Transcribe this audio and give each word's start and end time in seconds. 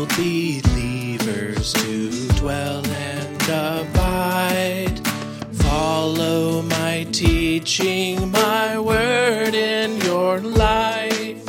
all 0.00 0.06
believers 0.06 1.72
to 1.74 2.28
dwell 2.38 2.82
and 2.86 3.42
abide. 3.42 5.00
Follow 5.52 6.62
my 6.62 7.06
teaching, 7.12 8.30
my 8.30 8.78
word 8.78 9.54
in 9.54 10.00
your 10.00 10.40
life. 10.40 11.44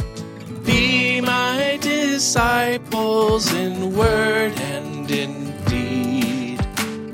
Be 0.65 1.21
my 1.21 1.77
disciples 1.81 3.53
in 3.53 3.95
word 3.95 4.59
and 4.59 5.09
in 5.09 5.53
deed. 5.65 6.59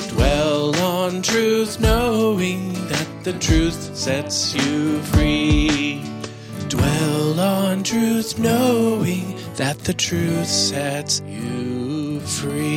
Dwell 0.09 0.75
on 0.81 1.21
truth, 1.21 1.79
knowing 1.79 2.73
that 2.87 3.07
the 3.23 3.33
truth 3.33 3.95
sets 3.95 4.55
you 4.55 5.01
free. 5.03 6.01
Dwell 6.67 7.39
on 7.39 7.83
truth, 7.83 8.39
knowing 8.39 9.36
that 9.57 9.77
the 9.79 9.93
truth 9.93 10.45
sets 10.45 11.19
you 11.25 12.19
free. 12.19 12.67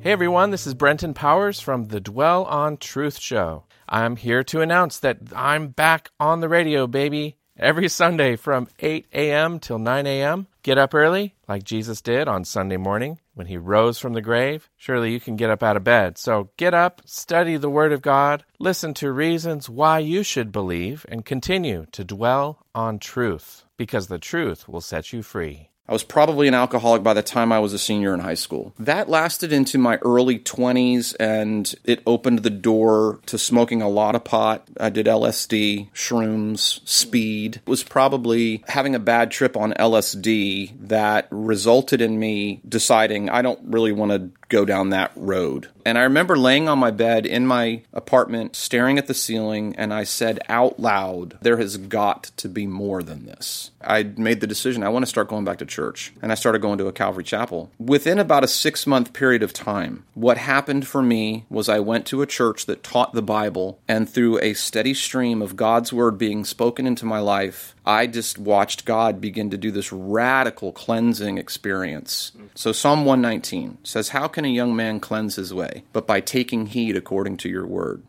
Hey 0.00 0.10
everyone, 0.10 0.50
this 0.50 0.66
is 0.66 0.74
Brenten 0.74 1.14
Powers 1.14 1.60
from 1.60 1.86
the 1.86 2.00
Dwell 2.00 2.44
on 2.46 2.76
Truth 2.76 3.20
Show. 3.20 3.62
I'm 3.88 4.16
here 4.16 4.42
to 4.44 4.60
announce 4.60 4.98
that 4.98 5.18
I'm 5.36 5.68
back 5.68 6.10
on 6.18 6.40
the 6.40 6.48
radio, 6.48 6.88
baby. 6.88 7.36
Every 7.56 7.88
Sunday 7.88 8.34
from 8.36 8.68
8 8.80 9.06
a.m. 9.12 9.60
till 9.60 9.78
9 9.78 10.06
a.m. 10.06 10.48
Get 10.62 10.78
up 10.78 10.94
early, 10.94 11.34
like 11.46 11.62
Jesus 11.62 12.00
did 12.00 12.26
on 12.26 12.44
Sunday 12.44 12.76
morning 12.76 13.20
when 13.34 13.46
he 13.46 13.56
rose 13.56 13.98
from 13.98 14.14
the 14.14 14.22
grave. 14.22 14.68
Surely 14.76 15.12
you 15.12 15.20
can 15.20 15.36
get 15.36 15.50
up 15.50 15.62
out 15.62 15.76
of 15.76 15.84
bed. 15.84 16.18
So 16.18 16.50
get 16.56 16.74
up, 16.74 17.02
study 17.04 17.56
the 17.56 17.70
Word 17.70 17.92
of 17.92 18.02
God, 18.02 18.44
listen 18.58 18.94
to 18.94 19.12
reasons 19.12 19.68
why 19.68 20.00
you 20.00 20.22
should 20.22 20.50
believe, 20.50 21.06
and 21.08 21.24
continue 21.24 21.86
to 21.92 22.04
dwell 22.04 22.66
on 22.74 22.98
truth, 22.98 23.64
because 23.80 24.08
the 24.08 24.18
truth 24.18 24.68
will 24.68 24.82
set 24.82 25.10
you 25.10 25.22
free. 25.22 25.70
I 25.88 25.92
was 25.94 26.04
probably 26.04 26.46
an 26.46 26.52
alcoholic 26.52 27.02
by 27.02 27.14
the 27.14 27.22
time 27.22 27.50
I 27.50 27.60
was 27.60 27.72
a 27.72 27.78
senior 27.78 28.12
in 28.12 28.20
high 28.20 28.34
school. 28.34 28.74
That 28.78 29.08
lasted 29.08 29.54
into 29.54 29.78
my 29.78 29.96
early 30.02 30.38
20s 30.38 31.16
and 31.18 31.74
it 31.84 32.02
opened 32.06 32.40
the 32.40 32.50
door 32.50 33.20
to 33.24 33.38
smoking 33.38 33.80
a 33.80 33.88
lot 33.88 34.14
of 34.14 34.22
pot. 34.22 34.68
I 34.78 34.90
did 34.90 35.06
LSD, 35.06 35.90
shrooms, 35.92 36.86
speed. 36.86 37.56
It 37.56 37.70
was 37.70 37.82
probably 37.82 38.62
having 38.68 38.94
a 38.94 38.98
bad 39.00 39.30
trip 39.30 39.56
on 39.56 39.72
LSD 39.72 40.74
that 40.88 41.26
resulted 41.30 42.02
in 42.02 42.18
me 42.18 42.60
deciding 42.68 43.30
I 43.30 43.40
don't 43.40 43.60
really 43.64 43.92
want 43.92 44.12
to 44.12 44.30
go 44.50 44.64
down 44.66 44.90
that 44.90 45.12
road. 45.16 45.68
And 45.86 45.96
I 45.96 46.02
remember 46.02 46.36
laying 46.36 46.68
on 46.68 46.78
my 46.78 46.90
bed 46.90 47.24
in 47.24 47.46
my 47.46 47.82
apartment, 47.92 48.54
staring 48.54 48.98
at 48.98 49.06
the 49.06 49.14
ceiling, 49.14 49.74
and 49.76 49.94
I 49.94 50.04
said 50.04 50.40
out 50.48 50.78
loud, 50.78 51.38
There 51.40 51.56
has 51.56 51.78
got 51.78 52.24
to 52.36 52.48
be 52.48 52.66
more 52.66 53.02
than 53.02 53.24
this. 53.24 53.70
I 53.82 54.02
made 54.02 54.40
the 54.40 54.46
decision 54.46 54.82
I 54.82 54.90
want 54.90 55.04
to 55.04 55.08
start 55.08 55.28
going 55.28 55.44
back 55.44 55.58
to 55.58 55.66
church. 55.66 56.12
And 56.20 56.30
I 56.30 56.34
started 56.34 56.60
going 56.60 56.78
to 56.78 56.86
a 56.86 56.92
Calvary 56.92 57.24
chapel. 57.24 57.70
Within 57.78 58.18
about 58.18 58.44
a 58.44 58.48
six 58.48 58.86
month 58.86 59.12
period 59.12 59.42
of 59.42 59.52
time, 59.52 60.04
what 60.14 60.36
happened 60.36 60.86
for 60.86 61.02
me 61.02 61.46
was 61.48 61.68
I 61.68 61.80
went 61.80 62.06
to 62.06 62.22
a 62.22 62.26
church 62.26 62.66
that 62.66 62.82
taught 62.82 63.14
the 63.14 63.22
Bible, 63.22 63.78
and 63.88 64.08
through 64.08 64.38
a 64.40 64.54
steady 64.54 64.92
stream 64.92 65.40
of 65.40 65.56
God's 65.56 65.92
word 65.92 66.18
being 66.18 66.44
spoken 66.44 66.86
into 66.86 67.06
my 67.06 67.20
life, 67.20 67.74
I 67.86 68.06
just 68.06 68.38
watched 68.38 68.84
God 68.84 69.20
begin 69.20 69.50
to 69.50 69.56
do 69.56 69.70
this 69.70 69.92
radical 69.92 70.72
cleansing 70.72 71.38
experience. 71.38 72.32
So, 72.60 72.72
Psalm 72.72 73.06
119 73.06 73.78
says, 73.84 74.10
How 74.10 74.28
can 74.28 74.44
a 74.44 74.48
young 74.48 74.76
man 74.76 75.00
cleanse 75.00 75.36
his 75.36 75.54
way? 75.54 75.82
But 75.94 76.06
by 76.06 76.20
taking 76.20 76.66
heed 76.66 76.94
according 76.94 77.38
to 77.38 77.48
your 77.48 77.66
word. 77.66 78.02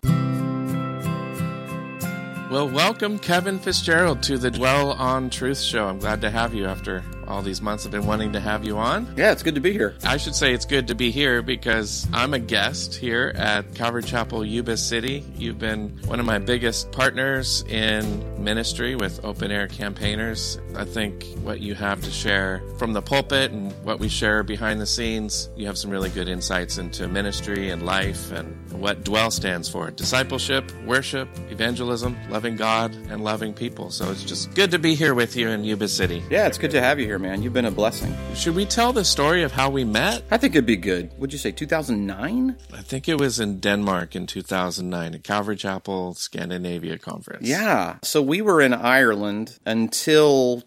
Well, 2.51 2.67
welcome, 2.67 3.17
Kevin 3.17 3.59
Fitzgerald, 3.59 4.21
to 4.23 4.37
the 4.37 4.51
Dwell 4.51 4.91
on 4.91 5.29
Truth 5.29 5.61
show. 5.61 5.87
I'm 5.87 5.99
glad 5.99 6.19
to 6.19 6.29
have 6.29 6.53
you 6.53 6.65
after 6.65 7.01
all 7.31 7.41
these 7.41 7.61
months 7.61 7.85
I've 7.85 7.91
been 7.91 8.05
wanting 8.05 8.33
to 8.33 8.39
have 8.39 8.65
you 8.65 8.77
on. 8.77 9.11
Yeah, 9.15 9.31
it's 9.31 9.41
good 9.41 9.55
to 9.55 9.61
be 9.61 9.71
here. 9.71 9.95
I 10.03 10.17
should 10.17 10.35
say 10.35 10.53
it's 10.53 10.65
good 10.65 10.87
to 10.87 10.95
be 10.95 11.11
here 11.11 11.41
because 11.41 12.07
I'm 12.13 12.33
a 12.33 12.39
guest 12.39 12.93
here 12.93 13.33
at 13.35 13.73
Calvary 13.73 14.03
Chapel, 14.03 14.45
Yuba 14.45 14.77
City. 14.77 15.23
You've 15.35 15.57
been 15.57 15.89
one 16.05 16.19
of 16.19 16.25
my 16.25 16.39
biggest 16.39 16.91
partners 16.91 17.63
in 17.69 18.43
ministry 18.43 18.95
with 18.95 19.23
open 19.23 19.51
air 19.51 19.67
campaigners. 19.67 20.59
I 20.75 20.83
think 20.85 21.23
what 21.41 21.61
you 21.61 21.73
have 21.75 22.01
to 22.01 22.11
share 22.11 22.61
from 22.77 22.93
the 22.93 23.01
pulpit 23.01 23.51
and 23.51 23.71
what 23.83 23.99
we 23.99 24.09
share 24.09 24.43
behind 24.43 24.81
the 24.81 24.85
scenes, 24.85 25.49
you 25.55 25.65
have 25.67 25.77
some 25.77 25.89
really 25.89 26.09
good 26.09 26.27
insights 26.27 26.77
into 26.77 27.07
ministry 27.07 27.69
and 27.69 27.83
life 27.83 28.31
and 28.31 28.55
what 28.73 29.03
Dwell 29.03 29.31
stands 29.31 29.69
for 29.69 29.89
discipleship, 29.91 30.71
worship, 30.85 31.29
evangelism, 31.49 32.17
loving 32.29 32.55
God, 32.55 32.93
and 33.09 33.23
loving 33.23 33.53
people. 33.53 33.91
So 33.91 34.11
it's 34.11 34.23
just 34.23 34.53
good 34.53 34.71
to 34.71 34.79
be 34.79 34.95
here 34.95 35.13
with 35.13 35.35
you 35.35 35.49
in 35.49 35.63
Yuba 35.63 35.87
City. 35.87 36.23
Yeah, 36.29 36.47
it's 36.47 36.57
good 36.57 36.71
to 36.71 36.81
have 36.81 36.99
you 36.99 37.05
here, 37.05 37.19
man. 37.21 37.41
You've 37.43 37.53
been 37.53 37.65
a 37.65 37.71
blessing. 37.71 38.13
Should 38.35 38.55
we 38.55 38.65
tell 38.65 38.91
the 38.91 39.05
story 39.05 39.43
of 39.43 39.51
how 39.51 39.69
we 39.69 39.83
met? 39.83 40.23
I 40.31 40.37
think 40.37 40.55
it'd 40.55 40.65
be 40.65 40.75
good. 40.75 41.11
Would 41.19 41.31
you 41.31 41.39
say 41.39 41.51
2009? 41.51 42.57
I 42.73 42.81
think 42.81 43.07
it 43.07 43.19
was 43.19 43.39
in 43.39 43.59
Denmark 43.59 44.15
in 44.15 44.25
2009 44.25 45.15
at 45.15 45.23
Calvary 45.23 45.55
Chapel 45.55 46.13
Scandinavia 46.15 46.97
Conference. 46.97 47.47
Yeah. 47.47 47.97
So 48.03 48.21
we 48.21 48.41
were 48.41 48.61
in 48.61 48.73
Ireland 48.73 49.59
until 49.65 50.63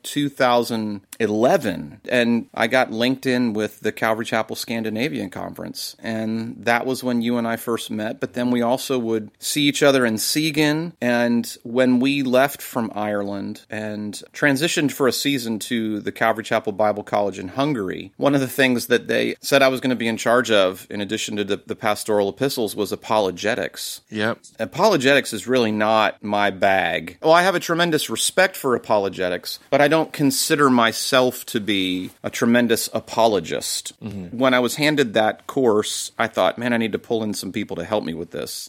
2011, 1.19 2.01
and 2.09 2.49
I 2.55 2.67
got 2.67 2.91
linked 2.91 3.27
in 3.27 3.53
with 3.53 3.81
the 3.81 3.93
Calvary 3.93 4.25
Chapel 4.25 4.57
Scandinavian 4.57 5.31
Conference, 5.31 5.97
and 6.01 6.57
that 6.65 6.87
was 6.87 7.05
when 7.05 7.23
you 7.23 7.39
and 7.39 7.47
I 7.47 7.57
first 7.57 7.91
met. 7.91 8.21
But 8.21 8.35
then 8.35 8.51
we 8.51 8.63
also 8.63 8.99
would 8.99 9.31
see 9.39 9.63
each 9.63 9.83
other 9.83 10.05
in 10.05 10.15
Siegen, 10.15 10.93
and 11.01 11.57
when 11.63 12.01
we 12.01 12.23
left 12.23 12.61
from 12.61 12.91
Ireland 12.95 13.63
and 13.71 14.21
transitioned 14.33 14.93
for 14.93 15.07
a 15.07 15.13
season 15.13 15.59
to 15.61 16.01
the 16.01 16.13
Calvary 16.13 16.45
Chapel 16.45 16.73
Bible 16.73 17.05
College 17.05 17.39
in 17.39 17.49
Hungary, 17.49 18.13
one 18.17 18.35
of 18.35 18.41
the 18.41 18.49
things 18.49 18.87
that 18.89 19.09
they 19.09 19.37
said 19.41 19.63
I 19.63 19.69
was 19.69 19.81
going 19.81 19.91
to 19.91 19.97
be 19.97 20.09
in 20.09 20.17
charge 20.17 20.51
of, 20.51 20.87
in 20.91 21.01
addition 21.01 21.37
to 21.37 21.45
the, 21.45 21.63
the 21.65 21.77
pastoral 21.77 22.29
epistles, 22.29 22.75
was 22.75 22.93
apologetics. 22.93 24.01
Yep. 24.11 24.39
Apologetics 24.59 25.33
is 25.33 25.47
really 25.47 25.73
not 25.73 26.23
my 26.23 26.51
bag. 26.51 27.19
Well, 27.23 27.33
I 27.33 27.43
have 27.43 27.55
a 27.55 27.61
tremendous 27.61 28.11
respect 28.11 28.57
for 28.57 28.75
apologetics, 28.75 29.59
but 29.71 29.81
I 29.81 29.89
don't 29.89 30.13
consider 30.13 30.71
myself 30.71 31.04
to 31.11 31.61
be 31.61 32.11
a 32.23 32.31
tremendous 32.31 32.89
apologist. 32.93 33.93
When 34.01 34.55
I 34.55 34.59
was 34.61 34.77
handed 34.77 35.15
that 35.15 35.47
course, 35.47 36.13
I 36.19 36.27
thought, 36.27 36.59
man, 36.59 36.73
I 36.73 36.77
need 36.77 36.93
to 36.93 36.99
pull 36.99 37.23
in 37.23 37.35
some 37.35 37.53
people 37.53 37.77
to 37.77 37.85
help 37.85 38.05
me 38.05 38.15
with 38.15 38.31
this. 38.31 38.69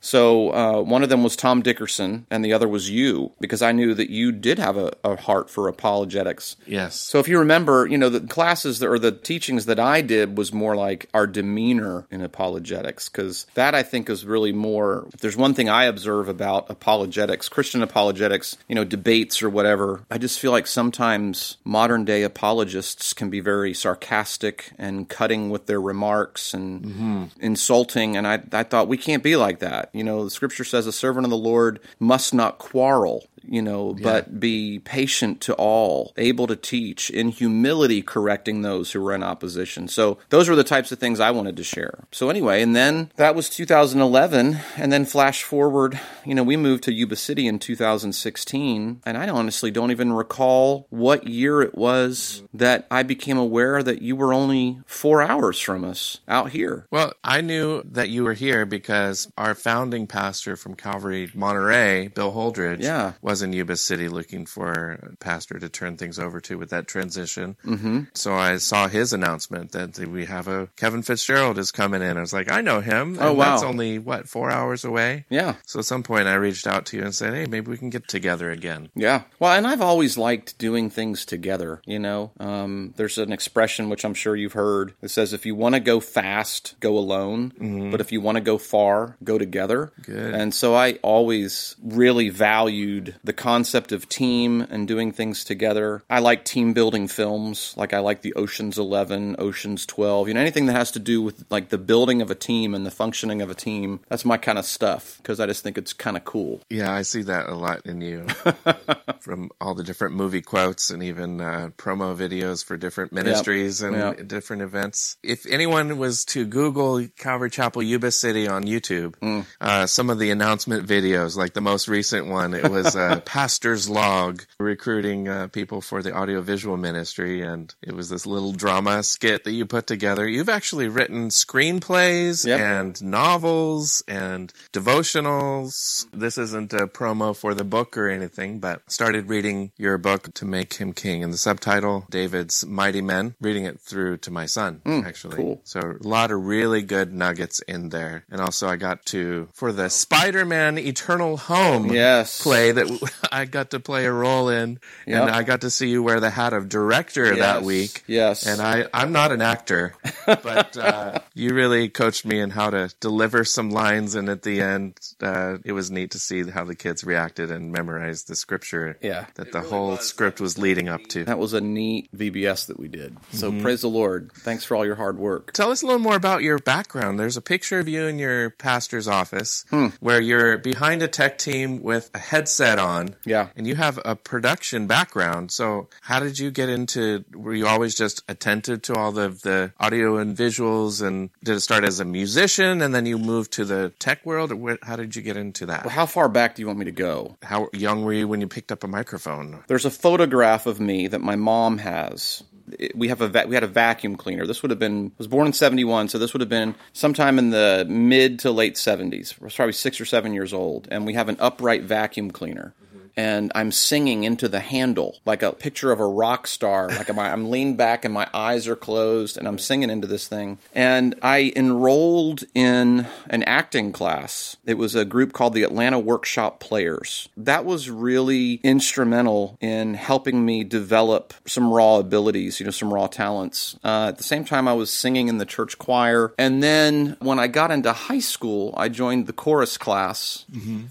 So 0.00 0.52
uh, 0.52 0.82
one 0.82 1.02
of 1.02 1.08
them 1.08 1.22
was 1.22 1.36
Tom 1.36 1.62
Dickerson, 1.62 2.26
and 2.30 2.44
the 2.44 2.52
other 2.52 2.68
was 2.68 2.90
you, 2.90 3.32
because 3.40 3.62
I 3.62 3.72
knew 3.72 3.94
that 3.94 4.10
you 4.10 4.32
did 4.32 4.58
have 4.58 4.76
a, 4.76 4.92
a 5.04 5.16
heart 5.16 5.50
for 5.50 5.68
apologetics. 5.68 6.56
Yes. 6.66 6.96
So 6.96 7.18
if 7.18 7.28
you 7.28 7.38
remember, 7.38 7.86
you 7.86 7.98
know, 7.98 8.08
the 8.08 8.20
classes 8.20 8.80
that, 8.80 8.88
or 8.88 8.98
the 8.98 9.12
teachings 9.12 9.66
that 9.66 9.78
I 9.78 10.00
did 10.00 10.36
was 10.36 10.52
more 10.52 10.76
like 10.76 11.08
our 11.14 11.26
demeanor 11.26 12.06
in 12.10 12.20
apologetics, 12.20 13.08
because 13.08 13.46
that 13.54 13.74
I 13.74 13.82
think 13.82 14.10
is 14.10 14.24
really 14.24 14.52
more. 14.52 15.08
If 15.14 15.20
there's 15.20 15.36
one 15.36 15.54
thing 15.54 15.68
I 15.68 15.84
observe 15.84 16.28
about 16.28 16.70
apologetics, 16.70 17.48
Christian 17.48 17.82
apologetics, 17.82 18.56
you 18.68 18.74
know, 18.74 18.84
debates 18.84 19.42
or 19.42 19.50
whatever, 19.50 20.02
I 20.10 20.18
just 20.18 20.40
feel 20.40 20.52
like 20.52 20.66
sometimes 20.66 21.56
modern 21.76 22.06
day 22.06 22.22
apologists 22.22 23.12
can 23.12 23.28
be 23.28 23.38
very 23.38 23.74
sarcastic 23.74 24.72
and 24.78 25.10
cutting 25.10 25.50
with 25.50 25.66
their 25.66 25.78
remarks 25.78 26.54
and 26.54 26.82
mm-hmm. 26.82 27.24
insulting. 27.38 28.16
And 28.16 28.26
I, 28.26 28.40
I 28.50 28.62
thought 28.62 28.88
we 28.88 28.96
can't 28.96 29.22
be 29.22 29.36
like 29.36 29.58
that. 29.58 29.90
You 29.92 30.02
know, 30.02 30.24
the 30.24 30.30
scripture 30.30 30.64
says 30.64 30.86
a 30.86 30.92
servant 30.92 31.26
of 31.26 31.30
the 31.30 31.36
Lord 31.36 31.78
must 32.00 32.32
not 32.32 32.56
quarrel 32.56 33.26
you 33.48 33.62
know, 33.62 33.94
but 34.02 34.38
be 34.40 34.78
patient 34.80 35.40
to 35.42 35.54
all, 35.54 36.12
able 36.16 36.46
to 36.46 36.56
teach, 36.56 37.10
in 37.10 37.28
humility 37.28 38.02
correcting 38.02 38.62
those 38.62 38.92
who 38.92 39.00
were 39.00 39.14
in 39.14 39.22
opposition. 39.22 39.88
So 39.88 40.18
those 40.30 40.48
were 40.48 40.56
the 40.56 40.64
types 40.64 40.92
of 40.92 40.98
things 40.98 41.20
I 41.20 41.30
wanted 41.30 41.56
to 41.56 41.64
share. 41.64 42.04
So 42.12 42.30
anyway, 42.30 42.62
and 42.62 42.74
then 42.74 43.10
that 43.16 43.34
was 43.34 43.48
2011, 43.50 44.58
and 44.76 44.92
then 44.92 45.04
flash 45.04 45.42
forward, 45.42 45.98
you 46.24 46.34
know, 46.34 46.42
we 46.42 46.56
moved 46.56 46.84
to 46.84 46.92
Yuba 46.92 47.16
City 47.16 47.46
in 47.46 47.58
2016, 47.58 49.02
and 49.04 49.16
I 49.18 49.28
honestly 49.28 49.70
don't 49.70 49.90
even 49.90 50.12
recall 50.12 50.86
what 50.90 51.26
year 51.26 51.62
it 51.62 51.74
was 51.76 52.42
that 52.54 52.86
I 52.90 53.02
became 53.02 53.38
aware 53.38 53.82
that 53.82 54.02
you 54.02 54.16
were 54.16 54.32
only 54.32 54.80
four 54.86 55.22
hours 55.22 55.60
from 55.60 55.84
us 55.84 56.18
out 56.28 56.50
here. 56.50 56.86
Well, 56.90 57.12
I 57.22 57.40
knew 57.40 57.82
that 57.92 58.08
you 58.08 58.24
were 58.24 58.32
here 58.34 58.66
because 58.66 59.30
our 59.36 59.54
founding 59.54 60.06
pastor 60.06 60.56
from 60.56 60.74
Calvary 60.74 61.30
Monterey, 61.34 62.08
Bill 62.08 62.32
Holdridge, 62.32 62.82
Yeah. 62.82 63.12
was 63.22 63.35
in 63.42 63.52
Yuba 63.52 63.76
City 63.76 64.08
looking 64.08 64.46
for 64.46 64.98
a 65.12 65.16
pastor 65.16 65.58
to 65.58 65.68
turn 65.68 65.96
things 65.96 66.18
over 66.18 66.40
to 66.42 66.58
with 66.58 66.70
that 66.70 66.86
transition. 66.86 67.56
Mm-hmm. 67.64 68.00
So 68.14 68.34
I 68.34 68.56
saw 68.58 68.88
his 68.88 69.12
announcement 69.12 69.72
that 69.72 69.98
we 69.98 70.24
have 70.26 70.48
a 70.48 70.68
Kevin 70.76 71.02
Fitzgerald 71.02 71.58
is 71.58 71.70
coming 71.70 72.02
in. 72.02 72.16
I 72.16 72.20
was 72.20 72.32
like, 72.32 72.50
I 72.50 72.60
know 72.60 72.80
him. 72.80 73.18
Oh, 73.20 73.28
And 73.30 73.38
wow. 73.38 73.50
That's 73.50 73.62
only 73.62 73.98
what 73.98 74.28
four 74.28 74.50
hours 74.50 74.84
away. 74.84 75.24
Yeah. 75.28 75.54
So 75.66 75.78
at 75.78 75.84
some 75.84 76.02
point, 76.02 76.28
I 76.28 76.34
reached 76.34 76.66
out 76.66 76.86
to 76.86 76.96
you 76.96 77.02
and 77.04 77.14
said, 77.14 77.34
"Hey, 77.34 77.46
maybe 77.46 77.70
we 77.70 77.78
can 77.78 77.90
get 77.90 78.08
together 78.08 78.50
again." 78.50 78.90
Yeah. 78.94 79.22
Well, 79.38 79.52
and 79.52 79.66
I've 79.66 79.80
always 79.80 80.18
liked 80.18 80.58
doing 80.58 80.90
things 80.90 81.24
together, 81.24 81.80
you 81.84 81.98
know. 81.98 82.32
Um, 82.38 82.94
there's 82.96 83.18
an 83.18 83.32
expression 83.32 83.88
which 83.88 84.04
I'm 84.04 84.14
sure 84.14 84.36
you've 84.36 84.52
heard 84.52 84.94
that 85.00 85.08
says 85.10 85.32
if 85.32 85.46
you 85.46 85.54
want 85.54 85.74
to 85.74 85.80
go 85.80 86.00
fast, 86.00 86.74
go 86.80 86.98
alone, 86.98 87.90
but 87.90 88.00
if 88.00 88.12
you 88.12 88.20
want 88.20 88.36
to 88.36 88.40
go 88.40 88.58
far, 88.58 89.16
go 89.22 89.38
together. 89.38 89.92
Good. 90.02 90.34
And 90.34 90.54
so 90.54 90.74
I 90.74 90.94
always 91.02 91.76
really 91.82 92.28
valued 92.30 93.14
the 93.26 93.32
concept 93.32 93.92
of 93.92 94.08
team 94.08 94.60
and 94.70 94.88
doing 94.88 95.12
things 95.12 95.44
together. 95.44 96.02
I 96.08 96.20
like 96.20 96.44
team 96.44 96.72
building 96.72 97.08
films, 97.08 97.74
like 97.76 97.92
I 97.92 97.98
like 97.98 98.22
the 98.22 98.34
Ocean's 98.34 98.78
11, 98.78 99.36
Ocean's 99.38 99.84
12, 99.86 100.28
you 100.28 100.34
know, 100.34 100.40
anything 100.40 100.66
that 100.66 100.72
has 100.74 100.92
to 100.92 100.98
do 100.98 101.20
with 101.20 101.44
like 101.50 101.68
the 101.68 101.78
building 101.78 102.22
of 102.22 102.30
a 102.30 102.34
team 102.34 102.74
and 102.74 102.86
the 102.86 102.90
functioning 102.90 103.42
of 103.42 103.50
a 103.50 103.54
team. 103.54 104.00
That's 104.08 104.24
my 104.24 104.36
kind 104.38 104.58
of 104.58 104.64
stuff 104.64 105.18
because 105.18 105.40
I 105.40 105.46
just 105.46 105.62
think 105.62 105.76
it's 105.78 105.92
kind 105.92 106.16
of 106.16 106.24
cool. 106.24 106.62
Yeah, 106.70 106.92
I 106.92 107.02
see 107.02 107.22
that 107.22 107.48
a 107.48 107.54
lot 107.54 107.84
in 107.86 108.00
you 108.00 108.26
from 109.20 109.50
all 109.60 109.74
the 109.74 109.82
different 109.84 110.14
movie 110.14 110.42
quotes 110.42 110.90
and 110.90 111.02
even 111.02 111.40
uh, 111.40 111.70
promo 111.76 112.16
videos 112.16 112.64
for 112.64 112.76
different 112.76 113.12
ministries 113.12 113.82
and 113.82 113.96
Yep. 113.96 114.28
different 114.28 114.62
events. 114.62 115.16
If 115.22 115.46
anyone 115.46 115.98
was 115.98 116.24
to 116.26 116.44
Google 116.44 117.06
Calvary 117.18 117.50
Chapel 117.50 117.82
Yuba 117.82 118.10
City 118.10 118.46
on 118.48 118.64
YouTube, 118.64 119.14
Mm. 119.16 119.46
uh, 119.60 119.86
some 119.86 120.10
of 120.10 120.18
the 120.18 120.30
announcement 120.30 120.86
videos, 120.86 121.36
like 121.36 121.54
the 121.54 121.60
most 121.60 121.88
recent 121.88 122.26
one, 122.26 122.54
it 122.54 122.70
was 122.70 122.94
a 123.16 123.20
pastor's 123.20 123.88
log 123.88 124.42
recruiting 124.60 125.28
uh, 125.28 125.48
people 125.48 125.80
for 125.80 126.02
the 126.02 126.14
audiovisual 126.16 126.76
ministry. 126.76 127.42
And 127.42 127.74
it 127.82 127.94
was 127.94 128.08
this 128.08 128.26
little 128.26 128.52
drama 128.52 129.02
skit 129.02 129.44
that 129.44 129.52
you 129.52 129.66
put 129.66 129.86
together. 129.86 130.28
You've 130.28 130.48
actually 130.48 130.88
written 130.88 131.28
screenplays 131.28 132.46
Yep. 132.46 132.60
and 132.60 133.02
novels 133.02 134.02
and 134.08 134.52
devotionals. 134.72 136.06
This 136.12 136.38
isn't 136.38 136.72
a 136.72 136.86
promo 136.86 137.34
for 137.36 137.54
the 137.54 137.64
book 137.64 137.96
or 137.96 138.08
anything, 138.08 138.58
but 138.58 138.82
started 138.90 139.28
reading 139.28 139.72
your 139.76 139.98
book 139.98 140.32
to 140.34 140.44
make 140.44 140.74
him 140.74 140.92
king 140.92 141.22
and 141.22 141.32
the 141.32 141.38
subtitle 141.38 142.06
David's 142.10 142.64
Mighty 142.66 143.02
Men, 143.02 143.34
reading 143.40 143.64
it 143.64 143.80
through 143.80 144.18
to 144.18 144.30
my 144.30 144.46
son 144.46 144.80
actually. 144.86 145.36
cool. 145.36 145.60
So 145.64 145.80
a 145.80 146.06
lot 146.06 146.30
of 146.30 146.44
really 146.44 146.82
good 146.82 147.12
nuggets 147.12 147.60
in 147.60 147.88
there. 147.90 148.24
And 148.30 148.40
also 148.40 148.68
I 148.68 148.76
got 148.76 149.04
to 149.06 149.48
for 149.52 149.72
the 149.72 149.88
Spider-Man 149.88 150.78
Eternal 150.78 151.36
Home 151.36 151.92
Yes. 151.92 152.42
play 152.42 152.72
that 152.72 152.86
I 153.32 153.44
got 153.44 153.70
to 153.70 153.80
play 153.80 154.06
a 154.06 154.12
role 154.12 154.48
in 154.48 154.78
Yep. 155.06 155.22
and 155.22 155.30
I 155.30 155.42
got 155.42 155.60
to 155.62 155.70
see 155.70 155.88
you 155.88 156.02
wear 156.02 156.20
the 156.20 156.30
hat 156.30 156.52
of 156.52 156.68
director 156.68 157.36
that 157.36 157.62
week. 157.62 158.02
Yes. 158.06 158.46
And 158.46 158.60
I, 158.60 158.86
I'm 158.92 159.12
not 159.12 159.32
an 159.32 159.40
actor, 159.42 159.94
but 160.26 160.76
uh, 160.76 161.18
you 161.34 161.54
really 161.54 161.88
coached 161.88 162.24
me 162.24 162.40
in 162.40 162.50
how 162.50 162.70
to 162.70 162.92
deliver 163.00 163.44
some 163.44 163.70
lines. 163.70 164.14
And 164.14 164.28
at 164.28 164.42
the 164.42 164.60
end, 164.60 164.98
uh, 165.22 165.58
it 165.64 165.72
was 165.72 165.90
neat 165.90 166.10
to 166.12 166.18
see 166.18 166.48
how 166.50 166.64
the 166.64 166.74
kids 166.74 167.04
reacted 167.04 167.50
and 167.50 167.72
memorized 167.72 168.28
the 168.28 168.36
scripture 168.36 168.98
Yeah. 169.02 169.26
that 169.34 169.52
the 169.52 169.60
whole 169.60 169.96
script 169.98 170.40
was 170.40 170.58
leading 170.58 170.88
up 170.88 171.00
to. 171.08 171.24
That 171.24 171.38
was 171.38 171.52
a 171.52 171.60
neat 171.60 172.10
VBS 172.16 172.66
that 172.66 172.78
we 172.78 172.88
did. 172.88 173.16
So 173.32 173.50
Mm-hmm. 173.50 173.62
praise 173.62 173.80
the 173.82 173.88
Lord. 173.88 174.30
Thanks 174.34 174.64
for 174.64 174.76
all 174.76 174.84
your 174.84 174.96
hard 174.96 175.18
work. 175.18 175.52
Tell 175.52 175.70
us 175.70 175.82
a 175.82 175.86
little 175.86 176.00
more 176.00 176.16
about 176.16 176.42
your 176.42 176.58
background. 176.58 177.18
There's 177.18 177.36
a 177.36 177.42
picture 177.42 177.78
of 177.78 177.88
you 177.88 178.06
in 178.06 178.18
your 178.18 178.50
pastor's 178.50 179.08
office 179.08 179.64
Hmm. 179.70 179.88
where 180.00 180.20
you're 180.20 180.58
behind 180.58 181.02
a 181.02 181.08
tech 181.08 181.38
team 181.38 181.82
with 181.82 182.10
a 182.14 182.18
headset 182.18 182.78
on. 182.78 183.14
Yeah. 183.24 183.48
And 183.56 183.66
you 183.66 183.74
have 183.76 183.98
a 184.04 184.16
production 184.16 184.86
background. 184.86 185.50
So 185.52 185.88
how 186.02 186.20
did 186.20 186.38
you 186.38 186.50
get 186.50 186.68
into, 186.68 187.24
were 187.34 187.54
you 187.54 187.66
always 187.66 187.94
just 187.94 188.22
attentive 188.28 188.82
to 188.82 188.94
all 188.94 189.12
the, 189.12 189.28
the 189.28 189.72
audio 189.80 190.16
and 190.18 190.36
visuals? 190.36 191.00
And 191.06 191.30
did 191.42 191.56
it 191.56 191.60
start 191.60 191.84
as 191.84 192.00
a 192.00 192.04
musician 192.04 192.82
and 192.82 192.94
then 192.94 193.06
you 193.06 193.18
moved 193.18 193.52
to 193.52 193.64
the 193.64 193.92
tech 193.98 194.24
world? 194.26 194.52
Or 194.52 194.78
how 194.82 194.96
did 194.96 195.05
you 195.14 195.22
get 195.22 195.36
into 195.36 195.66
that? 195.66 195.86
How 195.86 196.06
far 196.06 196.28
back 196.28 196.54
do 196.56 196.62
you 196.62 196.66
want 196.66 196.78
me 196.78 196.86
to 196.86 196.90
go? 196.92 197.36
How 197.42 197.68
young 197.72 198.02
were 198.02 198.12
you 198.12 198.26
when 198.26 198.40
you 198.40 198.48
picked 198.48 198.72
up 198.72 198.82
a 198.82 198.88
microphone? 198.88 199.62
There's 199.68 199.84
a 199.84 199.90
photograph 199.90 200.66
of 200.66 200.80
me 200.80 201.06
that 201.08 201.20
my 201.20 201.36
mom 201.36 201.78
has. 201.78 202.42
It- 202.78 202.96
We 202.96 203.06
have 203.08 203.20
a 203.20 203.28
va- 203.28 203.44
we 203.46 203.54
had 203.54 203.62
a 203.62 203.68
vacuum 203.68 204.16
cleaner. 204.16 204.44
This 204.46 204.62
would 204.62 204.70
have 204.70 204.80
been 204.80 205.06
I 205.08 205.18
was 205.18 205.28
born 205.28 205.46
in 205.46 205.52
'71, 205.52 206.08
so 206.08 206.18
this 206.18 206.32
would 206.32 206.40
have 206.40 206.48
been 206.48 206.74
sometime 206.92 207.38
in 207.38 207.50
the 207.50 207.86
mid 207.88 208.40
to 208.40 208.50
late 208.50 208.74
'70s. 208.74 209.34
I 209.40 209.44
was 209.44 209.54
probably 209.54 209.72
six 209.72 210.00
or 210.00 210.04
seven 210.04 210.32
years 210.32 210.52
old, 210.52 210.88
and 210.90 211.06
we 211.06 211.12
have 211.12 211.28
an 211.28 211.36
upright 211.38 211.84
vacuum 211.84 212.32
cleaner. 212.32 212.74
And 213.16 213.50
I'm 213.54 213.72
singing 213.72 214.24
into 214.24 214.48
the 214.48 214.60
handle 214.60 215.18
like 215.24 215.42
a 215.42 215.52
picture 215.52 215.92
of 215.92 216.00
a 216.00 216.06
rock 216.06 216.46
star. 216.46 216.88
Like 216.88 217.08
I'm, 217.08 217.18
I'm 217.18 217.50
leaned 217.50 217.76
back 217.76 218.04
and 218.04 218.12
my 218.12 218.28
eyes 218.34 218.68
are 218.68 218.76
closed, 218.76 219.36
and 219.38 219.48
I'm 219.48 219.58
singing 219.58 219.90
into 219.90 220.06
this 220.06 220.28
thing. 220.28 220.58
And 220.74 221.14
I 221.22 221.52
enrolled 221.56 222.44
in 222.54 223.06
an 223.28 223.42
acting 223.44 223.92
class. 223.92 224.56
It 224.66 224.74
was 224.74 224.94
a 224.94 225.04
group 225.04 225.32
called 225.32 225.54
the 225.54 225.62
Atlanta 225.62 225.98
Workshop 225.98 226.60
Players. 226.60 227.28
That 227.36 227.64
was 227.64 227.88
really 227.88 228.60
instrumental 228.62 229.56
in 229.60 229.94
helping 229.94 230.44
me 230.44 230.64
develop 230.64 231.32
some 231.46 231.72
raw 231.72 231.98
abilities, 231.98 232.60
you 232.60 232.64
know, 232.66 232.70
some 232.70 232.92
raw 232.92 233.06
talents. 233.06 233.78
Uh, 233.84 234.08
at 234.08 234.18
the 234.18 234.24
same 234.24 234.44
time, 234.44 234.68
I 234.68 234.74
was 234.74 234.92
singing 234.92 235.28
in 235.28 235.38
the 235.38 235.46
church 235.46 235.78
choir. 235.78 236.34
And 236.38 236.62
then 236.62 237.16
when 237.20 237.38
I 237.38 237.46
got 237.46 237.70
into 237.70 237.92
high 237.92 238.20
school, 238.20 238.74
I 238.76 238.88
joined 238.88 239.26
the 239.26 239.32
chorus 239.32 239.78
class, 239.78 240.44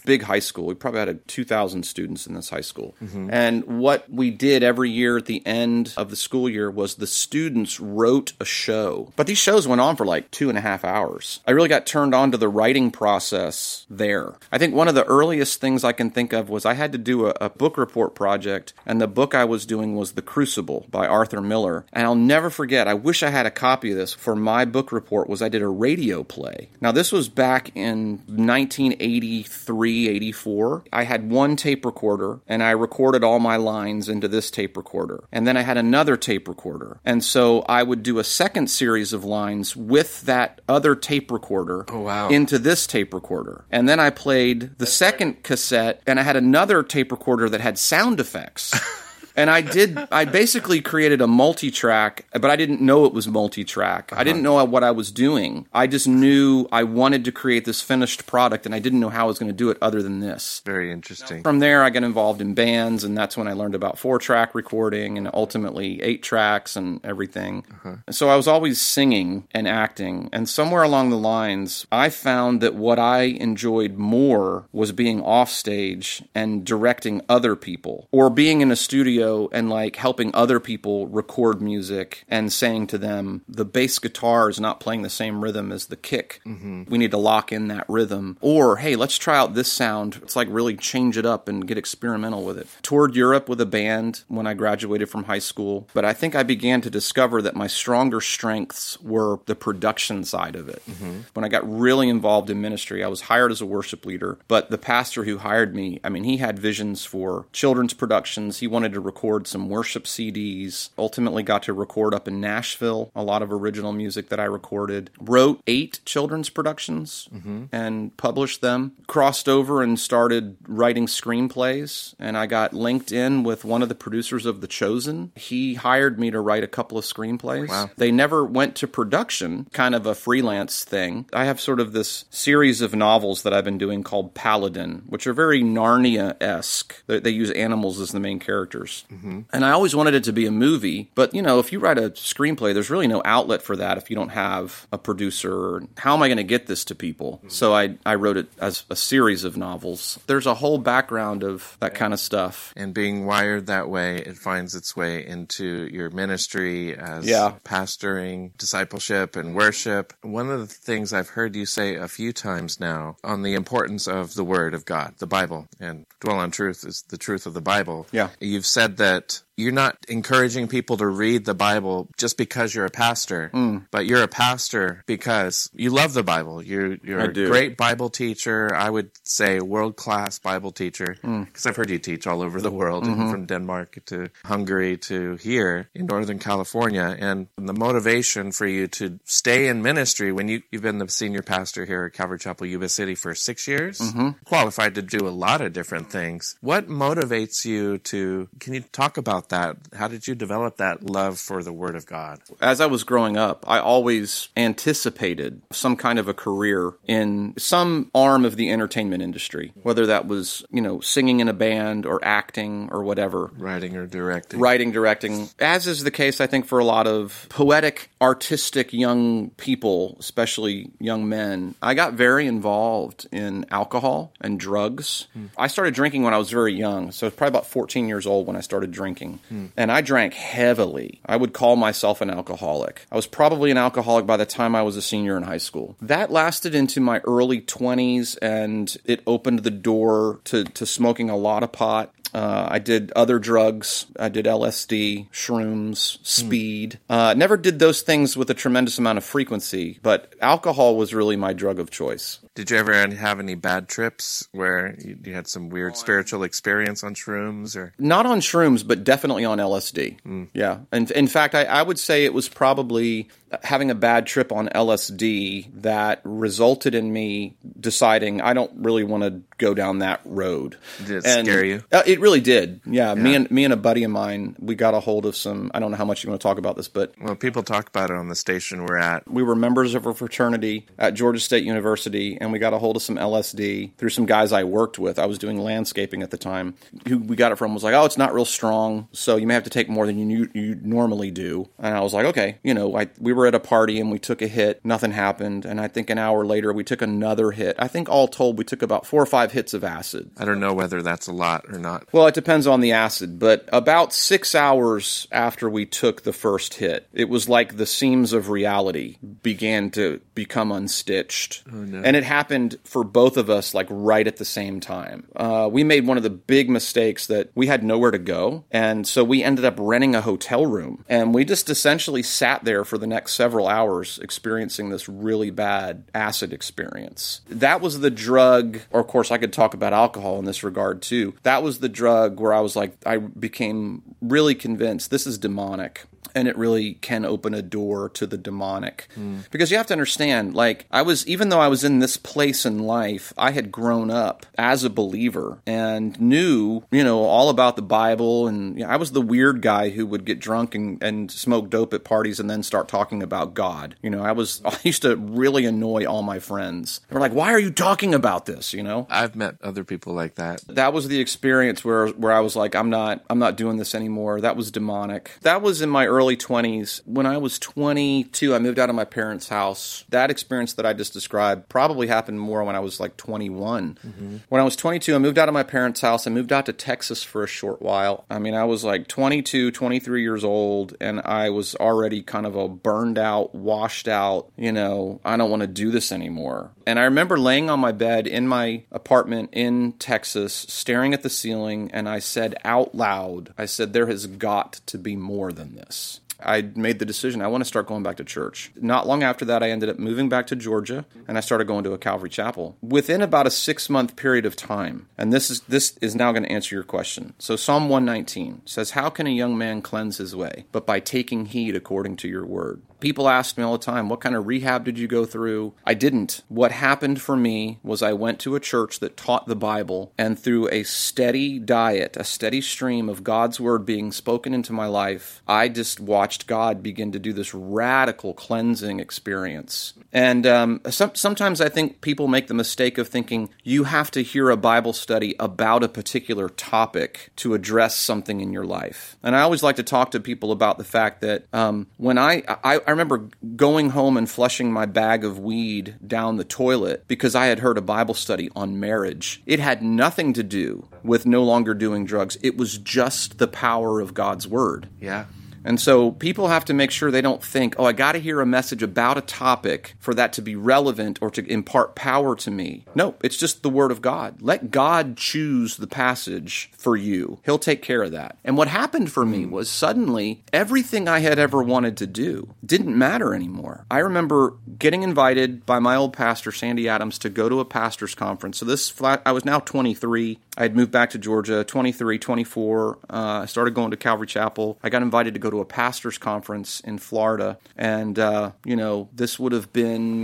big 0.06 0.24
high 0.24 0.40
school. 0.40 0.66
We 0.66 0.74
probably 0.74 1.00
had 1.02 1.28
2,000 1.28 1.84
students 1.84 2.15
in 2.24 2.34
this 2.34 2.50
high 2.50 2.62
school. 2.62 2.96
Mm-hmm. 3.04 3.30
And 3.32 3.64
what 3.80 4.10
we 4.12 4.32
did 4.32 4.64
every 4.64 4.90
year 4.90 5.18
at 5.18 5.26
the 5.26 5.46
end 5.46 5.94
of 5.98 6.10
the 6.10 6.16
school 6.16 6.50
year 6.50 6.72
was 6.72 6.96
the 6.96 7.08
students 7.08 7.80
wrote 7.80 8.34
a 8.40 8.46
show. 8.46 9.12
But 9.16 9.28
these 9.28 9.38
shows 9.38 9.68
went 9.68 9.82
on 9.82 9.96
for 9.96 10.06
like 10.06 10.32
two 10.32 10.50
and 10.50 10.58
a 10.58 10.62
half 10.62 10.86
hours. 10.86 11.42
I 11.48 11.52
really 11.52 11.70
got 11.70 11.86
turned 11.86 12.16
on 12.16 12.32
to 12.32 12.38
the 12.38 12.50
writing 12.50 12.92
process 12.92 13.86
there. 13.90 14.36
I 14.52 14.58
think 14.58 14.74
one 14.74 14.88
of 14.88 14.96
the 14.96 15.06
earliest 15.06 15.60
things 15.60 15.84
I 15.84 15.92
can 15.92 16.10
think 16.10 16.34
of 16.34 16.50
was 16.50 16.66
I 16.66 16.74
had 16.74 16.92
to 16.94 16.98
do 16.98 17.28
a, 17.28 17.34
a 17.42 17.50
book 17.50 17.78
report 17.78 18.16
project, 18.16 18.74
and 18.86 19.02
the 19.02 19.08
book 19.08 19.36
I 19.36 19.46
was 19.46 19.66
doing 19.66 19.96
was 19.96 20.14
The 20.14 20.22
Crucible 20.22 20.86
by 20.90 21.08
Arthur 21.08 21.42
Miller. 21.42 21.86
And 21.92 22.06
I'll 22.06 22.16
never 22.16 22.50
forget, 22.50 22.88
I 22.88 22.94
wish 22.94 23.24
I 23.24 23.30
had 23.30 23.46
a 23.46 23.52
copy 23.52 23.92
of 23.92 23.98
this 23.98 24.14
for 24.14 24.36
my 24.36 24.66
book 24.66 24.92
report, 24.92 25.30
was 25.30 25.42
I 25.42 25.50
did 25.50 25.62
a 25.62 25.68
radio 25.68 26.24
play. 26.24 26.70
Now, 26.82 26.92
this 26.92 27.12
was 27.12 27.30
back 27.30 27.72
in 27.76 28.18
1983, 28.28 30.10
84. 30.10 30.84
I 30.92 31.04
had 31.04 31.30
one 31.30 31.56
tape 31.56 31.86
recorder, 31.86 32.05
and 32.48 32.64
I 32.64 32.72
recorded 32.72 33.24
all 33.24 33.40
my 33.40 33.58
lines 33.58 34.10
into 34.10 34.28
this 34.28 34.52
tape 34.52 34.78
recorder. 34.78 35.24
And 35.32 35.48
then 35.48 35.58
I 35.58 35.62
had 35.62 35.78
another 35.78 36.18
tape 36.18 36.48
recorder. 36.48 37.00
And 37.06 37.24
so 37.24 37.62
I 37.62 37.84
would 37.84 38.04
do 38.04 38.20
a 38.20 38.24
second 38.24 38.70
series 38.70 39.14
of 39.14 39.24
lines 39.24 39.76
with 39.76 40.22
that 40.22 40.62
other 40.68 40.96
tape 40.96 41.32
recorder 41.32 41.86
oh, 41.90 42.02
wow. 42.02 42.30
into 42.30 42.60
this 42.60 42.88
tape 42.88 43.14
recorder. 43.14 43.66
And 43.72 43.90
then 43.90 44.00
I 44.00 44.10
played 44.10 44.78
the 44.78 44.86
second 44.86 45.44
cassette, 45.44 46.02
and 46.06 46.20
I 46.20 46.24
had 46.24 46.36
another 46.36 46.84
tape 46.84 47.12
recorder 47.12 47.50
that 47.50 47.62
had 47.62 47.78
sound 47.78 48.20
effects. 48.20 48.74
And 49.36 49.50
I 49.50 49.62
did, 49.62 49.98
I 50.12 50.26
basically 50.26 50.82
created 50.82 51.22
a 51.22 51.28
multi 51.28 51.72
track, 51.72 52.26
but 52.32 52.50
I 52.50 52.56
didn't 52.56 52.82
know 52.82 53.06
it 53.06 53.14
was 53.14 53.28
multi 53.28 53.64
track. 53.64 54.12
I 54.14 54.24
didn't 54.24 54.46
uh-huh. 54.46 54.64
know 54.64 54.66
what 54.66 54.84
I 54.84 54.92
was 54.92 55.12
doing. 55.12 55.68
I 55.74 55.88
just 55.88 56.08
knew 56.08 56.68
I 56.72 56.84
wanted 56.84 57.26
to 57.26 57.32
create 57.32 57.66
this 57.66 57.82
finished 57.82 58.26
product, 58.26 58.66
and 58.66 58.74
I 58.74 58.80
didn't 58.80 59.00
know 59.00 59.10
how 59.10 59.26
I 59.26 59.28
was 59.28 59.40
going 59.40 59.52
to 59.52 59.58
do 59.58 59.70
it 59.70 59.78
other 59.82 60.02
than 60.02 60.20
this. 60.20 60.62
Very 60.66 60.92
interesting. 60.92 61.44
From 61.44 61.60
there, 61.60 61.84
I 61.84 61.90
got 61.90 62.04
involved 62.04 62.42
in 62.42 62.54
bands, 62.54 63.04
and 63.04 63.18
that's 63.18 63.36
when 63.36 63.48
I 63.48 63.54
learned 63.54 63.76
about 63.76 63.98
four 63.98 64.20
track 64.20 64.56
recording 64.56 65.18
and 65.18 65.30
ultimately 65.34 66.02
eight 66.02 66.24
tracks 66.24 66.76
and 66.76 67.00
everything. 67.04 67.66
Uh-huh. 67.72 67.96
So 68.12 68.30
I 68.30 68.36
was 68.36 68.48
always 68.48 68.82
singing 68.82 69.48
and 69.52 69.68
acting. 69.68 70.30
And 70.32 70.48
somewhere 70.48 70.84
along 70.84 71.10
the 71.10 71.18
lines, 71.18 71.86
I 71.92 72.10
found 72.10 72.62
that 72.62 72.76
what 72.76 73.00
I 73.00 73.24
enjoyed 73.24 73.96
more 73.96 74.68
was 74.72 74.92
being 74.92 75.22
off 75.22 75.50
stage 75.50 76.24
and 76.34 76.66
directing 76.66 77.22
other 77.28 77.56
people 77.56 78.08
or 78.12 78.30
being 78.30 78.62
in 78.62 78.72
a 78.72 78.76
studio 78.76 79.25
and 79.52 79.70
like 79.70 79.96
helping 79.96 80.34
other 80.34 80.60
people 80.60 81.08
record 81.08 81.62
music 81.62 82.24
and 82.28 82.52
saying 82.52 82.88
to 82.88 82.98
them, 82.98 83.44
the 83.48 83.66
bass 83.66 84.00
guitar 84.00 84.50
is 84.50 84.60
not 84.60 84.80
playing 84.80 85.02
the 85.02 85.10
same 85.10 85.44
rhythm 85.44 85.72
as 85.72 85.88
the 85.88 85.96
kick. 85.96 86.42
Mm-hmm. 86.46 86.84
We 86.88 86.98
need 86.98 87.12
to 87.12 87.18
lock 87.18 87.52
in 87.52 87.68
that 87.70 87.86
rhythm. 87.88 88.38
Or, 88.42 88.78
hey, 88.78 88.96
let's 88.96 89.18
try 89.18 89.38
out 89.38 89.54
this 89.54 89.72
sound. 89.72 90.20
It's 90.24 90.36
like 90.36 90.48
really 90.50 90.76
change 90.76 91.18
it 91.18 91.26
up 91.26 91.48
and 91.48 91.68
get 91.68 91.78
experimental 91.78 92.44
with 92.44 92.58
it. 92.58 92.68
Toured 92.82 93.16
Europe 93.16 93.50
with 93.50 93.62
a 93.62 93.66
band 93.66 94.24
when 94.28 94.48
I 94.48 94.54
graduated 94.54 95.10
from 95.10 95.26
high 95.26 95.40
school, 95.40 95.88
but 95.94 96.06
I 96.06 96.14
think 96.14 96.36
I 96.36 96.44
began 96.44 96.82
to 96.82 96.90
discover 96.90 97.42
that 97.42 97.56
my 97.56 97.68
stronger 97.68 98.22
strengths 98.22 99.00
were 99.02 99.40
the 99.46 99.56
production 99.56 100.24
side 100.24 100.56
of 100.56 100.70
it. 100.70 100.82
Mm-hmm. 100.90 101.20
When 101.34 101.44
I 101.44 101.50
got 101.50 101.70
really 101.70 102.10
involved 102.10 102.50
in 102.50 102.62
ministry, 102.62 103.04
I 103.04 103.08
was 103.08 103.22
hired 103.22 103.52
as 103.52 103.62
a 103.62 103.66
worship 103.66 104.06
leader, 104.06 104.38
but 104.48 104.70
the 104.70 104.78
pastor 104.78 105.24
who 105.24 105.38
hired 105.38 105.76
me, 105.76 106.00
I 106.04 106.10
mean, 106.10 106.24
he 106.24 106.38
had 106.38 106.60
visions 106.60 107.06
for 107.06 107.46
children's 107.52 107.94
productions. 107.94 108.60
He 108.60 108.68
wanted 108.68 108.94
to 108.94 109.00
record 109.16 109.48
some 109.48 109.70
worship 109.70 110.04
CDs. 110.04 110.90
Ultimately, 110.98 111.42
got 111.42 111.64
to 111.64 111.74
record 111.74 112.14
up 112.14 112.28
in 112.28 112.42
Nashville 112.42 113.12
a 113.16 113.24
lot 113.24 113.42
of 113.42 113.52
original 113.52 113.94
music 113.94 114.28
that 114.28 114.42
I 114.42 114.44
recorded. 114.44 115.10
Wrote 115.22 115.62
eight 115.68 116.02
children's 116.04 116.50
productions 116.50 117.30
mm-hmm. 117.34 117.66
and 117.72 118.16
published 118.18 118.60
them. 118.60 118.92
Crossed 119.08 119.48
over 119.48 119.82
and 119.82 119.98
started 119.98 120.58
writing 120.68 121.08
screenplays. 121.08 122.14
And 122.20 122.38
I 122.38 122.46
got 122.46 122.74
linked 122.74 123.14
in 123.14 123.44
with 123.44 123.64
one 123.64 123.82
of 123.82 123.88
the 123.88 123.96
producers 123.96 124.46
of 124.46 124.60
The 124.60 124.68
Chosen. 124.68 125.32
He 125.36 125.76
hired 125.76 126.20
me 126.20 126.30
to 126.32 126.42
write 126.42 126.66
a 126.66 126.68
couple 126.68 126.98
of 126.98 127.06
screenplays. 127.06 127.70
Wow. 127.70 127.90
They 127.96 128.12
never 128.12 128.44
went 128.44 128.76
to 128.76 128.88
production, 128.88 129.68
kind 129.72 129.96
of 129.96 130.06
a 130.06 130.14
freelance 130.14 130.84
thing. 130.84 131.26
I 131.32 131.46
have 131.46 131.62
sort 131.62 131.80
of 131.80 131.94
this 131.94 132.26
series 132.30 132.82
of 132.82 132.94
novels 132.94 133.44
that 133.44 133.54
I've 133.54 133.64
been 133.64 133.78
doing 133.78 134.04
called 134.04 134.34
Paladin, 134.34 135.04
which 135.08 135.26
are 135.26 135.34
very 135.34 135.62
Narnia 135.64 136.36
esque. 136.42 137.02
They, 137.08 137.20
they 137.20 137.30
use 137.30 137.52
animals 137.52 138.02
as 138.02 138.12
the 138.12 138.20
main 138.20 138.40
characters. 138.40 139.05
Mm-hmm. 139.12 139.42
And 139.54 139.66
I 139.66 139.72
always 139.72 139.96
wanted 139.96 140.14
it 140.16 140.24
to 140.26 140.34
be 140.34 140.46
a 140.46 140.52
movie, 140.52 141.10
but 141.16 141.34
you 141.34 141.42
know, 141.42 141.60
if 141.60 141.72
you 141.72 141.80
write 141.80 141.98
a 141.98 142.10
screenplay, 142.12 142.74
there's 142.74 142.90
really 142.90 143.08
no 143.08 143.22
outlet 143.26 143.62
for 143.62 143.76
that 143.78 143.98
if 143.98 144.10
you 144.10 144.16
don't 144.16 144.30
have 144.30 144.88
a 144.92 144.98
producer. 144.98 145.84
How 145.98 146.14
am 146.16 146.22
I 146.24 146.28
going 146.28 146.38
to 146.38 146.44
get 146.44 146.68
this 146.68 146.86
to 146.86 146.96
people? 146.96 147.38
Mm-hmm. 147.38 147.50
So 147.50 147.74
I, 147.74 147.98
I 148.06 148.16
wrote 148.16 148.38
it 148.38 148.48
as 148.60 148.84
a 148.90 148.96
series 148.96 149.44
of 149.44 149.58
novels. 149.58 150.20
There's 150.28 150.46
a 150.46 150.56
whole 150.56 150.78
background 150.78 151.44
of 151.44 151.78
that 151.80 151.96
kind 151.96 152.14
of 152.14 152.20
stuff. 152.20 152.74
And 152.76 152.94
being 152.94 153.26
wired 153.26 153.68
that 153.68 153.90
way, 153.90 154.18
it 154.18 154.38
finds 154.38 154.76
its 154.76 154.96
way 154.96 155.26
into 155.26 155.90
your 155.92 156.10
ministry 156.10 156.96
as 156.96 157.26
Yeah. 157.26 157.54
pastoring, 157.64 158.52
discipleship, 158.58 159.36
and 159.36 159.56
worship. 159.56 160.14
One 160.22 160.50
of 160.50 160.60
the 160.60 160.68
things 160.74 161.14
I've 161.14 161.30
heard 161.30 161.56
you 161.56 161.66
say 161.66 161.96
a 161.96 162.08
few 162.08 162.34
times 162.34 162.80
now 162.80 163.18
on 163.24 163.44
the 163.44 163.54
importance 163.54 164.08
of 164.08 164.34
the 164.36 164.44
Word 164.44 164.74
of 164.74 164.86
God, 164.86 165.16
the 165.20 165.28
Bible, 165.28 165.68
and 165.80 166.06
dwell 166.20 166.38
on 166.40 166.52
truth 166.52 166.84
is 166.86 167.04
the 167.10 167.18
truth 167.18 167.46
of 167.46 167.54
the 167.54 167.62
Bible. 167.62 168.08
Yeah. 168.12 168.30
You've 168.40 168.66
said 168.66 168.95
that 168.98 169.42
you're 169.58 169.72
not 169.72 169.96
encouraging 170.10 170.68
people 170.68 170.98
to 170.98 171.08
read 171.08 171.46
the 171.46 171.54
Bible 171.54 172.08
just 172.18 172.38
because 172.38 172.76
you're 172.76 172.86
a 172.86 172.90
pastor, 172.90 173.50
Mm. 173.54 173.86
but 173.92 174.06
you're 174.06 174.22
a 174.24 174.28
pastor 174.28 175.04
because 175.06 175.70
you 175.74 175.90
love 175.90 176.14
the 176.14 176.24
Bible. 176.24 176.62
You're 176.62 176.98
you're 177.04 177.20
a 177.20 177.32
great 177.34 177.78
Bible 177.78 178.10
teacher. 178.10 178.74
I 178.76 178.90
would 178.90 179.12
say 179.24 179.60
world 179.60 179.96
class 179.96 180.40
Bible 180.40 180.72
teacher 180.72 181.16
Mm. 181.24 181.46
because 181.46 181.66
I've 181.66 181.76
heard 181.76 181.90
you 181.90 182.00
teach 182.00 182.28
all 182.28 182.42
over 182.42 182.60
the 182.62 182.72
world, 182.72 183.04
Mm-hmm. 183.06 183.32
from 183.32 183.46
Denmark 183.46 184.00
to 184.08 184.28
Hungary 184.46 184.98
to 185.10 185.36
here 185.36 185.88
in 185.96 186.06
Northern 186.06 186.40
California, 186.40 187.16
and 187.20 187.48
the 187.58 187.74
motivation 187.74 188.52
for 188.52 188.68
you 188.68 188.88
to 188.88 189.20
stay 189.24 189.68
in 189.68 189.82
ministry 189.82 190.32
when 190.32 190.48
you 190.50 190.62
you've 190.72 190.82
been 190.82 190.98
the 191.00 191.08
senior 191.08 191.42
pastor 191.42 191.86
here 191.86 192.06
at 192.06 192.14
Calvary 192.14 192.40
Chapel, 192.40 192.68
Yuba 192.68 192.90
City 192.90 193.16
for 193.16 193.34
six 193.36 193.68
years, 193.68 194.00
Mm-hmm. 194.00 194.30
qualified 194.46 194.96
to 194.96 195.02
do 195.02 195.28
a 195.28 195.32
lot 195.46 195.62
of 195.62 195.72
different 195.74 196.10
things. 196.12 196.56
What 196.62 196.88
motivates 196.90 197.64
you 197.66 197.98
to? 198.12 198.50
Can 198.60 198.74
you 198.74 198.82
talk 198.92 199.18
about 199.18 199.45
that? 199.50 199.78
How 199.94 200.08
did 200.08 200.28
you 200.28 200.36
develop 200.36 200.78
that 200.78 201.04
love 201.04 201.40
for 201.40 201.64
the 201.64 201.74
Word 201.74 201.96
of 201.96 202.06
God? 202.06 202.40
As 202.62 202.82
I 202.82 202.86
was 202.86 203.04
growing 203.04 203.38
up, 203.38 203.66
I 203.68 203.80
always 203.80 204.50
anticipated 204.58 205.62
some 205.72 205.96
kind 205.96 206.20
of 206.20 206.28
a 206.28 206.34
career 206.34 206.94
in 207.08 207.54
some 207.58 208.12
arm 208.14 208.46
of 208.46 208.56
the 208.56 208.72
entertainment 208.72 209.24
industry, 209.24 209.74
whether 209.84 210.06
that 210.08 210.28
was, 210.28 210.66
you 210.72 210.82
know, 210.82 211.00
singing 211.00 211.40
in 211.40 211.48
a 211.48 211.54
band 211.54 212.06
or 212.06 212.24
acting 212.24 212.90
or 212.92 213.04
whatever. 213.04 213.52
Writing 213.58 213.96
or 213.96 214.06
directing? 214.06 214.60
writing, 214.60 214.92
directing, 214.92 215.50
as 215.60 215.88
is 215.88 216.04
the 216.04 216.12
case, 216.12 216.42
I 216.42 216.48
think, 216.48 216.66
for 216.66 216.80
a 216.80 216.84
lot 216.84 217.08
of 217.08 217.46
poetic, 217.50 218.10
artistic 218.22 218.94
young 218.94 219.52
people, 219.52 220.18
especially 220.20 220.90
young 221.00 221.30
men. 221.30 221.76
I 221.82 221.94
got 221.94 222.14
very 222.14 222.48
involved 222.48 223.28
in 223.32 223.66
alcohol 223.72 224.34
and 224.42 224.60
drugs. 224.60 225.28
Hmm. 225.34 225.46
I 225.58 225.68
started 225.68 225.94
drinking 225.94 226.24
when 226.24 226.34
I 226.34 226.38
was 226.38 226.50
very 226.50 226.74
young, 226.74 227.12
so 227.12 227.26
I 227.26 227.30
was 227.30 227.36
probably 227.36 227.58
about 227.58 227.68
14 227.68 228.08
years 228.08 228.26
old 228.26 228.48
when 228.48 228.56
I 228.56 228.62
started 228.62 228.92
drinking. 228.92 229.35
And 229.78 229.92
I 229.92 230.02
drank 230.02 230.34
heavily. 230.34 231.22
I 231.26 231.36
would 231.36 231.54
call 231.54 231.76
myself 231.76 232.22
an 232.22 232.30
alcoholic. 232.30 233.06
I 233.12 233.16
was 233.16 233.28
probably 233.28 233.72
an 233.72 233.78
alcoholic 233.78 234.26
by 234.26 234.38
the 234.38 234.46
time 234.46 234.76
I 234.76 234.84
was 234.84 234.96
a 234.96 235.02
senior 235.02 235.38
in 235.38 235.44
high 235.44 235.58
school. 235.58 235.96
That 236.02 236.32
lasted 236.32 236.76
into 236.76 237.00
my 237.00 237.20
early 237.20 237.62
20s, 237.62 238.38
and 238.42 238.96
it 239.06 239.22
opened 239.26 239.60
the 239.60 239.72
door 239.72 240.40
to, 240.46 240.64
to 240.64 240.86
smoking 240.86 241.30
a 241.30 241.38
lot 241.38 241.64
of 241.64 241.72
pot. 241.72 242.14
Uh, 242.34 242.68
I 242.70 242.80
did 242.80 243.14
other 243.16 243.40
drugs. 243.40 244.08
I 244.20 244.28
did 244.28 244.46
LSD, 244.46 245.30
shrooms, 245.32 246.20
speed. 246.26 247.00
Uh, 247.10 247.34
never 247.38 247.56
did 247.56 247.80
those 247.80 248.02
things 248.02 248.36
with 248.36 248.50
a 248.50 248.54
tremendous 248.54 248.98
amount 248.98 249.18
of 249.18 249.24
frequency, 249.24 250.00
but 250.04 250.34
alcohol 250.42 250.98
was 250.98 251.14
really 251.14 251.38
my 251.38 251.54
drug 251.54 251.80
of 251.80 251.90
choice. 251.92 252.40
Did 252.56 252.72
you 252.72 252.78
ever 252.78 252.94
have 252.94 253.40
any 253.40 253.56
bad 253.56 253.88
trips 253.90 254.48
where 254.52 254.96
you, 255.04 255.18
you 255.24 255.34
had 255.34 255.48
some 255.48 255.70
weird 255.70 255.98
spiritual 255.98 256.44
experience 256.44 257.04
on 257.04 257.14
shrooms 257.14 257.76
or? 257.76 257.94
Not 258.00 258.26
on 258.26 258.40
shrooms, 258.40 258.88
but 258.88 259.04
definitely 259.04 259.44
on 259.46 259.58
LSD. 259.58 260.48
Yeah. 260.54 260.80
And 260.92 261.12
in 261.12 261.28
fact, 261.28 261.54
I, 261.54 261.66
I 261.66 261.82
would 261.84 262.00
say 262.00 262.24
it 262.26 262.34
was 262.34 262.48
probably 262.48 263.30
having 263.64 263.92
a 263.92 263.96
bad 263.96 264.26
trip 264.26 264.52
on 264.52 264.68
LSD 264.70 265.68
that 265.82 266.22
resulted 266.24 266.96
in 266.96 267.12
me 267.12 267.56
deciding 267.80 268.42
I 268.42 268.54
don't 268.54 268.72
really 268.76 269.04
want 269.04 269.24
to 269.24 269.42
go 269.58 269.74
down 269.74 270.00
that 270.00 270.22
road. 270.26 270.78
Did 271.06 271.18
it 271.18 271.24
scare 271.24 271.64
you? 271.64 271.84
Uh, 271.92 272.04
it 272.06 272.20
really 272.20 272.42
did. 272.42 272.82
Yeah, 272.86 273.14
Me 273.16 273.36
and 273.36 273.50
me 273.52 273.64
and 273.64 273.74
a 273.74 273.78
buddy 273.78 274.04
of 274.04 274.12
mine, 274.12 274.56
we 274.60 274.76
got 274.76 274.94
a 274.94 275.00
hold 275.00 275.26
of 275.26 275.36
some. 275.36 275.72
I 275.74 275.80
don't 275.80 275.92
know 275.92 275.98
how 275.98 276.06
much 276.06 276.24
you 276.24 276.30
want 276.30 276.42
to 276.42 276.48
talk 276.48 276.58
about 276.58 276.76
this, 276.76 276.88
but 276.88 277.14
Well, 277.22 277.36
people 277.36 277.64
talk 277.64 277.88
about 277.88 278.10
it 278.10 278.18
on 278.18 278.28
the 278.28 278.36
station 278.36 278.86
we're 278.86 278.98
at. 278.98 279.30
we 279.30 279.44
were 279.44 279.56
members 279.56 279.94
of 279.96 280.06
a 280.06 280.14
fraternity 280.14 280.88
at 280.98 281.14
Georgia 281.14 281.40
State 281.40 281.64
University, 281.64 282.38
and 282.46 282.54
we 282.54 282.60
got 282.60 282.74
a 282.74 282.80
hold 282.80 282.96
of 282.96 283.02
some 283.02 283.18
LSD 283.18 283.96
through 283.98 284.10
some 284.10 284.26
guys 284.26 284.52
I 284.52 284.64
worked 284.64 284.98
with. 284.98 285.20
I 285.20 285.26
was 285.26 285.38
doing 285.38 285.60
landscaping 285.60 286.24
at 286.24 286.32
the 286.32 286.38
time. 286.38 286.76
Who 287.08 287.18
we 287.18 287.36
got 287.36 287.52
it 287.52 287.58
from 287.58 287.74
was 287.74 287.84
like, 287.84 287.94
"Oh, 287.94 288.06
it's 288.06 288.18
not 288.18 288.34
real 288.34 288.46
strong, 288.46 289.08
so 289.12 289.36
you 289.36 289.48
may 289.48 289.54
have 289.54 289.64
to 289.64 289.70
take 289.70 289.90
more 289.90 290.06
than 290.06 290.30
you 290.30 290.50
you 290.54 290.80
normally 290.82 291.32
do." 291.32 291.68
And 291.80 291.96
I 291.96 292.02
was 292.02 292.14
like, 292.14 292.26
"Okay." 292.28 292.60
You 292.64 292.74
know, 292.74 292.98
I, 292.98 293.08
we 293.20 293.34
were 293.34 293.48
at 293.48 293.56
a 293.56 293.60
party 293.60 294.00
and 294.00 294.12
we 294.12 294.20
took 294.20 294.42
a 294.42 294.48
hit. 294.48 294.80
Nothing 294.86 295.12
happened, 295.12 295.66
and 295.66 295.82
I 295.82 295.88
think 295.88 296.10
an 296.10 296.18
hour 296.18 296.46
later 296.46 296.72
we 296.72 296.84
took 296.84 297.02
another 297.02 297.52
hit. 297.52 297.76
I 297.80 297.88
think 297.88 298.08
all 298.08 298.28
told 298.28 298.58
we 298.58 298.64
took 298.64 298.82
about 298.82 299.06
four 299.06 299.22
or 299.22 299.26
five 299.26 299.52
hits 299.52 299.74
of 299.74 299.84
acid. 299.84 300.32
I 300.38 300.46
don't 300.46 300.60
know 300.60 300.74
whether 300.74 301.02
that's 301.02 301.28
a 301.28 301.34
lot 301.34 301.66
or 301.68 301.80
not. 301.80 302.08
Well, 302.12 302.28
it 302.28 302.36
depends 302.36 302.68
on 302.68 302.80
the 302.80 302.92
acid, 302.92 303.40
but 303.40 303.68
about 303.74 304.14
six 304.14 304.54
hours 304.56 305.28
after 305.32 305.70
we 305.70 305.86
took 305.86 306.22
the 306.22 306.34
first 306.34 306.76
hit, 306.76 307.08
it 307.12 307.28
was 307.30 307.50
like 307.50 307.78
the 307.78 307.86
seams 307.86 308.34
of 308.34 308.50
reality 308.50 309.18
began 309.42 309.90
to 309.92 310.22
become 310.36 310.70
unstitched. 310.70 311.64
Oh, 311.72 311.78
and 312.04 312.16
it 312.16 312.24
happened 312.24 312.35
for 312.84 313.04
both 313.04 313.38
of 313.38 313.50
us, 313.50 313.74
like 313.74 313.88
right 313.90 314.28
at 314.28 314.38
the 314.38 314.46
same 314.46 314.80
time. 314.80 315.28
Uh, 315.36 315.70
we 315.72 315.84
made 315.84 316.06
one 316.06 316.18
of 316.18 316.24
the 316.24 316.30
big 316.30 316.70
mistakes 316.70 317.28
that 317.28 317.52
we 317.56 317.68
had 317.68 317.84
nowhere 317.84 318.12
to 318.12 318.18
go. 318.18 318.66
And 318.72 319.08
so 319.08 319.24
we 319.24 319.44
ended 319.44 319.66
up 319.66 319.76
renting 319.78 320.16
a 320.16 320.22
hotel 320.22 320.66
room. 320.66 321.04
And 321.08 321.34
we 321.34 321.46
just 321.46 321.70
essentially 321.70 322.24
sat 322.24 322.64
there 322.64 322.84
for 322.84 322.98
the 322.98 323.08
next 323.08 323.34
several 323.34 323.68
hours 323.68 324.20
experiencing 324.20 324.90
this 324.90 325.08
really 325.08 325.50
bad 325.50 326.06
acid 326.14 326.54
experience. 326.54 327.42
That 327.50 327.82
was 327.82 328.00
the 328.00 328.12
drug, 328.12 328.80
or 328.92 329.02
of 329.02 329.08
course, 329.08 329.32
I 329.32 329.38
could 329.38 329.54
talk 329.54 329.74
about 329.74 329.94
alcohol 329.94 330.40
in 330.40 330.46
this 330.46 330.64
regard 330.64 331.02
too. 331.02 331.34
That 331.44 331.64
was 331.64 331.80
the 331.80 331.90
drug 331.90 332.40
where 332.40 332.54
I 332.54 332.60
was 332.60 332.76
like, 332.76 332.98
I 333.06 333.18
became 333.18 334.02
really 334.22 334.56
convinced 334.56 335.12
this 335.12 335.28
is 335.28 335.38
demonic. 335.38 336.06
And 336.34 336.48
it 336.48 336.58
really 336.58 336.96
can 336.96 337.26
open 337.26 337.54
a 337.54 337.62
door 337.62 338.10
to 338.10 338.26
the 338.26 338.38
demonic. 338.38 339.08
Because 339.52 339.72
you 339.72 339.78
have 339.78 339.88
to 339.88 339.94
understand, 339.94 340.54
like, 340.56 340.86
I 340.92 341.02
was, 341.02 341.26
even 341.28 341.50
though 341.50 341.60
I 341.60 341.68
was 341.68 341.84
in 341.84 342.00
this 342.00 342.18
place 342.18 342.66
in 342.66 342.80
life, 342.80 343.34
I 343.38 343.52
had 343.52 343.72
grown 343.72 344.10
up 344.10 344.46
as 344.58 344.84
a 344.84 344.90
believer 344.90 345.60
and 345.66 346.20
knew, 346.20 346.84
you 346.92 347.04
know, 347.04 347.24
all 347.24 347.50
about 347.50 347.76
the 347.76 347.82
Bible. 347.82 348.48
And 348.48 348.78
you 348.78 348.86
know, 348.86 348.90
I 348.90 348.96
was 348.98 349.12
the 349.12 349.22
weird 349.22 349.62
guy 349.62 349.90
who 349.90 350.06
would 350.06 350.26
get 350.26 350.40
drunk 350.40 350.76
and, 350.76 351.02
and 351.02 351.32
smoke 351.32 351.70
dope 351.70 351.94
at 351.94 352.04
parties 352.04 352.40
and 352.40 352.50
then 352.50 352.64
start 352.64 352.88
talking 352.88 353.24
about 353.24 353.54
God. 353.54 353.96
You 354.02 354.10
know, 354.10 354.24
I 354.24 354.32
was, 354.32 354.62
I 354.66 354.78
used 354.84 355.04
to 355.04 355.16
really 355.16 355.66
annoy 355.66 356.06
all 356.06 356.22
my 356.24 356.40
friends. 356.40 357.02
They 357.10 357.14
were 357.14 357.22
like, 357.22 357.34
why 357.34 357.52
are 357.52 357.60
you 357.60 357.72
talking 357.72 358.14
about 358.14 358.46
this? 358.46 358.74
You 358.74 358.84
know? 358.84 359.08
I've 359.10 359.36
met 359.36 359.56
other 359.62 359.84
people 359.84 360.14
like 360.14 360.36
that. 360.36 360.62
that 360.68 360.94
was 360.94 361.08
the 361.08 361.20
experience 361.20 361.84
where 361.84 362.08
where 362.10 362.32
I 362.32 362.40
was 362.40 362.56
like, 362.56 362.76
I'm 362.76 362.90
not 362.90 363.24
I'm 363.30 363.40
not 363.40 363.58
doing 363.58 363.78
this 363.78 363.96
anymore. 363.96 364.42
That 364.42 364.56
was 364.56 364.72
demonic. 364.72 365.32
That 365.42 365.62
was 365.62 365.82
in 365.82 365.90
my 365.90 366.06
early 366.16 366.38
20s. 366.38 367.02
When 367.06 367.26
I 367.26 367.38
was 367.38 367.60
22, 367.60 368.56
I 368.56 368.60
moved 368.60 368.80
out 368.80 368.90
of 368.90 368.96
my 368.96 369.06
parents' 369.06 369.50
house. 369.50 370.06
That 370.10 370.32
experience 370.32 370.74
that 370.74 370.86
I 370.86 370.94
just 370.94 371.14
described 371.14 371.70
probably 371.70 372.08
happened 372.08 372.40
more 372.40 372.64
when 372.64 372.76
I 372.76 372.80
was 372.80 373.00
like 373.00 373.18
21. 373.18 374.00
Mm-hmm. 374.06 374.38
When 374.50 374.62
I 374.62 374.64
was 374.64 374.76
22, 374.76 375.16
I 375.16 375.18
moved 375.18 375.38
out 375.38 375.48
of 375.48 375.54
my 375.54 375.64
parents' 375.64 376.02
house. 376.02 376.26
I 376.26 376.30
moved 376.30 376.54
out 376.54 376.66
to 376.68 376.74
Texas 376.74 377.24
for 377.24 377.44
a 377.44 377.48
short 377.48 377.82
while. 377.82 378.26
I 378.30 378.40
mean, 378.40 378.54
I 378.54 378.64
was 378.64 378.84
like 378.84 379.08
22, 379.08 379.72
23 379.72 380.22
years 380.22 380.44
old, 380.44 380.96
and 381.02 381.22
I 381.22 381.50
was 381.50 381.76
already 381.76 382.22
kind 382.22 382.46
of 382.46 382.56
a 382.56 382.68
burned 382.68 383.18
out, 383.18 383.54
washed 383.54 384.08
out, 384.08 384.52
you 384.58 384.72
know, 384.72 385.20
I 385.26 385.38
don't 385.38 385.50
want 385.50 385.62
to 385.62 385.68
do 385.68 385.92
this 385.92 386.12
anymore. 386.12 386.72
And 386.88 387.00
I 387.00 387.04
remember 387.04 387.38
laying 387.38 387.70
on 387.70 387.80
my 387.80 387.92
bed 387.92 388.28
in 388.28 388.48
my 388.48 388.84
apartment 388.92 389.50
in 389.54 389.94
Texas, 389.94 390.54
staring 390.54 391.14
at 391.14 391.24
the 391.24 391.30
ceiling, 391.30 391.90
and 391.92 392.08
I 392.08 392.20
said 392.20 392.56
out 392.64 392.94
loud, 392.96 393.54
I 393.58 393.66
said, 393.66 393.94
there 393.94 394.08
has 394.08 394.28
got 394.28 394.74
to 394.86 394.98
be 394.98 395.16
more 395.16 395.52
than 395.52 395.76
this. 395.76 396.05
I 396.44 396.62
made 396.76 397.00
the 397.00 397.06
decision 397.06 397.42
I 397.42 397.48
want 397.48 397.62
to 397.62 397.68
start 397.68 397.88
going 397.88 398.04
back 398.04 398.18
to 398.18 398.24
church. 398.24 398.72
Not 398.76 399.08
long 399.08 399.24
after 399.24 399.46
that, 399.46 399.64
I 399.64 399.70
ended 399.70 399.90
up 399.90 400.00
moving 400.00 400.30
back 400.30 400.48
to 400.48 400.56
Georgia 400.56 401.06
and 401.28 401.38
I 401.38 401.42
started 401.42 401.68
going 401.68 401.84
to 401.84 401.94
a 401.94 401.98
Calvary 401.98 402.30
chapel. 402.30 402.78
Within 402.82 403.22
about 403.22 403.48
a 403.48 403.52
six 403.52 403.90
month 403.90 404.16
period 404.16 404.46
of 404.46 404.56
time, 404.56 405.08
and 405.18 405.32
this 405.32 405.50
is 405.50 405.62
this 405.62 405.98
is 406.02 406.16
now 406.16 406.32
going 406.32 406.44
to 406.44 406.52
answer 406.52 406.76
your 406.76 406.84
question. 406.84 407.34
So 407.40 407.56
Psalm 407.56 407.90
119 407.90 408.62
says, 408.66 408.92
How 408.92 409.10
can 409.10 409.28
a 409.28 409.32
young 409.32 409.58
man 409.58 409.82
cleanse 409.82 410.18
his 410.18 410.36
way? 410.36 410.66
But 410.72 410.86
by 410.86 411.00
taking 411.00 411.48
heed 411.48 411.76
according 411.76 412.18
to 412.18 412.28
your 412.28 412.46
word. 412.46 412.82
People 413.00 413.30
ask 413.30 413.58
me 413.58 413.64
all 413.64 413.74
the 413.74 413.86
time, 413.86 414.10
What 414.10 414.22
kind 414.22 414.36
of 414.36 414.48
rehab 414.48 414.84
did 414.84 414.98
you 414.98 415.08
go 415.08 415.26
through? 415.26 415.74
I 415.86 415.94
didn't. 415.94 416.42
What 416.48 416.72
happened 416.72 417.22
for 417.22 417.36
me 417.36 417.80
was 417.84 418.02
I 418.02 418.14
went 418.14 418.40
to 418.40 418.56
a 418.56 418.60
church 418.60 419.00
that 419.00 419.18
taught 419.18 419.48
the 419.48 419.56
Bible, 419.56 420.12
and 420.18 420.40
through 420.40 420.70
a 420.70 420.84
steady 420.84 421.60
diet, 421.60 422.18
a 422.18 422.24
steady 422.24 422.62
stream 422.62 423.10
of 423.10 423.24
God's 423.24 423.60
word 423.60 423.86
being 423.86 424.12
spoken 424.12 424.54
into 424.54 424.74
my 424.74 424.88
life, 424.88 425.44
I 425.48 425.70
just 425.70 426.00
watched 426.00 426.25
watched 426.26 426.48
God 426.48 426.82
begin 426.82 427.12
to 427.12 427.20
do 427.20 427.34
this 427.34 427.54
radical 427.54 428.34
cleansing 428.34 429.00
experience. 429.00 429.94
And 430.12 430.48
um, 430.48 430.82
some, 430.90 431.14
sometimes 431.14 431.62
I 431.62 431.70
think 431.70 432.02
people 432.02 432.28
make 432.28 432.48
the 432.48 432.56
mistake 432.56 432.98
of 432.98 433.08
thinking 433.08 433.50
you 433.64 433.84
have 433.84 434.10
to 434.10 434.24
hear 434.24 434.50
a 434.50 434.58
Bible 434.58 434.92
study 434.92 435.36
about 435.40 435.84
a 435.84 435.88
particular 435.88 436.50
topic 436.50 437.30
to 437.36 437.54
address 437.54 437.96
something 437.96 438.42
in 438.42 438.52
your 438.52 438.66
life. 438.66 439.18
And 439.22 439.36
I 439.36 439.42
always 439.42 439.62
like 439.62 439.76
to 439.76 439.84
talk 439.84 440.10
to 440.12 440.20
people 440.20 440.52
about 440.52 440.80
the 440.80 440.84
fact 440.84 441.22
that 441.22 441.46
um, 441.54 441.86
when 441.98 442.18
I, 442.18 442.42
I 442.48 442.80
I 442.80 442.90
remember 442.90 443.30
going 443.56 443.92
home 443.92 444.18
and 444.18 444.28
flushing 444.28 444.74
my 444.74 444.88
bag 444.88 445.24
of 445.24 445.38
weed 445.38 445.96
down 446.08 446.38
the 446.38 446.44
toilet 446.44 447.04
because 447.08 447.36
I 447.36 447.46
had 447.46 447.60
heard 447.60 447.78
a 447.78 447.84
Bible 447.84 448.16
study 448.16 448.50
on 448.56 448.80
marriage. 448.80 449.44
It 449.46 449.60
had 449.60 449.84
nothing 449.84 450.34
to 450.34 450.42
do 450.42 450.88
with 451.04 451.28
no 451.28 451.44
longer 451.44 451.76
doing 451.76 452.04
drugs. 452.04 452.36
It 452.42 452.58
was 452.58 452.80
just 452.80 453.38
the 453.38 453.48
power 453.48 454.00
of 454.00 454.16
God's 454.16 454.48
word. 454.48 454.90
Yeah. 455.00 455.26
And 455.66 455.82
so 455.82 456.12
people 456.12 456.48
have 456.48 456.64
to 456.66 456.74
make 456.74 456.92
sure 456.92 457.12
they 457.12 457.22
don't 457.22 457.44
think, 457.44 457.76
oh, 457.78 457.86
I 457.86 457.92
got 457.92 458.14
to 458.14 458.20
hear 458.20 458.40
a 458.40 458.46
message 458.46 458.84
about 458.84 459.18
a 459.18 459.22
topic 459.22 459.96
for 460.00 460.14
that 460.14 460.32
to 460.34 460.42
be 460.42 460.56
relevant 460.56 461.18
or 461.22 461.32
to 461.32 461.46
impart 461.52 461.96
power 461.96 462.36
to 462.36 462.52
me. 462.52 462.86
No, 462.94 463.16
it's 463.22 463.36
just 463.36 463.64
the 463.64 463.70
Word 463.70 463.92
of 463.92 464.02
God. 464.02 464.42
Let 464.42 464.72
God 464.72 465.18
choose 465.18 465.78
the 465.78 465.88
passage 465.88 466.72
for 466.78 466.96
you, 466.96 467.40
He'll 467.44 467.58
take 467.58 467.82
care 467.82 468.04
of 468.04 468.12
that. 468.12 468.38
And 468.44 468.58
what 468.58 468.68
happened 468.68 469.12
for 469.12 469.26
me 469.26 469.46
was 469.46 469.70
suddenly 469.70 470.44
everything 470.54 471.08
I 471.08 471.20
had 471.20 471.40
ever 471.40 471.64
wanted 471.64 471.98
to 471.98 472.08
do 472.08 472.54
didn't 472.64 472.96
matter 472.96 473.34
anymore. 473.34 473.86
I 473.90 474.00
remember 474.00 474.54
getting 474.78 475.02
invited 475.02 475.66
by 475.66 475.80
my 475.80 475.96
old 475.96 476.14
pastor, 476.14 476.52
Sandy 476.52 476.88
Adams, 476.88 477.18
to 477.20 477.30
go 477.30 477.50
to 477.50 477.60
a 477.60 477.66
pastor's 477.66 478.14
conference. 478.14 478.60
So 478.60 478.66
this 478.66 478.90
flat, 478.90 479.22
I 479.26 479.32
was 479.32 479.46
now 479.46 479.60
23. 479.60 480.40
I 480.58 480.62
had 480.62 480.76
moved 480.76 480.92
back 480.92 481.10
to 481.12 481.18
Georgia, 481.18 481.64
23, 481.64 482.20
24. 482.20 483.00
Uh, 483.10 483.14
I 483.42 483.46
started 483.46 483.74
going 483.74 483.92
to 483.92 483.98
Calvary 483.98 484.28
Chapel. 484.28 484.78
I 484.84 484.90
got 484.90 485.02
invited 485.02 485.34
to 485.34 485.40
go 485.40 485.50
to 485.50 485.55
a 485.60 485.66
pastor's 485.66 486.18
conference 486.18 486.80
in 486.82 486.98
Florida. 486.98 487.58
And, 487.78 488.18
uh, 488.18 488.52
you 488.64 488.76
know, 488.76 489.10
this 489.14 489.40
would 489.40 489.52
have 489.52 489.72
been 489.74 490.22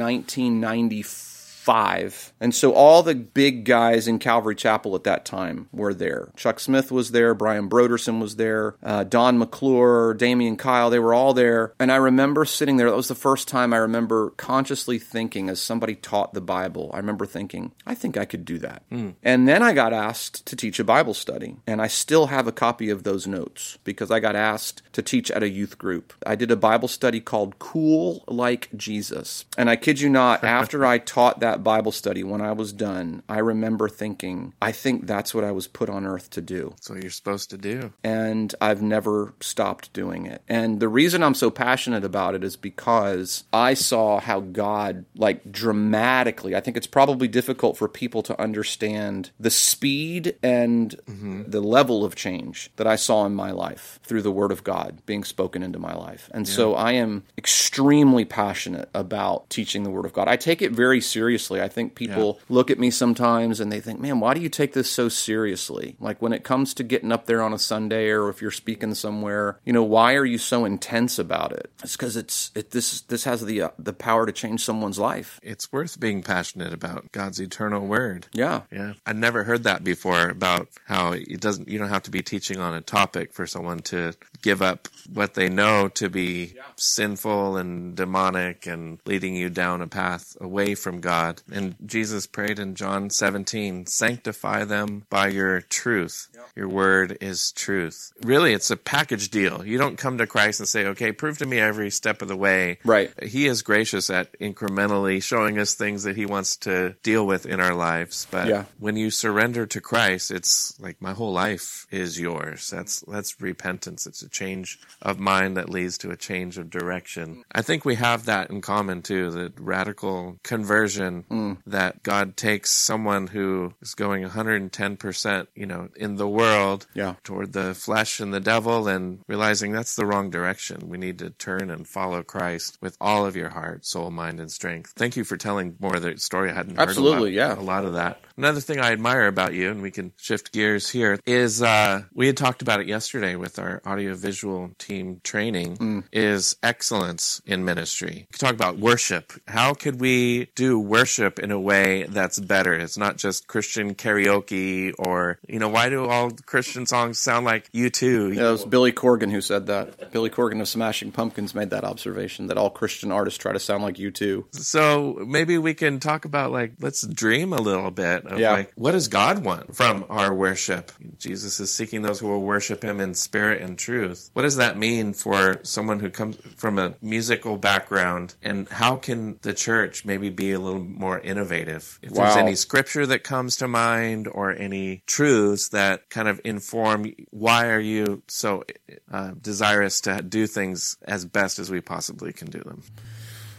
1995. 1.65 2.34
And 2.39 2.56
so 2.56 2.74
all 2.74 3.03
the 3.03 3.15
big 3.15 3.65
guys 3.65 4.08
in 4.08 4.20
Calvary 4.20 4.56
Chapel 4.56 4.96
at 4.96 5.03
that 5.03 5.25
time 5.25 5.68
were 5.72 5.94
there. 5.94 6.32
Chuck 6.36 6.60
Smith 6.60 6.91
was 6.91 7.12
there, 7.12 7.34
Brian 7.34 7.70
Brodersen 7.70 8.20
was 8.20 8.36
there, 8.36 8.75
uh, 8.84 9.03
Don 9.03 9.38
McClure, 9.38 10.13
Damian 10.13 10.58
Kyle, 10.58 10.89
they 10.89 11.00
were 11.00 11.13
all 11.13 11.34
there. 11.34 11.74
And 11.80 11.91
I 11.91 11.98
remember 11.98 12.46
sitting 12.46 12.77
there, 12.77 12.89
that 12.89 12.96
was 12.96 13.08
the 13.08 13.15
first 13.15 13.48
time 13.48 13.74
I 13.74 13.77
remember 13.77 14.32
consciously 14.32 15.00
thinking 15.00 15.50
as 15.50 15.62
somebody 15.62 15.96
taught 15.96 16.34
the 16.34 16.41
Bible, 16.41 16.89
I 16.94 16.98
remember 16.98 17.25
thinking, 17.25 17.72
I 17.86 17.96
think 17.96 18.18
I 18.18 18.25
could 18.25 18.46
do 18.46 18.58
that. 18.60 18.84
And 19.24 19.48
then 19.48 19.62
I 19.62 19.74
got 19.74 19.94
asked 19.94 20.46
to 20.48 20.56
teach 20.56 20.80
a 20.80 20.84
Bible 20.84 21.13
study. 21.13 21.58
And 21.68 21.82
I 21.82 21.88
still 21.88 22.27
have 22.27 22.48
a 22.48 22.51
copy 22.51 22.89
of 22.89 23.03
those 23.03 23.27
notes 23.27 23.77
because 23.84 24.12
I 24.12 24.20
got 24.20 24.36
asked 24.36 24.82
to 24.94 25.01
teach 25.01 25.32
at 25.32 25.44
a 25.44 25.50
youth 25.50 25.77
group. 25.77 26.13
I 26.25 26.36
did 26.36 26.51
a 26.51 26.56
Bible 26.56 26.88
study 26.88 27.20
called 27.20 27.60
Cool 27.60 28.24
Like 28.27 28.70
Jesus. 28.75 29.46
And 29.58 29.70
I 29.70 29.75
kid 29.75 30.00
you 30.01 30.10
not, 30.10 30.44
after 30.62 30.86
I 30.86 30.98
taught 30.98 31.39
that 31.39 31.61
Bible 31.62 31.91
study, 31.91 32.24
when 32.24 32.41
I 32.41 32.51
was 32.51 32.74
done, 32.74 33.24
I 33.30 33.39
remember 33.39 33.88
thinking, 33.88 34.53
I 34.62 34.72
think 34.72 35.08
that's 35.08 35.34
what 35.34 35.44
I 35.44 35.51
was 35.51 35.68
put 35.68 35.89
on 35.89 36.06
earth 36.06 36.30
to 36.32 36.41
do 36.41 36.70
That's 36.72 36.89
what 36.89 37.01
you're 37.01 37.12
supposed 37.12 37.50
to 37.51 37.58
do. 37.58 37.94
and 38.03 38.53
I've 38.60 38.82
never 38.82 39.34
stopped 39.39 39.94
doing 39.94 40.25
it. 40.25 40.41
And 40.50 40.80
the 40.80 40.89
reason 40.89 41.24
I'm 41.24 41.34
so 41.34 41.50
passionate 41.50 42.03
about 42.03 42.36
it 42.36 42.44
is 42.44 42.56
because 42.56 43.44
I 43.53 43.74
saw 43.74 44.20
how 44.20 44.39
God, 44.39 45.06
like 45.15 45.51
dramatically, 45.51 46.56
I 46.56 46.60
think 46.60 46.77
it's 46.77 46.88
probably 46.88 47.27
difficult 47.27 47.77
for 47.77 47.88
people 47.88 48.24
to 48.24 48.41
understand 48.41 49.32
the 49.39 49.50
speed 49.50 50.36
and 50.44 50.96
mm-hmm. 51.08 51.44
the 51.50 51.62
level 51.62 52.03
of 52.03 52.15
change 52.15 52.70
that 52.75 52.88
I 52.88 52.96
saw 52.96 53.25
in 53.25 53.36
my 53.36 53.51
life 53.51 54.00
through 54.03 54.22
the 54.22 54.32
Word 54.32 54.51
of 54.51 54.63
God 54.63 55.01
being 55.06 55.24
spoken 55.24 55.63
into 55.63 55.80
my 55.80 55.94
life. 55.94 56.30
And 56.34 56.48
so 56.48 56.75
I 56.75 56.94
am 56.94 57.24
extremely 57.38 58.25
passionate 58.25 58.89
about 58.94 59.50
teaching 59.50 59.84
the 59.84 59.89
Word 59.89 60.06
of 60.06 60.13
God. 60.13 60.27
I 60.27 60.36
take 60.36 60.62
it 60.62 60.72
very 60.72 61.01
seriously. 61.01 61.40
I 61.50 61.67
think 61.67 61.95
people 61.95 62.39
look 62.50 62.69
at 62.69 62.79
me 62.79 62.91
sometimes 62.91 63.60
and 63.60 63.71
they 63.71 63.79
think, 63.79 64.00
man, 64.00 64.19
why 64.19 64.33
do 64.33 64.41
you 64.41 64.50
take 64.50 64.74
this 64.74 64.91
so 64.91 65.10
seriously? 65.10 65.95
Like 66.00 66.21
when 66.21 66.33
it 66.33 66.43
comes 66.43 66.74
to 66.75 66.83
getting 66.83 67.12
up 67.12 67.25
there 67.25 67.41
on 67.41 67.53
a 67.53 67.60
Sunday 67.60 68.10
or 68.10 68.29
if 68.29 68.41
you're 68.41 68.51
speaking 68.51 68.93
somewhere, 68.93 69.60
you 69.65 69.74
know, 69.74 69.83
why 69.83 70.15
are 70.15 70.25
you 70.25 70.38
so 70.38 70.65
intense 70.65 71.17
about 71.17 71.51
it? 71.51 71.71
It's 71.83 71.95
because 71.95 72.15
it's 72.17 72.51
it, 72.55 72.71
this 72.71 73.01
this 73.01 73.24
has 73.24 73.45
the 73.45 73.63
uh, 73.63 73.69
the 73.79 73.93
power 73.93 74.25
to 74.25 74.31
change 74.31 74.63
someone's 74.63 75.00
life. 75.00 75.39
It's 75.41 75.71
worth 75.71 76.00
being 76.00 76.21
passionate 76.21 76.74
about 76.74 77.12
God's 77.12 77.39
eternal 77.39 77.86
word. 77.86 78.27
Yeah. 78.33 78.62
Yeah. 78.71 78.93
I'd 79.05 79.17
never 79.17 79.43
heard 79.43 79.63
that 79.63 79.83
before 79.83 80.29
about 80.29 80.67
how 80.86 81.13
it 81.13 81.39
doesn't 81.39 81.67
you 81.67 81.79
don't 81.79 81.89
have 81.89 82.03
to 82.03 82.12
be 82.12 82.21
teaching 82.21 82.60
on 82.60 82.74
a 82.74 82.81
topic 82.81 83.33
for 83.33 83.48
someone 83.48 83.80
to 83.80 84.13
give 84.41 84.62
up 84.62 84.88
what 85.12 85.34
they 85.34 85.49
know 85.49 85.88
to 85.89 86.10
be 86.10 86.54
sinful 86.75 87.58
and 87.58 87.95
demonic 87.95 88.67
and 88.67 88.99
leading 89.06 89.36
you 89.36 89.49
down 89.49 89.82
a 89.82 89.88
path 89.88 90.36
away 90.41 90.75
from 90.75 90.99
God. 90.99 91.31
And 91.52 91.76
Jesus 91.86 92.26
prayed 92.28 92.60
in 92.60 92.76
John 92.76 93.10
17, 93.10 93.86
sanctify 93.86 94.65
them 94.65 95.06
by 95.10 95.28
your 95.28 95.62
truth. 95.62 96.28
Your 96.56 96.67
word 96.67 97.17
is 97.22 97.52
truth. 97.54 98.12
Really, 98.24 98.54
it's 98.54 98.72
a 98.72 98.76
package 98.78 99.30
deal. 99.30 99.65
You 99.65 99.78
don't 99.78 99.98
come 99.98 100.17
to 100.17 100.28
Christ 100.28 100.60
and 100.60 100.67
say, 100.67 100.86
okay, 100.88 101.12
prove 101.12 101.38
to 101.38 101.46
me 101.46 101.60
every 101.60 101.89
step 101.91 102.22
of 102.22 102.28
the 102.28 102.36
way. 102.36 102.80
Right. 102.84 103.12
He 103.24 103.48
is 103.48 103.62
gracious 103.62 104.10
at 104.10 104.38
incrementally 104.39 105.22
showing 105.24 105.58
us 105.60 105.74
things 105.74 106.04
that 106.04 106.17
he 106.17 106.26
wants 106.26 106.56
to 106.58 106.96
deal 107.04 107.26
with 107.26 107.46
in 107.46 107.60
our 107.60 107.74
lives. 107.76 108.28
But 108.30 108.48
Yeah. 108.48 108.65
when 108.80 108.96
you 108.98 109.12
surrender 109.12 109.65
to 109.67 109.82
Christ, 109.82 110.32
it's 110.32 110.78
like 110.80 111.02
my 111.02 111.13
whole 111.13 111.32
life 111.32 111.88
is 111.91 112.20
yours. 112.20 112.70
That's 112.70 113.02
that's 113.08 113.39
repentance. 113.41 114.06
It's 114.06 114.22
a 114.22 114.30
change 114.30 114.80
of 115.02 115.20
mind 115.20 115.58
that 115.58 115.70
leads 115.70 115.98
to 116.00 116.12
a 116.12 116.17
change 116.17 116.58
of 116.58 116.70
direction. 116.70 117.44
I 117.52 117.62
think 117.62 117.86
we 117.86 117.96
have 117.96 118.26
that 118.26 118.50
in 118.50 118.62
common 118.62 119.02
too, 119.02 119.32
the 119.32 119.54
radical 119.60 120.39
conversion 120.44 121.20
Mm. 121.29 121.57
that 121.67 122.03
God 122.03 122.38
takes 122.38 122.71
someone 122.71 123.27
who 123.27 123.73
is 123.81 123.93
going 123.95 124.23
110%, 124.23 125.47
you 125.55 125.65
know, 125.65 125.89
in 125.95 126.15
the 126.15 126.27
world 126.27 126.88
Yeah. 126.93 127.15
toward 127.23 127.53
the 127.53 127.73
flesh 127.73 128.19
and 128.19 128.34
the 128.34 128.39
devil 128.39 128.88
and 128.88 129.19
realizing 129.27 129.71
that's 129.71 129.95
the 129.95 130.05
wrong 130.05 130.29
direction. 130.29 130.89
We 130.89 130.97
need 130.97 131.19
to 131.19 131.29
turn 131.31 131.69
and 131.69 131.88
follow 131.88 132.23
Christ 132.23 132.77
with 132.81 132.97
all 133.01 133.25
of 133.25 133.36
your 133.36 133.49
heart, 133.49 133.86
soul, 133.86 134.10
mind, 134.12 134.39
and 134.39 134.51
strength. 134.51 134.93
Thank 134.95 135.15
you 135.15 135.23
for 135.23 135.38
telling 135.38 135.75
more 135.79 135.95
of 135.95 136.01
the 136.01 136.17
story. 136.17 136.49
I 136.51 136.53
hadn't 136.53 136.77
heard 136.77 136.95
a 136.97 137.01
lot, 137.01 137.25
yeah. 137.31 137.57
a 137.57 137.62
lot 137.62 137.86
of 137.86 137.93
that. 137.93 138.21
Another 138.38 138.60
thing 138.62 138.79
I 138.79 138.91
admire 138.91 139.27
about 139.27 139.53
you, 139.53 139.69
and 139.69 139.81
we 139.81 139.91
can 139.91 140.13
shift 140.17 140.51
gears 140.51 140.89
here, 140.89 141.19
is 141.25 141.62
uh, 141.62 142.03
we 142.13 142.27
had 142.27 142.38
talked 142.38 142.62
about 142.62 142.79
it 142.79 142.88
yesterday 142.88 143.36
with 143.36 143.60
our 143.60 143.81
audiovisual 143.86 144.71
team 144.79 145.21
training, 145.23 145.77
Mm. 145.77 146.03
is 146.12 146.55
excellence 146.63 147.41
in 147.45 147.63
ministry. 147.65 148.27
We 148.31 148.38
talk 148.38 148.53
about 148.53 148.77
worship. 148.77 149.34
How 149.47 149.73
could 149.73 149.99
we 149.99 150.45
do 150.55 150.79
worship 150.79 151.11
in 151.19 151.52
a 151.52 151.60
way 151.60 152.04
that's 152.04 152.39
better? 152.39 152.74
It's 152.74 152.97
not 152.97 153.17
just 153.17 153.47
Christian 153.47 153.95
karaoke 153.95 154.93
or, 154.97 155.39
you 155.47 155.60
know, 155.60 155.69
why 155.69 155.89
do 155.89 156.06
all 156.08 156.32
Christian 156.45 156.86
songs 156.86 157.19
sound 157.19 157.45
like 157.45 157.71
U2? 157.71 158.36
Yeah, 158.36 158.50
it 158.50 158.52
was 158.52 158.65
Billy 158.65 158.91
Corgan 158.91 159.32
who 159.32 159.41
said 159.41 159.67
that. 159.67 160.12
Billy 160.12 160.30
Corgan 160.30 160.62
of 160.62 160.67
Smashing 160.67 161.12
Pumpkins 161.12 161.54
made 161.56 161.69
that 161.71 161.84
observation 161.84 162.47
that 162.47 162.58
all 162.58 162.69
Christian 162.69 163.12
artists 163.12 163.38
try 163.38 163.52
to 163.54 163.60
sound 163.60 163.84
like 163.84 163.95
U2. 163.95 164.56
So 164.56 165.24
maybe 165.28 165.58
we 165.58 165.74
can 165.74 166.00
talk 166.00 166.26
about 166.26 166.52
like 166.52 166.74
let's 166.80 167.06
dream 167.06 167.54
a 167.54 167.62
little 167.62 167.91
bit 167.91 168.26
of 168.26 168.39
Yeah. 168.39 168.52
like 168.52 168.71
what 168.76 168.91
does 168.91 169.08
God 169.08 169.43
want 169.43 169.76
from 169.76 170.06
our 170.10 170.34
worship? 170.34 170.91
Jesus 171.17 171.60
is 171.60 171.71
seeking 171.71 172.02
those 172.02 172.19
who 172.19 172.28
will 172.28 172.41
worship 172.41 172.84
him 172.84 173.00
in 173.00 173.13
spirit 173.13 173.62
and 173.62 173.78
truth. 173.78 174.30
What 174.34 174.43
does 174.43 174.58
that 174.58 174.78
mean 174.78 175.13
for 175.13 175.60
someone 175.63 176.00
who 176.00 176.10
comes 176.10 176.38
from 176.58 176.78
a 176.80 176.93
musical 177.02 177.58
background 177.58 178.36
and 178.41 178.67
how 178.69 178.95
can 178.95 179.38
the 179.41 179.54
church 179.54 180.06
maybe 180.06 180.30
be 180.30 180.52
a 180.52 180.60
little 180.60 180.84
more 181.02 181.20
innovative? 181.20 182.00
If 182.02 182.14
there's 182.14 182.38
any 182.38 182.56
scripture 182.56 183.06
that 183.08 183.24
comes 183.24 183.58
to 183.58 183.68
mind 183.68 184.30
or 184.32 184.52
any 184.52 185.04
truths 185.08 185.70
that 185.70 186.10
kind 186.10 186.28
of 186.28 186.40
inform 186.46 187.12
why 187.32 187.70
are 187.70 187.80
you 187.80 188.22
so 188.28 188.64
uh, 189.12 189.32
desirous 189.42 190.00
to 190.02 190.22
do 190.22 190.48
things 190.48 190.96
as 191.02 191.26
best 191.26 191.60
as 191.60 191.70
we 191.72 191.82
possibly 191.82 192.32
can 192.32 192.50
do 192.50 192.60
them? 192.60 192.84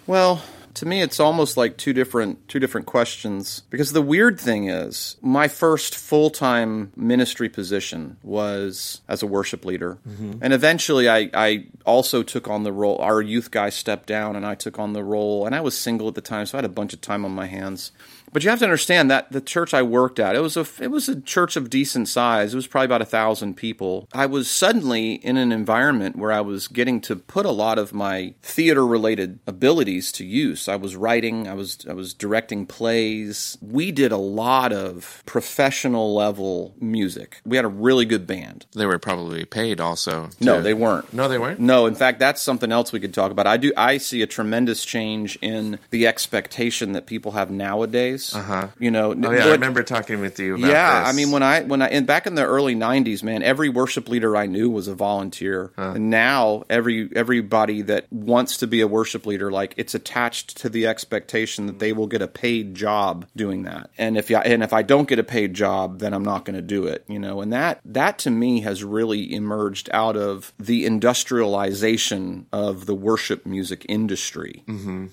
Well, 0.07 0.41
to 0.75 0.87
me 0.87 1.03
it's 1.03 1.21
almost 1.21 1.57
like 1.57 1.77
two 1.77 1.93
different 1.93 2.49
two 2.49 2.59
different 2.59 2.87
questions 2.87 3.63
because 3.71 3.93
the 3.93 4.03
weird 4.03 4.41
thing 4.41 4.69
is 4.69 5.17
my 5.21 5.49
first 5.49 5.97
full-time 5.97 6.93
ministry 6.97 7.49
position 7.49 8.17
was 8.23 9.01
as 9.09 9.23
a 9.23 9.27
worship 9.27 9.65
leader. 9.65 9.99
Mm-hmm. 10.09 10.39
And 10.41 10.53
eventually 10.53 11.09
I 11.09 11.31
I 11.35 11.67
also 11.85 12.23
took 12.23 12.49
on 12.49 12.63
the 12.63 12.73
role 12.73 12.99
our 12.99 13.21
youth 13.21 13.51
guy 13.51 13.69
stepped 13.69 14.07
down 14.07 14.37
and 14.37 14.47
I 14.47 14.55
took 14.55 14.79
on 14.79 14.93
the 14.93 15.05
role 15.05 15.47
and 15.47 15.55
I 15.55 15.61
was 15.61 15.77
single 15.77 16.09
at 16.09 16.15
the 16.15 16.21
time 16.21 16.47
so 16.47 16.57
I 16.57 16.61
had 16.61 16.65
a 16.65 16.69
bunch 16.69 16.93
of 16.93 17.01
time 17.01 17.25
on 17.25 17.33
my 17.33 17.47
hands. 17.47 17.93
But 18.33 18.45
you 18.45 18.51
have 18.51 18.61
to 18.61 18.65
understand 18.65 19.11
that 19.11 19.31
the 19.31 19.41
church 19.41 19.75
I 19.75 19.83
worked 19.83 20.19
at, 20.19 20.35
it 20.35 20.41
was 20.41 20.57
a 20.57 20.67
it 20.81 20.91
was 20.91 21.09
a 21.09 21.21
church 21.21 21.57
of 21.57 21.69
decent 21.69 22.09
size. 22.09 22.55
It 22.55 22.57
was 22.57 22.67
probably 22.67 22.87
about 22.87 23.03
a 23.03 23.07
thousand 23.07 23.55
people. 23.55 24.09
I 24.13 24.27
was 24.27 24.49
suddenly 24.49 25.15
in 25.15 25.37
an 25.37 25.53
environment 25.53 26.17
where 26.17 26.33
I 26.33 26.41
was 26.41 26.67
getting 26.67 27.01
to 27.03 27.17
put 27.17 27.45
a 27.45 27.51
lot 27.51 27.79
of 27.79 27.93
my 27.93 28.35
theater 28.43 28.87
related 28.87 29.39
abilities 29.47 30.11
to 30.13 30.25
use. 30.25 30.67
I 30.67 30.77
was 30.77 30.97
writing, 30.97 31.47
I 31.47 31.55
was 31.55 31.87
I 31.89 31.93
was 31.93 32.15
directing 32.15 32.65
plays. 32.67 33.59
We 33.61 33.93
did 33.93 34.13
a 34.13 34.17
lot 34.17 34.73
of 34.73 35.23
professional 35.27 36.15
level 36.15 36.75
music. 36.81 37.41
We 37.45 37.57
had 37.57 37.67
a 37.67 37.69
really 37.69 38.07
good 38.07 38.27
band. 38.27 38.65
They 38.75 38.87
were 38.87 38.99
probably 38.99 39.45
paid 39.45 39.81
also. 39.81 40.31
No, 40.41 40.63
they 40.63 40.75
weren't. 40.75 41.13
No, 41.13 41.29
they 41.29 41.39
weren't. 41.39 41.61
No, 41.61 41.87
in 41.87 41.95
fact, 41.95 42.19
that's 42.19 42.41
something 42.41 42.73
else 42.73 42.93
we 42.93 43.01
could 43.01 43.13
talk 43.13 43.31
about. 43.31 43.47
I 43.47 43.59
do. 43.59 43.73
I 43.77 43.99
see 43.99 44.23
a 44.23 44.27
tremendous 44.27 44.85
change 44.85 45.39
in 45.43 45.79
the 45.91 46.07
expectation 46.07 46.93
that 46.93 47.07
people 47.07 47.33
have 47.33 47.51
nowadays. 47.51 48.22
Uh 48.35 48.43
huh. 48.43 48.69
You 48.79 48.91
know. 48.91 49.13
Oh 49.13 49.31
yeah, 49.31 49.47
I 49.47 49.53
remember 49.53 49.83
talking 49.83 50.21
with 50.21 50.39
you. 50.39 50.55
about 50.55 50.69
Yeah, 50.69 51.01
this. 51.01 51.09
I 51.09 51.13
mean, 51.13 51.31
when 51.31 51.43
I 51.43 51.63
when 51.63 51.83
I 51.83 51.89
and 51.89 52.07
back 52.07 52.27
in 52.27 52.35
the 52.35 52.45
early 52.45 52.75
'90s, 52.75 53.23
man, 53.23 53.43
every 53.43 53.69
worship 53.69 54.09
leader 54.09 54.37
I 54.37 54.47
knew 54.47 54.71
was 54.71 54.89
a 54.89 54.95
volunteer. 54.95 55.73
And 55.77 56.11
now 56.11 56.65
every 56.71 57.09
everybody 57.15 57.83
that 57.83 58.07
wants 58.13 58.59
to 58.59 58.67
be 58.67 58.81
a 58.81 58.87
worship 58.87 59.27
leader, 59.27 59.51
like 59.51 59.75
it's 59.77 59.95
attached 59.95 60.57
to 60.59 60.69
the 60.69 60.87
expectation 60.87 61.67
that 61.67 61.79
they 61.79 61.93
will 61.93 62.07
get 62.07 62.23
a 62.23 62.29
paid 62.29 62.75
job 62.75 63.27
doing 63.37 63.65
that. 63.65 63.91
And 63.99 64.17
if 64.17 64.31
I, 64.31 64.41
and 64.43 64.63
if 64.63 64.73
I 64.73 64.83
don't 64.83 65.09
get 65.09 65.19
a 65.19 65.25
paid 65.25 65.55
job, 65.55 65.99
then 65.99 66.15
I'm 66.15 66.25
not 66.25 66.45
going 66.45 66.57
to 66.57 66.63
do 66.63 66.87
it. 66.87 67.05
You 67.09 67.19
know, 67.19 67.41
and 67.41 67.53
that 67.53 67.81
that 67.85 68.19
to 68.21 68.31
me 68.31 68.61
has 68.61 68.85
really 68.85 69.35
emerged 69.35 69.89
out 69.93 70.17
of 70.17 70.53
the 70.59 70.87
industrialization 70.87 72.47
of 72.53 72.87
the 72.87 72.95
worship 72.95 73.47
music 73.47 73.85
industry. 73.89 74.65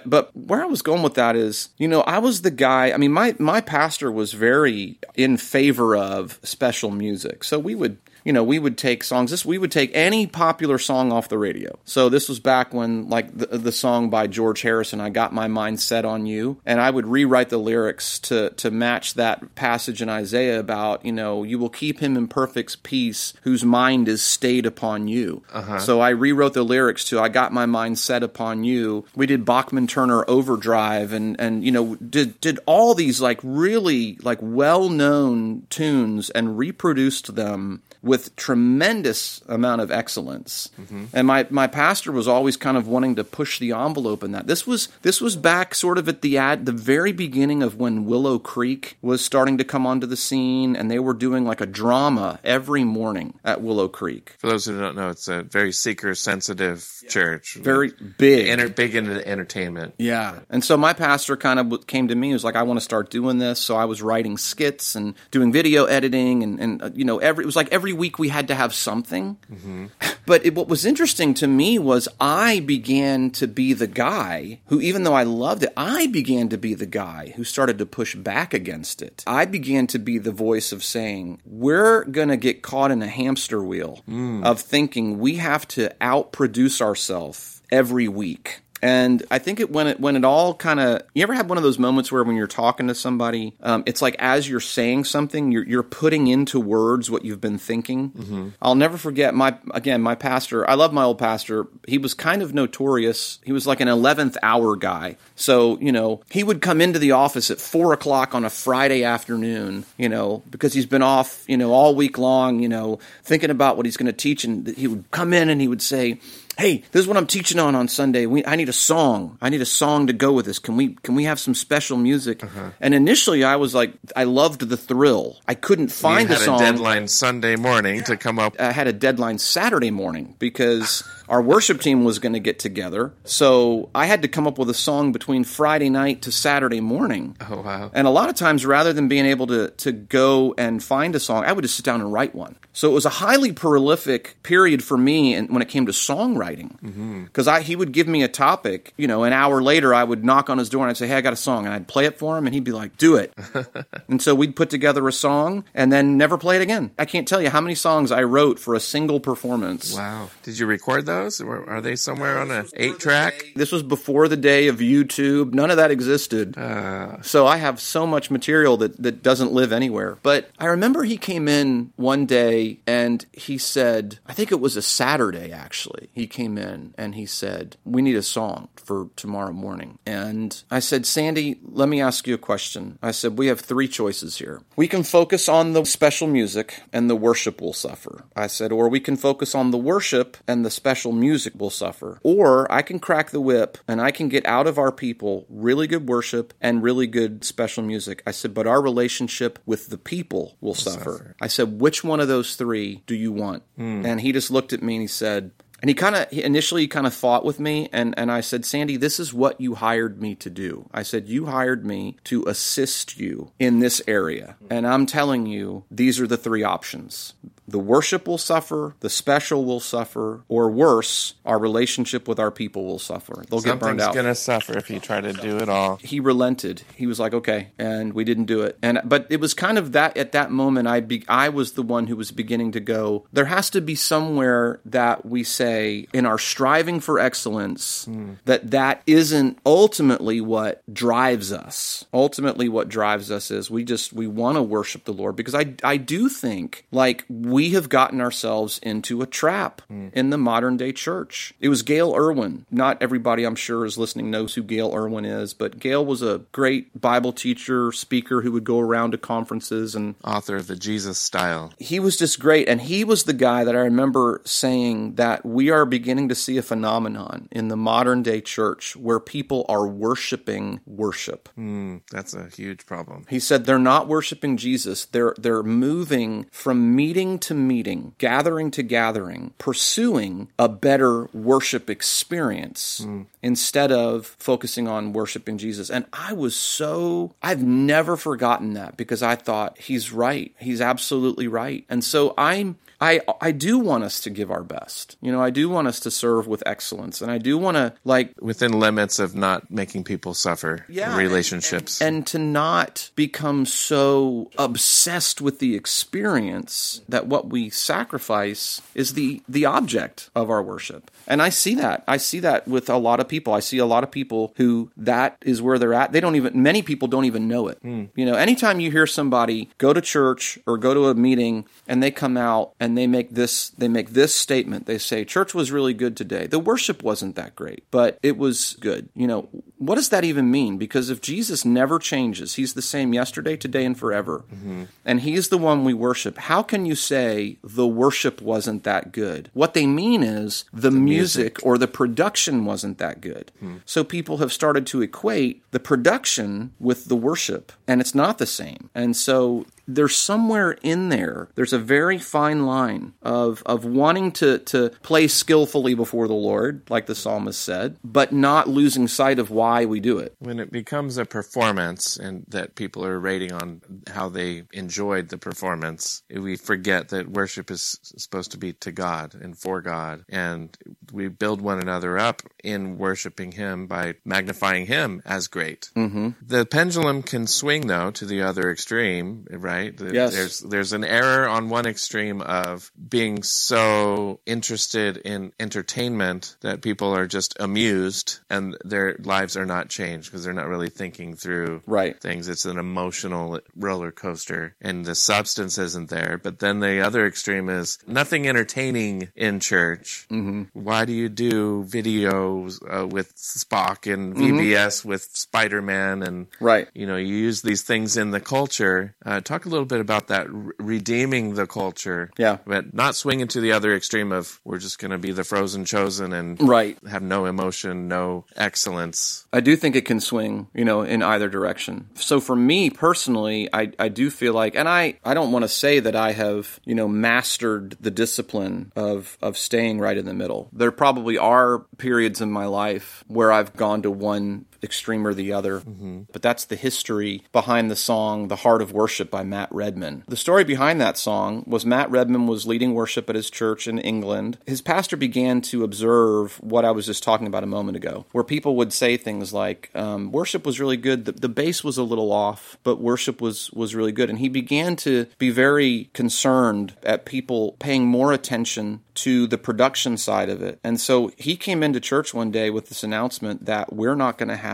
But 0.06 0.36
where 0.36 0.62
I 0.62 0.66
was 0.66 0.82
going 0.82 1.04
with 1.04 1.16
that 1.16 1.36
is, 1.36 1.70
you 1.78 1.88
know, 1.88 2.02
I 2.02 2.20
was 2.20 2.42
the 2.42 2.52
guy. 2.52 2.92
I 2.92 2.98
mean, 3.00 3.12
my 3.12 3.36
my 3.40 3.62
pastor 3.62 4.12
was 4.12 4.34
very 4.34 4.98
in 5.16 5.38
favor 5.38 5.96
of 5.96 6.40
special 6.44 6.92
music, 6.92 7.44
so 7.44 7.58
we 7.58 7.76
would. 7.76 7.98
You 8.24 8.34
know, 8.34 8.44
we 8.44 8.60
would 8.60 8.78
take 8.78 9.04
songs. 9.04 9.32
This 9.32 9.46
we 9.46 9.58
would 9.58 9.72
take 9.72 9.92
any 9.94 10.28
popular 10.28 10.78
song 10.78 11.12
off 11.12 11.30
the 11.30 11.38
radio. 11.38 11.78
So 11.86 12.10
this 12.10 12.30
was 12.30 12.40
back 12.40 12.74
when, 12.74 13.10
like 13.10 13.36
the, 13.38 13.58
the 13.58 13.72
song 13.72 14.10
by 14.10 14.28
George 14.28 14.62
Harrison, 14.62 15.00
"I 15.02 15.10
Got 15.10 15.34
My 15.34 15.48
Mind 15.48 15.80
Set 15.80 16.06
on 16.06 16.26
You," 16.26 16.60
and 16.66 16.80
I 16.82 16.90
would 16.90 17.08
rewrite 17.08 17.50
the 17.50 17.58
lyrics 17.58 18.20
to 18.20 18.52
to 18.52 18.72
match 18.72 19.14
that 19.16 19.56
passage 19.56 20.02
in 20.02 20.10
Isaiah 20.10 20.60
about, 20.60 21.06
you 21.06 21.12
know, 21.12 21.44
you 21.44 21.58
will 21.58 21.70
keep 21.70 22.00
him 22.00 22.18
in 22.18 22.28
perfect 22.28 22.84
peace 22.84 23.34
whose 23.44 23.64
mind 23.64 24.08
is 24.08 24.22
stayed 24.22 24.66
upon 24.66 25.08
you. 25.08 25.44
Uh-huh. 25.52 25.80
So 25.80 26.02
I 26.02 26.10
rewrote 26.10 26.54
the 26.54 26.64
lyrics 26.64 27.06
to 27.06 27.20
"I 27.20 27.30
Got 27.30 27.54
My 27.54 27.66
Mind 27.66 28.00
Set 28.00 28.24
Upon 28.24 28.64
You." 28.64 29.06
We 29.16 29.26
did 29.26 29.46
Bachman 29.46 29.88
Turner 29.88 30.26
Overdrive, 30.28 31.14
and 31.14 31.40
and 31.40 31.64
you 31.64 31.72
know 31.72 31.96
did 31.96 32.40
did 32.42 32.60
all 32.66 32.94
these 32.94 33.22
like 33.22 33.40
really 33.44 34.18
like 34.22 34.40
well 34.42 34.90
known 34.90 35.64
tunes 35.70 36.30
and 36.32 36.58
reproduced 36.58 37.36
them 37.36 37.82
with 38.02 38.36
tremendous 38.36 39.42
amount 39.48 39.82
of 39.82 39.92
excellence. 39.92 40.70
And 41.14 41.28
my 41.28 41.48
my 41.50 41.68
pastor 41.68 42.12
was 42.12 42.28
always 42.28 42.58
kind 42.58 42.78
of 42.78 42.88
wanting 42.88 43.16
to 43.16 43.24
push 43.24 43.60
the 43.60 43.72
envelope 43.72 44.24
in 44.24 44.32
that. 44.32 44.48
This 44.48 44.66
was 44.66 44.90
this 45.02 45.22
was 45.22 45.36
back 45.36 45.76
sort 45.76 45.98
of 45.98 46.08
at 46.08 46.22
the 46.22 46.38
ad 46.38 46.66
the 46.66 46.72
very 46.72 47.12
beginning 47.12 47.64
of 47.64 47.76
when 47.78 48.06
Willow 48.06 48.40
Creek 48.40 48.98
was 49.02 49.24
starting 49.24 49.58
to 49.58 49.64
come 49.64 49.86
onto 49.86 50.08
the 50.08 50.18
scene 50.18 50.76
and 50.76 50.90
they 50.90 51.00
were 51.00 51.14
doing 51.14 51.46
like 51.46 51.62
a 51.62 51.66
drama 51.66 52.40
every 52.44 52.84
morning 52.84 53.34
at 53.44 53.62
Willow 53.62 53.88
Creek. 53.88 54.36
For 54.40 54.48
those 54.48 54.66
who 54.66 54.80
don't 54.80 54.96
know, 54.96 55.10
it's 55.10 55.28
a 55.28 55.44
very 55.44 55.72
seeker 55.72 56.16
sensitive 56.16 57.04
church. 57.08 57.56
Very 57.56 57.92
big. 58.18 58.48
Enter, 58.48 58.70
big 58.70 58.96
into 58.96 59.26
entertainment. 59.28 59.96
Yeah. 59.98 60.40
And 60.50 60.64
so 60.64 60.78
my 60.78 60.94
pastor 60.94 61.36
kind 61.38 61.60
of 61.60 61.88
came 61.88 62.08
to 62.08 62.16
me 62.16 62.30
and 62.30 62.34
was 62.34 62.44
like, 62.44 62.56
I 62.56 62.64
want 62.64 62.80
to 62.80 62.84
start 62.84 63.10
doing 63.10 63.38
this. 63.38 63.60
So 63.60 63.76
I 63.76 63.86
was 63.86 64.02
writing 64.02 64.38
skits 64.38 64.96
and 64.96 65.16
doing 65.32 65.52
video 65.52 65.86
editing. 65.86 66.44
And, 66.44 66.60
and 66.60 66.82
uh, 66.82 66.90
you 66.94 67.06
know, 67.06 67.20
every, 67.20 67.44
it 67.44 67.46
was 67.46 67.56
like 67.56 67.72
every 67.72 67.89
week 67.94 68.20
we 68.20 68.30
had 68.30 68.48
to 68.48 68.56
have 68.56 68.74
something. 68.74 69.38
Mm-hmm. 69.52 69.86
But 70.30 70.46
it, 70.46 70.54
what 70.54 70.68
was 70.68 70.86
interesting 70.86 71.34
to 71.36 71.48
me 71.48 71.80
was 71.80 72.08
I 72.20 72.60
began 72.60 73.32
to 73.32 73.48
be 73.48 73.74
the 73.74 73.88
guy 73.88 74.60
who, 74.68 74.80
even 74.80 75.02
though 75.02 75.16
I 75.16 75.24
loved 75.24 75.64
it, 75.64 75.74
I 75.76 76.06
began 76.06 76.50
to 76.50 76.58
be 76.58 76.76
the 76.76 76.86
guy 76.86 77.34
who 77.36 77.44
started 77.44 77.80
to 77.80 77.88
push 77.88 78.14
back 78.14 78.54
against 78.54 79.02
it. 79.02 79.24
I 79.26 79.46
began 79.46 79.88
to 79.88 79.98
be 79.98 80.20
the 80.20 80.32
voice 80.32 80.72
of 80.72 80.84
saying, 80.84 81.42
we're 81.46 82.04
going 82.04 82.28
to 82.28 82.38
get 82.38 82.62
caught 82.62 82.92
in 82.92 83.02
a 83.02 83.08
hamster 83.08 83.64
wheel 83.64 84.04
mm. 84.08 84.46
of 84.46 84.62
thinking 84.62 85.18
we 85.18 85.38
have 85.38 85.68
to 85.70 85.90
outproduce 86.00 86.80
ourselves 86.80 87.64
every 87.72 88.08
week. 88.08 88.62
And 88.82 89.24
I 89.30 89.40
think 89.40 89.60
it 89.60 89.72
when 89.72 89.88
it 89.88 90.00
when 90.00 90.16
it 90.16 90.24
all 90.24 90.54
kind 90.54 90.80
of 90.80 91.02
you 91.14 91.24
ever 91.24 91.34
have 91.34 91.50
one 91.50 91.58
of 91.58 91.64
those 91.64 91.80
moments 91.80 92.12
where 92.12 92.24
when 92.24 92.36
you're 92.36 92.48
talking 92.48 92.88
to 92.88 92.96
somebody, 92.96 93.54
um, 93.62 93.84
it's 93.86 94.02
like 94.02 94.16
as 94.20 94.48
you're 94.48 94.60
saying 94.60 95.04
something, 95.04 95.52
you're 95.52 95.66
you're 95.66 95.84
putting 95.84 96.28
into 96.28 96.60
words 96.60 97.12
what 97.12 97.26
you've 97.26 97.42
been 97.42 97.58
thinking. 97.58 98.54
I'll 98.62 98.76
never 98.76 98.98
forget 98.98 99.34
my 99.36 99.58
again 99.72 100.02
my 100.02 100.16
pastor. 100.16 100.70
I 100.70 100.76
love 100.76 100.94
my 100.94 101.04
old 101.04 101.20
pastor. 101.20 101.68
He 101.88 101.98
was 101.98 102.14
kind 102.14 102.42
of 102.42 102.54
notorious. 102.54 103.40
He 103.44 103.52
was 103.52 103.68
like 103.68 103.82
an 103.82 103.88
eleventh 103.88 104.38
hour 104.42 104.76
guy. 104.76 105.18
So 105.36 105.78
you 105.80 105.92
know 105.92 106.22
he 106.30 106.44
would 106.44 106.62
come 106.62 106.80
into 106.80 107.00
the 107.00 107.12
office 107.12 107.52
at 107.52 107.60
four 107.60 107.92
o'clock 107.92 108.34
on 108.34 108.46
a 108.46 108.50
Friday 108.50 109.04
afternoon. 109.04 109.86
You 109.98 110.10
know 110.10 110.42
because 110.50 110.74
he's 110.74 110.86
been 110.86 111.02
off 111.04 111.44
you 111.48 111.58
know 111.58 111.74
all 111.74 111.96
week 111.96 112.18
long. 112.18 112.62
You 112.62 112.70
know 112.70 113.00
thinking 113.24 113.50
about 113.50 113.76
what 113.76 113.86
he's 113.86 113.98
going 113.98 114.08
to 114.08 114.14
teach, 114.14 114.46
and 114.46 114.68
he 114.68 114.88
would 114.88 115.12
come 115.12 115.34
in 115.34 115.50
and 115.50 115.60
he 115.60 115.68
would 115.68 115.82
say 115.82 116.20
hey, 116.60 116.84
this 116.92 117.02
is 117.02 117.08
what 117.08 117.18
I'm 117.18 117.26
teaching 117.26 117.58
on 117.60 117.74
on 117.74 117.88
Sunday. 117.88 118.26
We, 118.26 118.46
I 118.46 118.56
need 118.56 118.70
a 118.70 118.74
song. 118.74 119.38
I 119.42 119.50
need 119.50 119.62
a 119.62 119.66
song 119.66 120.08
to 120.08 120.14
go 120.14 120.34
with 120.34 120.46
this. 120.46 120.60
Can 120.60 120.76
we 120.76 120.96
can 120.96 121.16
we 121.16 121.24
have 121.24 121.40
some 121.40 121.56
special 121.56 121.98
music? 121.98 122.44
Uh-huh. 122.44 122.72
And 122.82 122.94
initially, 122.94 123.44
I 123.44 123.56
was 123.56 123.74
like, 123.74 123.94
I 124.16 124.26
loved 124.26 124.62
the 124.62 124.78
thrill. 124.78 125.38
I 125.48 125.56
couldn't 125.56 125.92
find 125.92 126.30
You 126.30 126.36
had 126.36 126.38
a 126.38 126.42
a 126.42 126.46
song. 126.46 126.60
deadline 126.60 127.08
Sunday 127.08 127.56
morning 127.56 128.04
to 128.04 128.18
come 128.18 128.40
up. 128.40 128.60
I 128.60 128.72
had 128.72 128.88
a 128.88 128.94
deadline 128.94 129.40
Saturday 129.40 129.92
morning 129.92 130.36
because 130.38 131.04
our 131.30 131.42
worship 131.42 131.80
team 131.80 132.04
was 132.04 132.20
going 132.20 132.34
to 132.34 132.40
get 132.40 132.60
together. 132.60 133.14
So 133.24 133.90
I 133.96 134.06
had 134.08 134.24
to 134.24 134.28
come 134.28 134.48
up 134.48 134.58
with 134.58 134.70
a 134.70 134.74
song 134.74 135.12
between 135.12 135.44
Friday 135.44 135.90
night 135.90 136.24
to 136.24 136.32
Saturday 136.32 136.82
morning. 136.82 137.38
Oh 137.50 137.62
wow! 137.62 137.92
And 137.94 138.08
a 138.08 138.10
lot 138.10 138.30
of 138.30 138.36
times, 138.36 138.66
rather 138.66 138.92
than 138.92 139.08
being 139.08 139.26
able 139.26 139.48
to, 139.48 139.70
to 139.70 139.92
go 139.92 140.56
and 140.58 140.84
find 140.84 141.16
a 141.16 141.20
song, 141.20 141.46
I 141.46 141.54
would 141.54 141.62
just 141.62 141.76
sit 141.76 141.86
down 141.86 142.02
and 142.02 142.12
write 142.12 142.36
one. 142.36 142.56
So 142.74 142.90
it 142.90 142.94
was 142.94 143.06
a 143.06 143.10
highly 143.10 143.52
prolific 143.52 144.38
period 144.44 144.84
for 144.84 144.98
me 144.98 145.36
and 145.36 145.50
when 145.50 145.62
it 145.62 145.70
came 145.70 145.86
to 145.86 145.92
songwriting. 145.92 146.80
Mm-hmm. 146.82 147.24
Because 147.26 147.48
I 147.48 147.62
he 147.62 147.76
would 147.76 147.92
give 147.92 148.08
me 148.08 148.24
a 148.24 148.28
topic, 148.28 148.94
you 148.98 149.08
know, 149.08 149.24
an 149.24 149.34
hour 149.34 149.62
later 149.62 149.94
I 149.94 150.04
would 150.04 150.24
knock 150.24 150.50
on 150.50 150.58
his 150.58 150.70
door 150.70 150.84
and 150.84 150.90
I'd 150.90 150.98
say, 150.98 151.08
Hey, 151.08 151.16
I 151.16 151.22
got 151.22 151.34
a 151.34 151.38
song. 151.38 151.66
And 151.66 151.74
I'd 151.74 151.88
play 151.88 152.06
it 152.06 152.18
for 152.18 152.38
him 152.38 152.46
and 152.46 152.54
he'd 152.54 152.64
be 152.64 152.72
like, 152.72 152.98
Do 152.98 153.16
it. 153.16 153.34
and 154.08 154.22
so 154.22 154.34
we'd 154.34 154.56
put 154.56 154.70
together 154.70 155.08
a 155.08 155.12
song 155.12 155.64
and 155.74 155.92
then 155.92 156.18
never 156.18 156.38
play 156.38 156.56
it 156.56 156.62
again. 156.62 156.92
I 156.98 157.06
can't 157.06 157.28
tell 157.28 157.42
you 157.42 157.50
how 157.50 157.62
many 157.62 157.76
songs 157.76 158.12
I 158.12 158.24
wrote 158.24 158.60
for 158.60 158.76
a 158.76 158.80
single 158.80 159.20
performance. 159.20 159.96
Wow! 159.96 160.30
Did 160.44 160.58
you 160.58 160.66
record 160.66 161.06
those? 161.06 161.19
Or 161.20 161.70
are 161.70 161.82
they 161.82 161.96
somewhere 161.96 162.40
on 162.40 162.52
a 162.52 162.66
eight 162.76 163.00
track? 163.00 163.46
This 163.56 163.72
was 163.72 163.84
before 163.84 164.28
the 164.28 164.38
day 164.38 164.68
of 164.68 164.78
YouTube. 164.78 165.54
None 165.54 165.72
of 165.72 165.78
that 165.78 165.92
existed. 165.92 166.58
Uh. 166.58 167.22
so 167.22 167.46
I 167.46 167.58
have 167.58 167.80
so 167.80 168.08
much 168.08 168.32
material 168.32 168.78
that, 168.78 169.02
that 169.02 169.22
doesn't 169.24 169.52
live 169.52 169.72
anywhere. 169.72 170.18
But 170.24 170.50
I 170.60 170.66
remember 170.66 171.04
he 171.04 171.18
came 171.18 171.48
in 171.48 171.92
one 171.96 172.26
day 172.26 172.80
and 172.88 173.26
he 173.32 173.58
said, 173.58 174.20
I 174.26 174.34
think 174.34 174.52
it 174.52 174.60
was 174.60 174.76
a 174.76 174.82
Saturday 174.82 175.52
actually. 175.52 176.10
He 176.14 176.28
came 176.28 176.58
in 176.58 176.94
and 176.98 177.16
he 177.16 177.26
said, 177.26 177.78
We 177.86 178.02
need 178.02 178.16
a 178.16 178.24
song 178.24 178.70
for 178.76 179.10
tomorrow 179.16 179.54
morning. 179.54 180.00
And 180.06 180.62
I 180.72 180.80
said, 180.80 181.06
Sandy, 181.06 181.60
let 181.64 181.90
me 181.90 182.02
ask 182.02 182.28
you 182.28 182.36
a 182.36 182.40
question. 182.40 182.98
I 183.02 183.12
said, 183.12 183.38
We 183.38 183.48
have 183.48 183.60
three 183.60 183.88
choices 183.88 184.38
here. 184.38 184.62
We 184.76 184.88
can 184.88 185.04
focus 185.04 185.50
on 185.50 185.74
the 185.74 185.86
special 185.86 186.28
music 186.28 186.82
and 186.94 187.10
the 187.10 187.16
worship 187.16 187.62
will 187.62 187.74
suffer. 187.74 188.26
I 188.36 188.48
said, 188.48 188.72
Or 188.72 188.90
we 188.90 189.00
can 189.00 189.18
focus 189.18 189.54
on 189.54 189.72
the 189.72 189.78
worship 189.78 190.38
and 190.48 190.66
the 190.66 190.72
special 190.72 191.09
music 191.12 191.54
will 191.58 191.70
suffer. 191.70 192.20
Or 192.24 192.72
I 192.72 192.82
can 192.82 193.00
crack 193.00 193.32
the 193.32 193.42
whip 193.42 193.78
and 193.88 194.02
I 194.02 194.12
can 194.12 194.30
get 194.30 194.46
out 194.46 194.68
of 194.68 194.78
our 194.78 194.92
people 194.92 195.46
really 195.50 195.88
good 195.88 196.08
worship 196.08 196.54
and 196.62 196.84
really 196.84 197.08
good 197.08 197.44
special 197.44 197.84
music. 197.84 198.24
I 198.26 198.32
said, 198.32 198.54
But 198.54 198.68
our 198.68 198.82
relationship 198.82 199.60
with 199.66 199.88
the 199.88 199.98
people 199.98 200.58
will 200.62 200.76
suffer. 200.76 201.36
I 201.42 201.48
said, 201.48 201.80
Which 201.80 202.04
one 202.04 202.20
of 202.20 202.28
those 202.28 202.56
three 202.56 203.04
do 203.06 203.16
you 203.16 203.32
want? 203.32 203.64
Hmm. 203.76 204.06
And 204.06 204.22
he 204.22 204.32
just 204.32 204.52
looked 204.52 204.74
at 204.74 204.84
me 204.84 204.96
and 204.96 205.02
he 205.02 205.08
said, 205.08 205.52
and 205.82 205.90
he 205.90 205.96
kind 205.96 206.16
of 206.16 206.32
initially 206.34 206.88
kind 206.88 207.08
of 207.08 207.14
fought 207.14 207.46
with 207.46 207.60
me, 207.60 207.88
and, 207.94 208.14
and 208.18 208.32
I 208.32 208.42
said, 208.42 208.66
Sandy, 208.66 208.98
this 208.98 209.20
is 209.20 209.34
what 209.34 209.62
you 209.62 209.76
hired 209.76 210.22
me 210.22 210.36
to 210.36 210.50
do. 210.50 210.90
I 210.94 211.04
said, 211.04 211.30
You 211.30 211.46
hired 211.46 211.86
me 211.86 212.18
to 212.26 212.44
assist 212.48 213.18
you 213.18 213.52
in 213.60 213.80
this 213.80 214.02
area. 214.08 214.58
Hmm. 214.60 214.68
And 214.72 214.88
I'm 214.88 215.06
telling 215.06 215.46
you, 215.46 215.86
these 215.90 216.20
are 216.20 216.28
the 216.28 216.38
three 216.38 216.64
options 216.64 217.34
the 217.70 217.80
worship 217.80 218.28
will 218.28 218.38
suffer, 218.38 218.96
the 219.00 219.10
special 219.10 219.66
will 219.66 219.80
suffer, 219.80 220.44
or 220.48 220.70
worse, 220.70 221.36
our 221.46 221.60
relationship 221.60 222.28
with 222.28 222.40
our 222.40 222.52
people 222.52 222.86
will 222.86 223.00
suffer. 223.00 223.44
They'll 223.50 223.62
get 223.62 223.80
burned 223.80 224.02
out. 224.02 224.06
Something's 224.06 224.08
out. 224.08 224.16
gonna 224.16 224.36
suffer 224.36 224.78
if 224.78 224.90
you 224.90 225.00
try 225.00 225.22
to 225.22 225.34
do 225.34 225.58
it 225.58 225.70
all. 225.70 225.98
he 225.98 226.20
relented. 226.20 226.84
He 226.96 227.08
was 227.08 227.20
like, 227.20 227.34
"Okay," 227.34 227.70
and 227.78 228.14
we 228.14 228.24
didn't 228.24 228.46
do 228.46 228.62
it. 228.62 228.78
And 228.82 229.02
but 229.06 229.28
it 229.30 229.40
was 229.40 229.54
kind 229.54 229.78
of 229.78 229.92
that 229.94 230.18
at 230.18 230.32
that 230.32 230.52
moment. 230.52 230.88
I 230.88 231.00
be, 231.02 231.24
I 231.28 231.50
was 231.50 231.74
the 231.74 231.84
one 231.84 232.08
who 232.08 232.16
was 232.16 232.32
beginning 232.32 232.72
to 232.74 232.80
go. 232.80 233.26
There 233.32 233.46
has 233.46 233.70
to 233.72 233.82
be 233.82 233.96
somewhere 233.96 234.80
that 234.86 235.26
we 235.26 235.44
say 235.44 236.08
in 236.14 236.26
our 236.26 236.38
striving 236.38 237.00
for 237.00 237.20
excellence 237.20 238.06
hmm. 238.06 238.34
that 238.46 238.72
that 238.72 239.02
isn't 239.06 239.60
ultimately 239.66 240.42
what 240.42 240.82
drives 240.92 241.52
us. 241.52 242.06
Ultimately, 242.14 242.70
what 242.70 242.90
drives 242.90 243.32
us 243.32 243.52
is 243.52 243.70
we 243.70 243.84
just 243.84 244.14
we 244.14 244.28
want 244.28 244.58
to 244.58 244.64
worship 244.64 245.06
the 245.06 245.14
Lord 245.14 245.36
because 245.36 245.56
I 245.56 245.74
I 245.84 245.98
do 245.98 246.30
think 246.30 246.86
like 246.92 247.26
we 247.30 247.59
have 247.72 247.90
gotten 247.90 248.22
ourselves 248.22 248.80
into 248.82 249.22
a 249.22 249.28
trap 249.28 249.82
in 249.90 250.30
the 250.30 250.38
modern 250.38 250.78
day 250.78 250.94
church. 250.94 251.54
It 251.60 251.68
was 251.70 251.82
Gayle 251.84 252.16
Erwin. 252.16 252.66
Not 252.72 253.02
everybody 253.02 253.44
I'm 253.44 253.56
sure 253.58 253.86
is 253.86 253.98
listening 253.98 254.32
knows 254.32 254.54
who 254.56 254.64
Gayle 254.64 254.94
Erwin 254.96 255.26
is, 255.26 255.54
but 255.54 255.80
Gayle 255.80 256.06
was 256.06 256.22
a 256.22 256.42
great 256.54 257.00
Bible 257.02 257.34
teacher, 257.34 257.92
speaker 257.92 258.42
who 258.42 258.54
would 258.54 258.64
go 258.64 258.80
around 258.80 259.12
to 259.12 259.18
conferences 259.18 259.96
and 259.96 260.16
Author 260.24 260.56
of 260.56 260.68
the 260.68 260.78
Jesus 260.78 261.18
style. 261.18 261.74
he 261.78 262.00
was 262.00 262.16
just 262.18 262.40
great 262.40 262.70
and 262.70 262.80
he 262.82 263.04
was 263.04 263.24
the 263.26 263.34
guy 263.34 263.64
that 263.64 263.76
i 263.76 263.80
remember 263.80 264.42
saying 264.46 265.16
that 265.16 265.46
we 265.46 265.70
are 265.70 265.86
beginning 265.86 266.30
to 266.30 266.36
see 266.36 266.58
a 266.58 266.62
phenomenon 266.62 267.48
in 267.52 267.68
the 267.68 267.76
modern 267.76 268.24
day 268.24 268.40
church 268.40 268.96
where 268.96 269.20
people 269.20 269.66
are 269.68 269.86
worshiping 269.88 270.80
worship 270.86 271.50
Mm, 271.58 272.02
that's 272.12 272.34
a 272.34 272.48
huge 272.50 272.86
problem. 272.86 273.26
he 273.30 273.40
said 273.40 273.66
they're 273.66 273.80
not 273.80 274.08
worshiping 274.08 274.58
jesus 274.58 275.06
they're 275.06 275.34
they're 275.38 275.64
moving 275.64 276.46
from 276.52 276.96
meeting 276.96 277.40
to 277.40 277.49
meeting 277.54 278.14
gathering 278.18 278.72
to 278.72 278.84
gathering 278.84 279.54
pursuing 279.58 280.48
a 280.58 280.70
better 280.70 281.26
worship 281.34 281.90
experience 281.90 283.02
hmm. 283.04 283.24
instead 283.42 283.92
of 283.92 284.36
focusing 284.40 284.88
on 284.88 285.14
worshiping 285.14 285.58
jesus. 285.58 285.90
And 285.90 286.06
i 286.14 286.34
was 286.34 286.56
so 286.56 287.34
i've 287.42 287.64
never 287.64 288.18
forgotten 288.18 288.74
that 288.74 288.98
because 288.98 289.24
i 289.24 289.36
thought 289.36 289.78
he's 289.78 290.12
right. 290.12 290.54
He's 290.60 290.82
absolutely 290.82 291.48
right. 291.48 291.86
And 291.90 292.04
so 292.04 292.34
i'm 292.38 292.78
I, 293.02 293.22
I 293.40 293.52
do 293.52 293.80
want 293.80 294.04
us 294.04 294.20
to 294.22 294.30
give 294.30 294.52
our 294.52 294.64
best. 294.64 295.16
You 295.22 295.32
know, 295.32 295.42
I 295.42 295.50
do 295.52 295.70
want 295.70 295.88
us 295.88 296.00
to 296.02 296.12
serve 296.12 296.48
with 296.48 296.62
excellence. 296.66 297.22
And 297.22 297.32
I 297.32 297.38
do 297.38 297.58
want 297.58 297.76
to, 297.78 297.94
like, 298.04 298.34
Within 298.42 298.74
limits 298.80 299.20
of 299.20 299.36
not 299.36 299.72
making 299.72 300.04
people 300.04 300.34
suffer 300.34 300.86
Yeah, 300.90 301.14
in 301.14 301.18
relationships. 301.18 302.02
and 302.02 302.28
to 302.28 302.38
not 302.40 303.10
become 303.16 303.66
so 303.66 304.52
obsessed 304.58 305.40
with 305.42 305.60
the 305.60 305.76
experience 305.76 307.02
that 307.08 307.28
what 307.28 307.50
we 307.50 307.70
sacrifice 307.70 308.82
is 308.96 309.14
the 309.14 309.42
the 309.48 309.66
object 309.66 310.30
of 310.36 310.50
our 310.50 310.62
worship 310.62 311.10
and 311.30 311.42
i 311.42 311.50
see 311.50 311.76
that. 311.76 312.04
I 312.08 312.18
see 312.18 312.40
that 312.42 312.68
with 312.68 312.90
a 312.90 312.98
lot 312.98 313.20
of 313.20 313.28
people. 313.28 313.54
I 313.54 313.60
see 313.60 313.78
a 313.78 313.86
lot 313.86 314.04
of 314.04 314.12
people 314.12 314.54
who 314.58 314.92
that 314.98 315.38
is 315.42 315.62
where 315.62 315.78
they're 315.78 315.94
at. 315.94 316.12
They 316.12 316.20
don't 316.20 316.36
even 316.36 316.62
many 316.62 316.82
people 316.82 317.08
don't 317.08 317.26
even 317.26 317.48
know 317.48 317.68
it. 317.68 317.78
Hmm. 317.82 318.06
You 318.16 318.26
know 318.26 318.36
anytime 318.36 318.80
you 318.80 318.92
hear 318.92 319.08
somebody 319.08 319.70
go 319.78 319.94
to 319.94 320.02
church 320.02 320.60
or 320.66 320.78
go 320.78 320.94
to 320.94 321.08
a 321.08 321.16
meeting 321.16 321.66
and 321.88 322.02
they 322.02 322.12
come 322.12 322.38
out 322.38 322.74
and 322.80 322.98
they 322.98 323.08
make 323.08 323.32
this 323.32 323.70
they 323.72 323.88
make 323.88 324.12
this 324.12 324.34
statement 324.34 324.86
they 324.86 324.98
say 324.98 325.24
church 325.24 325.54
was 325.54 325.72
really 325.72 325.94
good 325.94 326.18
today. 326.18 326.48
The 326.48 326.60
worship 326.60 327.04
wasn't 327.04 327.36
that 327.36 327.56
great 327.56 327.84
but 327.92 328.18
it 328.24 328.38
was 328.38 328.76
good. 328.80 329.10
You 329.16 329.28
know 329.28 329.50
what 329.80 329.96
does 329.96 330.10
that 330.10 330.24
even 330.24 330.52
mean? 330.52 330.78
Because 330.78 331.10
if 331.10 331.22
jesus 331.22 331.66
never 331.66 331.98
changes 331.98 332.56
he's 332.56 332.74
the 332.74 332.82
same 332.82 333.14
yesterday 333.14 333.56
today 333.58 333.86
and 333.86 333.98
forever. 333.98 334.44
Mm-hmm. 334.54 334.84
And 335.06 335.22
he's 335.22 335.50
the 335.50 335.58
one 335.58 335.84
we 335.84 335.94
worship. 335.94 336.38
How 336.38 336.62
can 336.62 336.86
you 336.86 336.96
say 336.96 337.58
the 337.64 337.88
worship 337.88 338.42
wasn't 338.42 338.84
that 338.84 339.12
good? 339.12 339.50
What 339.54 339.74
they 339.74 339.88
mean 339.88 340.24
is 340.24 340.66
the, 340.74 340.92
music, 340.92 341.58
or 341.64 341.78
the 341.78 341.88
production 341.88 342.66
wasn't 342.66 342.98
that 342.98 343.22
good. 343.22 343.52
Hmm. 343.60 343.78
So 343.86 344.04
people 344.04 344.38
have 344.38 344.54
started 344.54 344.86
to 344.88 345.02
equate 345.02 345.64
the 345.72 345.80
production 345.80 346.74
with 346.80 347.06
the 347.06 347.16
worship 347.16 347.72
and 347.88 348.02
it's 348.02 348.16
not 348.16 348.38
the 348.38 348.46
same. 348.46 348.90
And 348.94 349.16
so 349.16 349.66
there's 349.96 350.16
somewhere 350.16 350.72
in 350.84 351.10
there 351.10 351.50
there's 351.56 351.74
a 351.74 351.80
very 351.80 352.18
fine 352.18 352.66
line 352.66 353.14
of 353.22 353.64
of 353.66 353.86
wanting 353.86 354.32
to 354.32 354.60
to 354.60 354.90
play 355.04 355.28
skillfully 355.28 355.94
before 355.94 356.28
the 356.28 356.34
lord 356.34 356.82
like 356.90 357.06
the 357.06 357.16
psalmist 357.16 357.62
said 357.62 357.98
but 358.04 358.32
not 358.32 358.68
losing 358.68 359.08
sight 359.08 359.40
of 359.40 359.50
why 359.50 359.86
we 359.86 360.00
do 360.00 360.18
it 360.18 360.36
when 360.40 360.60
it 360.60 360.72
becomes 360.72 361.18
a 361.18 361.26
performance 361.26 362.18
and 362.18 362.46
that 362.50 362.76
people 362.76 363.06
are 363.06 363.20
rating 363.20 363.52
on 363.52 363.82
how 364.08 364.30
they 364.30 364.64
enjoyed 364.74 365.30
the 365.30 365.38
performance, 365.38 366.24
we 366.30 366.56
forget 366.56 367.10
that 367.10 367.30
worship 367.30 367.72
is 367.72 368.00
supposed 368.04 368.52
to 368.52 368.58
be 368.58 368.74
to 368.74 368.92
God 368.92 369.36
and 369.36 369.58
for 369.58 369.82
God. 369.82 370.26
And 370.30 370.76
we 371.12 371.28
build 371.28 371.62
one 371.62 371.80
another 371.80 372.18
up 372.18 372.42
in 372.64 372.98
worshiping 372.98 373.52
Him 373.52 373.88
by 373.88 374.16
magnifying 374.26 374.86
Him 374.86 375.22
as 375.26 375.48
great. 375.48 375.90
Mm-hmm. 375.96 376.30
The 376.42 376.66
pendulum 376.66 377.24
can 377.24 377.48
swing, 377.48 377.88
though, 377.88 378.12
to 378.12 378.26
the 378.26 378.42
other 378.42 378.72
extreme, 378.72 379.46
right? 379.50 379.79
The- 379.88 380.14
Yes. 380.14 380.34
There's, 380.36 380.60
there's 380.60 380.94
an 380.94 381.04
error 381.06 381.48
on 381.48 381.70
one 381.70 381.86
extreme 381.86 382.42
of 382.42 382.92
being 383.10 383.44
so 383.44 384.40
interested 384.46 385.18
in 385.18 385.54
entertainment 385.60 386.56
that 386.62 386.82
people 386.82 387.16
are 387.16 387.28
just 387.28 387.56
amused 387.60 388.40
and 388.50 388.76
their 388.84 389.16
lives 389.24 389.56
are 389.56 389.66
not 389.66 389.90
changed 389.90 390.28
because 390.30 390.44
they're 390.44 390.54
not 390.54 390.68
really 390.68 390.90
thinking 390.90 391.36
through 391.36 391.82
Right. 391.86 392.20
things. 392.20 392.48
It's 392.50 392.66
an 392.66 392.78
emotional 392.78 393.60
roller 393.76 394.12
coaster 394.12 394.76
and 394.82 395.06
the 395.06 395.16
substance 395.16 395.78
isn't 395.78 396.10
there. 396.10 396.40
But 396.42 396.60
then 396.60 396.80
the 396.82 397.00
other 397.02 397.26
extreme 397.26 397.70
is 397.70 397.98
nothing 398.08 398.48
entertaining 398.48 399.30
in 399.36 399.60
church. 399.60 400.28
Mm-hmm. 400.32 400.64
Why 400.74 401.06
do 401.06 401.14
you 401.14 401.30
do 401.30 401.86
videos 401.88 402.80
uh, 402.90 403.08
with 403.08 403.36
Spock 403.36 404.12
and 404.12 404.36
VBS 404.36 405.06
with 405.06 405.24
Spider 405.34 405.82
Man 405.82 406.24
and 406.24 406.48
Right. 406.60 406.88
you 406.94 407.06
know 407.08 407.16
you 407.16 407.36
use 407.36 407.62
these 407.62 407.84
things 407.84 408.18
in 408.18 408.32
the 408.32 408.40
culture 408.40 409.16
uh, 409.26 409.42
talk 409.42 409.66
a 409.70 409.72
little 409.72 409.86
bit 409.86 410.00
about 410.02 410.28
that 410.28 410.52
re- 410.52 410.74
redeeming 410.80 411.54
the 411.56 411.68
culture 411.68 412.32
Yeah. 412.38 412.58
but 412.66 412.94
not 412.94 413.16
swinging 413.16 413.48
to 413.50 413.62
the 413.62 413.72
other 413.72 413.94
extreme 413.96 414.32
of 414.32 414.60
we're 414.64 414.80
just 414.80 415.00
going 415.00 415.12
to 415.12 415.18
be 415.18 415.32
the 415.32 415.44
frozen 415.44 415.86
chosen 415.86 416.34
and 416.34 416.62
right 416.68 416.98
have 417.10 417.22
no 417.22 417.46
emotion 417.46 418.08
no 418.08 418.46
excellence 418.56 419.46
I 419.52 419.62
do 419.62 419.76
think 419.76 419.96
it 419.96 420.06
can 420.06 420.20
swing, 420.20 420.68
you 420.76 420.86
know, 420.86 421.02
in 421.02 421.24
either 421.24 421.50
direction. 421.50 422.10
So 422.14 422.40
for 422.40 422.56
me 422.56 422.92
personally, 422.92 423.68
I, 423.74 423.92
I 423.98 424.10
do 424.10 424.30
feel 424.30 424.54
like, 424.54 424.76
and 424.76 424.88
I, 424.88 425.18
I 425.26 425.34
don't 425.34 425.52
want 425.52 425.64
to 425.64 425.70
say 425.70 426.00
that 426.00 426.16
I 426.16 426.34
have, 426.34 426.80
you 426.86 426.94
know, 426.94 427.08
mastered 427.08 427.98
the 428.00 428.12
discipline 428.12 428.92
of, 428.96 429.38
of 429.42 429.58
staying 429.58 430.00
right 430.00 430.16
in 430.18 430.26
the 430.26 430.36
middle. 430.36 430.70
There 430.72 430.92
probably 430.92 431.38
are 431.40 431.80
periods 431.98 432.42
in 432.42 432.52
my 432.52 432.66
life 432.68 433.24
where 433.28 433.52
I've 433.52 433.74
gone 433.76 434.04
to 434.04 434.12
one 434.12 434.66
extreme 434.84 435.26
or 435.26 435.34
the 435.34 435.52
other, 435.54 435.80
Mm-hmm. 435.80 436.22
but 436.32 436.42
that's 436.42 436.66
the 436.66 436.76
history 436.76 437.44
behind 437.52 437.90
the 437.90 437.96
song 437.96 438.48
The 438.48 438.58
Heart 438.58 438.82
of 438.82 438.92
Worship 438.92 439.30
by 439.32 439.44
Matt 439.44 439.70
Redman. 439.72 440.24
The 440.28 440.36
story 440.38 440.64
behind 440.64 441.00
that 441.02 441.18
song 441.18 441.64
was 441.66 441.86
Matt 441.86 442.10
Redman 442.12 442.48
was 442.48 442.68
leading 442.68 442.94
worship 442.94 443.30
at 443.30 443.36
his 443.36 443.50
church 443.50 443.88
in 443.88 443.98
England. 444.00 444.58
His 444.66 444.82
pastor 444.82 445.18
began 445.18 445.62
to 445.62 445.84
observe 445.84 446.60
what 446.62 446.86
I 446.86 446.92
was 446.92 447.06
just 447.06 447.24
talking 447.24 447.48
about 447.48 447.64
a 447.64 447.68
moment 447.68 447.98
ago, 447.98 448.26
where 448.32 448.44
people 448.44 448.76
would 448.76 448.94
say 448.94 449.18
things 449.18 449.54
like, 449.54 449.90
um, 449.96 450.32
worship 450.32 450.66
was 450.66 450.80
really 450.80 450.98
good, 450.98 451.26
the, 451.26 451.32
the 451.32 451.50
bass 451.50 451.84
was 451.84 451.98
a 451.98 452.04
little 452.04 452.32
off, 452.32 452.78
but 452.84 453.02
worship 453.02 453.42
was, 453.42 453.72
was 453.72 453.96
really 453.96 454.12
good. 454.12 454.30
And 454.30 454.40
he 454.40 454.50
began 454.50 454.96
to 454.98 455.26
be 455.38 455.50
very 455.50 456.10
concerned 456.14 456.94
at 457.04 457.26
people 457.26 457.74
paying 457.80 458.06
more 458.06 458.32
attention 458.34 459.02
to 459.16 459.48
the 459.48 459.58
production 459.58 460.16
side 460.18 460.50
of 460.50 460.62
it. 460.62 460.80
And 460.84 461.00
so 461.00 461.32
he 461.38 461.58
came 461.58 461.84
into 461.84 462.00
church 462.00 462.34
one 462.34 462.52
day 462.52 462.70
with 462.70 462.88
this 462.88 463.04
announcement 463.04 463.66
that 463.66 463.92
we're 463.92 464.16
not 464.16 464.38
going 464.38 464.48
to 464.50 464.56
have 464.56 464.69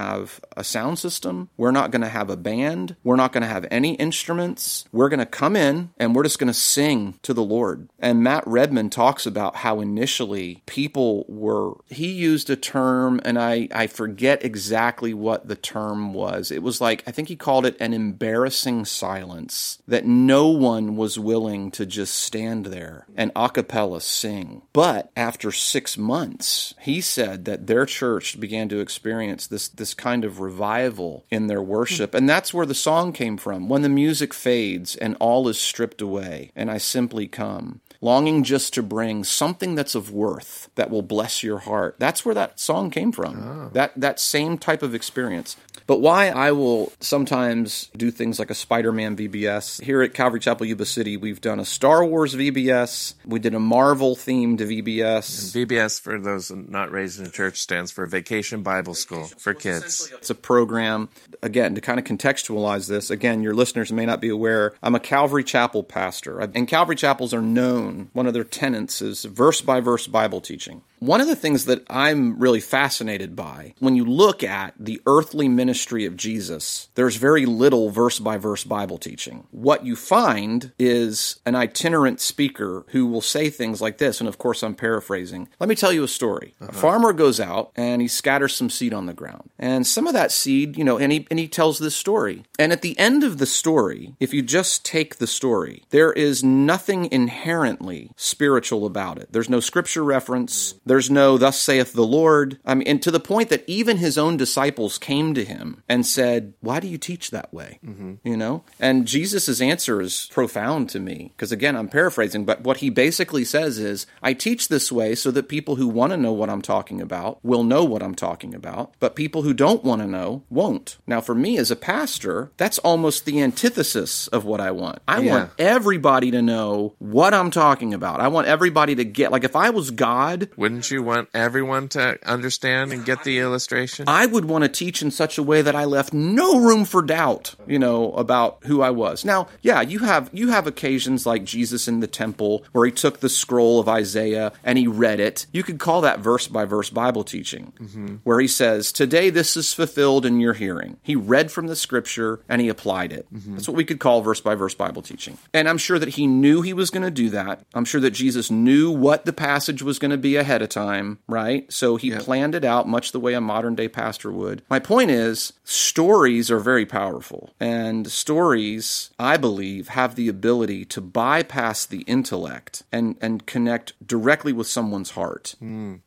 a 0.55 0.63
sound 0.63 0.99
system, 0.99 1.49
we're 1.57 1.71
not 1.71 1.91
going 1.91 2.01
to 2.01 2.09
have 2.09 2.29
a 2.29 2.37
band, 2.37 2.95
we're 3.03 3.15
not 3.15 3.31
going 3.31 3.41
to 3.43 3.47
have 3.47 3.65
any 3.71 3.95
instruments. 3.95 4.85
We're 4.91 5.09
going 5.09 5.19
to 5.19 5.25
come 5.25 5.55
in 5.55 5.91
and 5.97 6.15
we're 6.15 6.23
just 6.23 6.39
going 6.39 6.47
to 6.47 6.53
sing 6.53 7.19
to 7.23 7.33
the 7.33 7.43
Lord. 7.43 7.89
And 7.99 8.23
Matt 8.23 8.43
Redman 8.45 8.89
talks 8.89 9.25
about 9.25 9.57
how 9.57 9.79
initially 9.79 10.63
people 10.65 11.25
were 11.27 11.73
he 11.89 12.11
used 12.11 12.49
a 12.49 12.55
term 12.55 13.19
and 13.25 13.37
I 13.39 13.67
I 13.71 13.87
forget 13.87 14.43
exactly 14.43 15.13
what 15.13 15.47
the 15.47 15.55
term 15.55 16.13
was. 16.13 16.51
It 16.51 16.63
was 16.63 16.81
like 16.81 17.03
I 17.07 17.11
think 17.11 17.27
he 17.27 17.35
called 17.35 17.65
it 17.65 17.77
an 17.79 17.93
embarrassing 17.93 18.85
silence 18.85 19.81
that 19.87 20.05
no 20.05 20.47
one 20.49 20.95
was 20.95 21.19
willing 21.19 21.71
to 21.71 21.85
just 21.85 22.15
stand 22.15 22.67
there 22.67 23.05
and 23.15 23.31
a 23.35 23.49
cappella 23.49 24.01
sing. 24.01 24.63
But 24.73 25.11
after 25.15 25.51
6 25.51 25.97
months, 25.97 26.73
he 26.81 27.01
said 27.01 27.45
that 27.45 27.67
their 27.67 27.85
church 27.85 28.39
began 28.39 28.69
to 28.69 28.79
experience 28.79 29.47
this 29.47 29.67
this 29.69 29.84
kind 29.93 30.25
of 30.25 30.39
revival 30.39 31.25
in 31.29 31.47
their 31.47 31.61
worship. 31.61 32.13
And 32.13 32.27
that's 32.27 32.53
where 32.53 32.65
the 32.65 32.73
song 32.73 33.13
came 33.13 33.37
from. 33.37 33.69
When 33.69 33.81
the 33.81 33.89
music 33.89 34.33
fades 34.33 34.95
and 34.95 35.15
all 35.19 35.47
is 35.47 35.59
stripped 35.59 36.01
away 36.01 36.51
and 36.55 36.71
I 36.71 36.77
simply 36.77 37.27
come 37.27 37.81
longing 38.01 38.43
just 38.43 38.73
to 38.73 38.83
bring 38.83 39.23
something 39.23 39.75
that's 39.75 39.95
of 39.95 40.11
worth 40.11 40.69
that 40.75 40.89
will 40.89 41.01
bless 41.01 41.43
your 41.43 41.59
heart. 41.59 41.95
That's 41.97 42.23
where 42.23 42.35
that 42.35 42.59
song 42.59 42.91
came 42.91 43.11
from. 43.11 43.41
Ah. 43.41 43.69
That 43.73 43.93
that 43.95 44.19
same 44.19 44.57
type 44.57 44.83
of 44.83 44.93
experience. 44.93 45.57
But 45.87 46.01
why 46.01 46.29
I 46.29 46.51
will 46.51 46.91
sometimes 46.99 47.89
do 47.95 48.09
things 48.09 48.39
like 48.39 48.49
a 48.49 48.55
Spider 48.55 48.91
Man 48.91 49.15
VBS. 49.15 49.81
Here 49.81 50.01
at 50.01 50.13
Calvary 50.13 50.39
Chapel, 50.39 50.65
Yuba 50.65 50.85
City, 50.85 51.15
we've 51.15 51.41
done 51.41 51.59
a 51.59 51.65
Star 51.65 52.03
Wars 52.03 52.35
VBS, 52.35 53.13
we 53.25 53.39
did 53.39 53.53
a 53.53 53.59
Marvel 53.59 54.15
themed 54.15 54.59
VBS. 54.59 55.53
VBS, 55.53 56.01
for 56.01 56.19
those 56.19 56.51
not 56.51 56.91
raised 56.91 57.19
in 57.19 57.27
a 57.27 57.29
church, 57.29 57.57
stands 57.59 57.91
for 57.91 58.05
Vacation 58.07 58.63
Bible 58.63 58.95
School 58.95 59.25
for 59.37 59.53
kids. 59.53 60.11
It's 60.13 60.29
a 60.29 60.35
program, 60.35 61.09
again, 61.43 61.75
to 61.75 61.81
kind 61.81 61.99
of 61.99 62.05
contextualize 62.05 62.87
this. 62.87 63.09
Again, 63.09 63.43
your 63.43 63.53
listeners 63.53 63.91
may 63.91 64.05
not 64.05 64.21
be 64.21 64.29
aware, 64.29 64.73
I'm 64.81 64.95
a 64.95 64.99
Calvary 64.99 65.43
Chapel 65.43 65.83
pastor. 65.83 66.39
And 66.39 66.67
Calvary 66.67 66.95
Chapels 66.95 67.33
are 67.33 67.41
known, 67.41 68.09
one 68.13 68.25
of 68.25 68.33
their 68.33 68.43
tenets 68.43 69.01
is 69.01 69.23
verse 69.25 69.61
by 69.61 69.81
verse 69.81 70.07
Bible 70.07 70.41
teaching. 70.41 70.81
One 70.99 71.21
of 71.21 71.27
the 71.27 71.35
things 71.35 71.65
that 71.65 71.83
I'm 71.89 72.39
really 72.39 72.59
fascinated 72.59 73.35
by, 73.35 73.73
when 73.79 73.95
you 73.95 74.05
look 74.05 74.43
at 74.43 74.73
the 74.79 75.01
earthly 75.05 75.47
ministry 75.47 76.05
of 76.05 76.17
Jesus, 76.17 76.89
there's 76.95 77.17
very 77.17 77.45
little 77.45 77.89
verse 77.89 78.19
by 78.19 78.37
verse 78.37 78.63
Bible 78.63 78.97
teaching. 78.97 79.47
What 79.51 79.85
you 79.85 79.95
find 79.95 80.71
is 80.79 81.39
an 81.45 81.55
itinerant 81.55 82.21
speaker 82.21 82.85
who 82.89 83.05
will 83.05 83.21
say 83.21 83.49
things 83.49 83.81
like 83.81 83.97
this, 83.97 84.19
and 84.19 84.27
of 84.27 84.37
course 84.37 84.63
I'm 84.63 84.75
paraphrasing. 84.75 85.49
Let 85.59 85.69
me 85.69 85.75
tell 85.75 85.91
you 85.93 86.03
a 86.03 86.07
story. 86.07 86.55
A 86.61 86.65
uh-huh. 86.65 86.73
farmer 86.73 87.13
goes 87.13 87.39
out 87.39 87.71
and 87.75 88.01
he 88.01 88.07
scatters 88.07 88.55
some 88.55 88.69
seed 88.69 88.93
on 88.93 89.05
the 89.05 89.13
ground. 89.13 89.49
And 89.59 89.85
some 89.85 90.07
of 90.07 90.13
that 90.13 90.31
seed, 90.31 90.77
you 90.77 90.83
know, 90.83 90.97
and 90.97 91.11
he, 91.11 91.27
and 91.29 91.39
he 91.39 91.47
tells 91.47 91.79
this 91.79 91.95
story. 91.95 92.43
And 92.57 92.71
at 92.71 92.81
the 92.81 92.97
end 92.97 93.23
of 93.23 93.37
the 93.37 93.45
story, 93.45 94.15
if 94.19 94.33
you 94.33 94.41
just 94.41 94.85
take 94.85 95.17
the 95.17 95.27
story, 95.27 95.83
there 95.89 96.13
is 96.13 96.43
nothing 96.43 97.11
inherently 97.11 98.11
spiritual 98.15 98.85
about 98.85 99.17
it. 99.17 99.31
There's 99.31 99.49
no 99.49 99.59
scripture 99.59 100.03
reference. 100.03 100.75
There's 100.85 101.09
no, 101.09 101.37
thus 101.37 101.59
saith 101.59 101.93
the 101.93 102.05
Lord. 102.05 102.59
I 102.65 102.75
mean, 102.75 102.87
and 102.87 103.01
to 103.03 103.11
the 103.11 103.19
point 103.19 103.49
that 103.49 103.63
even 103.67 103.97
his 103.97 104.17
own 104.17 104.37
disciples 104.37 104.97
came 104.97 105.33
to 105.33 105.43
him 105.43 105.81
and 105.89 106.05
said, 106.05 106.53
Why 106.61 106.79
do 106.79 106.87
you 106.87 106.97
teach 106.97 107.31
that 107.31 107.53
way? 107.53 107.79
Mm-hmm. 107.85 108.13
You 108.23 108.37
know? 108.37 108.63
And 108.79 109.07
Jesus' 109.07 109.59
answer 109.61 110.01
is 110.01 110.29
profound 110.31 110.89
to 110.89 110.99
me. 110.99 111.31
Because 111.35 111.51
again, 111.51 111.75
I'm 111.75 111.89
paraphrasing, 111.89 112.45
but 112.45 112.61
what 112.61 112.77
he 112.77 112.89
basically 112.89 113.43
says 113.45 113.79
is, 113.79 114.05
I 114.21 114.33
teach 114.33 114.67
this 114.67 114.91
way 114.91 115.15
so 115.15 115.31
that 115.31 115.49
people 115.49 115.75
who 115.77 115.87
want 115.87 116.11
to 116.11 116.17
know 116.17 116.33
what 116.33 116.49
I'm 116.49 116.61
talking 116.61 117.01
about 117.01 117.43
will 117.43 117.63
know 117.63 117.83
what 117.83 118.03
I'm 118.03 118.15
talking 118.15 118.53
about, 118.53 118.93
but 118.99 119.15
people 119.15 119.41
who 119.41 119.53
don't 119.53 119.83
want 119.83 120.01
to 120.01 120.07
know 120.07 120.43
won't. 120.49 120.97
Now, 121.07 121.21
for 121.21 121.33
me 121.35 121.57
as 121.57 121.71
a 121.71 121.75
pastor, 121.75 122.51
that's 122.57 122.77
almost 122.79 123.25
the 123.25 123.41
antithesis 123.41 124.27
of 124.27 124.45
what 124.45 124.61
I 124.61 124.71
want. 124.71 124.99
I 125.07 125.21
Yeah. 125.21 125.31
want 125.31 125.51
everybody 125.57 126.31
to 126.31 126.41
know 126.41 126.93
what 126.99 127.33
I'm 127.33 127.49
talking 127.51 127.93
about. 127.93 128.19
I 128.19 128.27
want 128.27 128.47
everybody 128.47 128.95
to 128.95 129.03
get, 129.03 129.31
like, 129.31 129.43
if 129.43 129.55
I 129.55 129.69
was 129.71 129.91
God, 129.91 130.49
Wouldn't 130.57 130.74
you 130.83 131.03
want 131.03 131.29
everyone 131.33 131.89
to 131.89 132.17
understand 132.27 132.91
and 132.91 133.05
get 133.05 133.23
the 133.23 133.39
illustration? 133.39 134.05
I 134.07 134.25
would 134.25 134.45
want 134.45 134.63
to 134.63 134.69
teach 134.69 135.01
in 135.01 135.11
such 135.11 135.37
a 135.37 135.43
way 135.43 135.61
that 135.61 135.75
I 135.75 135.85
left 135.85 136.13
no 136.13 136.59
room 136.59 136.85
for 136.85 137.01
doubt, 137.01 137.55
you 137.67 137.79
know, 137.79 138.11
about 138.13 138.59
who 138.63 138.81
I 138.81 138.89
was. 138.89 139.25
Now, 139.25 139.47
yeah, 139.61 139.81
you 139.81 139.99
have 139.99 140.29
you 140.33 140.49
have 140.49 140.67
occasions 140.67 141.25
like 141.25 141.43
Jesus 141.43 141.87
in 141.87 141.99
the 141.99 142.07
temple 142.07 142.63
where 142.71 142.85
he 142.85 142.91
took 142.91 143.19
the 143.19 143.29
scroll 143.29 143.79
of 143.79 143.89
Isaiah 143.89 144.51
and 144.63 144.77
he 144.77 144.87
read 144.87 145.19
it. 145.19 145.45
You 145.51 145.63
could 145.63 145.79
call 145.79 146.01
that 146.01 146.19
verse 146.19 146.47
by 146.47 146.65
verse 146.65 146.89
Bible 146.89 147.23
teaching, 147.23 147.73
mm-hmm. 147.79 148.15
where 148.23 148.39
he 148.39 148.47
says, 148.47 148.91
"Today 148.91 149.29
this 149.29 149.55
is 149.57 149.73
fulfilled 149.73 150.25
in 150.25 150.39
your 150.39 150.53
hearing." 150.53 150.97
He 151.01 151.15
read 151.15 151.51
from 151.51 151.67
the 151.67 151.75
scripture 151.75 152.39
and 152.49 152.61
he 152.61 152.69
applied 152.69 153.11
it. 153.11 153.27
Mm-hmm. 153.33 153.53
That's 153.53 153.67
what 153.67 153.77
we 153.77 153.85
could 153.85 153.99
call 153.99 154.21
verse 154.21 154.41
by 154.41 154.55
verse 154.55 154.75
Bible 154.75 155.01
teaching. 155.01 155.37
And 155.53 155.67
I'm 155.67 155.77
sure 155.77 155.99
that 155.99 156.09
he 156.09 156.27
knew 156.27 156.61
he 156.61 156.73
was 156.73 156.89
going 156.89 157.03
to 157.03 157.11
do 157.11 157.29
that. 157.29 157.61
I'm 157.73 157.85
sure 157.85 158.01
that 158.01 158.11
Jesus 158.11 158.51
knew 158.51 158.91
what 158.91 159.25
the 159.25 159.33
passage 159.33 159.81
was 159.81 159.99
going 159.99 160.11
to 160.11 160.17
be 160.17 160.35
ahead 160.35 160.61
of 160.61 160.64
time, 160.67 161.19
right? 161.27 161.71
So 161.71 161.95
he 161.95 162.11
planned 162.11 162.55
it 162.55 162.63
out 162.63 162.87
much 162.87 163.11
the 163.11 163.19
way 163.19 163.33
a 163.33 163.41
modern 163.41 163.75
day 163.75 163.87
pastor 163.87 164.31
would. 164.31 164.61
My 164.69 164.79
point 164.79 165.11
is, 165.11 165.53
stories 165.63 166.49
are 166.51 166.59
very 166.59 166.85
powerful. 166.85 167.53
And 167.59 168.11
stories, 168.11 169.09
I 169.19 169.37
believe, 169.37 169.89
have 169.89 170.15
the 170.15 170.27
ability 170.29 170.85
to 170.85 171.01
bypass 171.01 171.85
the 171.85 172.01
intellect 172.01 172.83
and, 172.91 173.15
and 173.21 173.45
connect 173.45 173.93
directly 174.05 174.53
with 174.53 174.67
someone's 174.67 175.11
heart. 175.11 175.55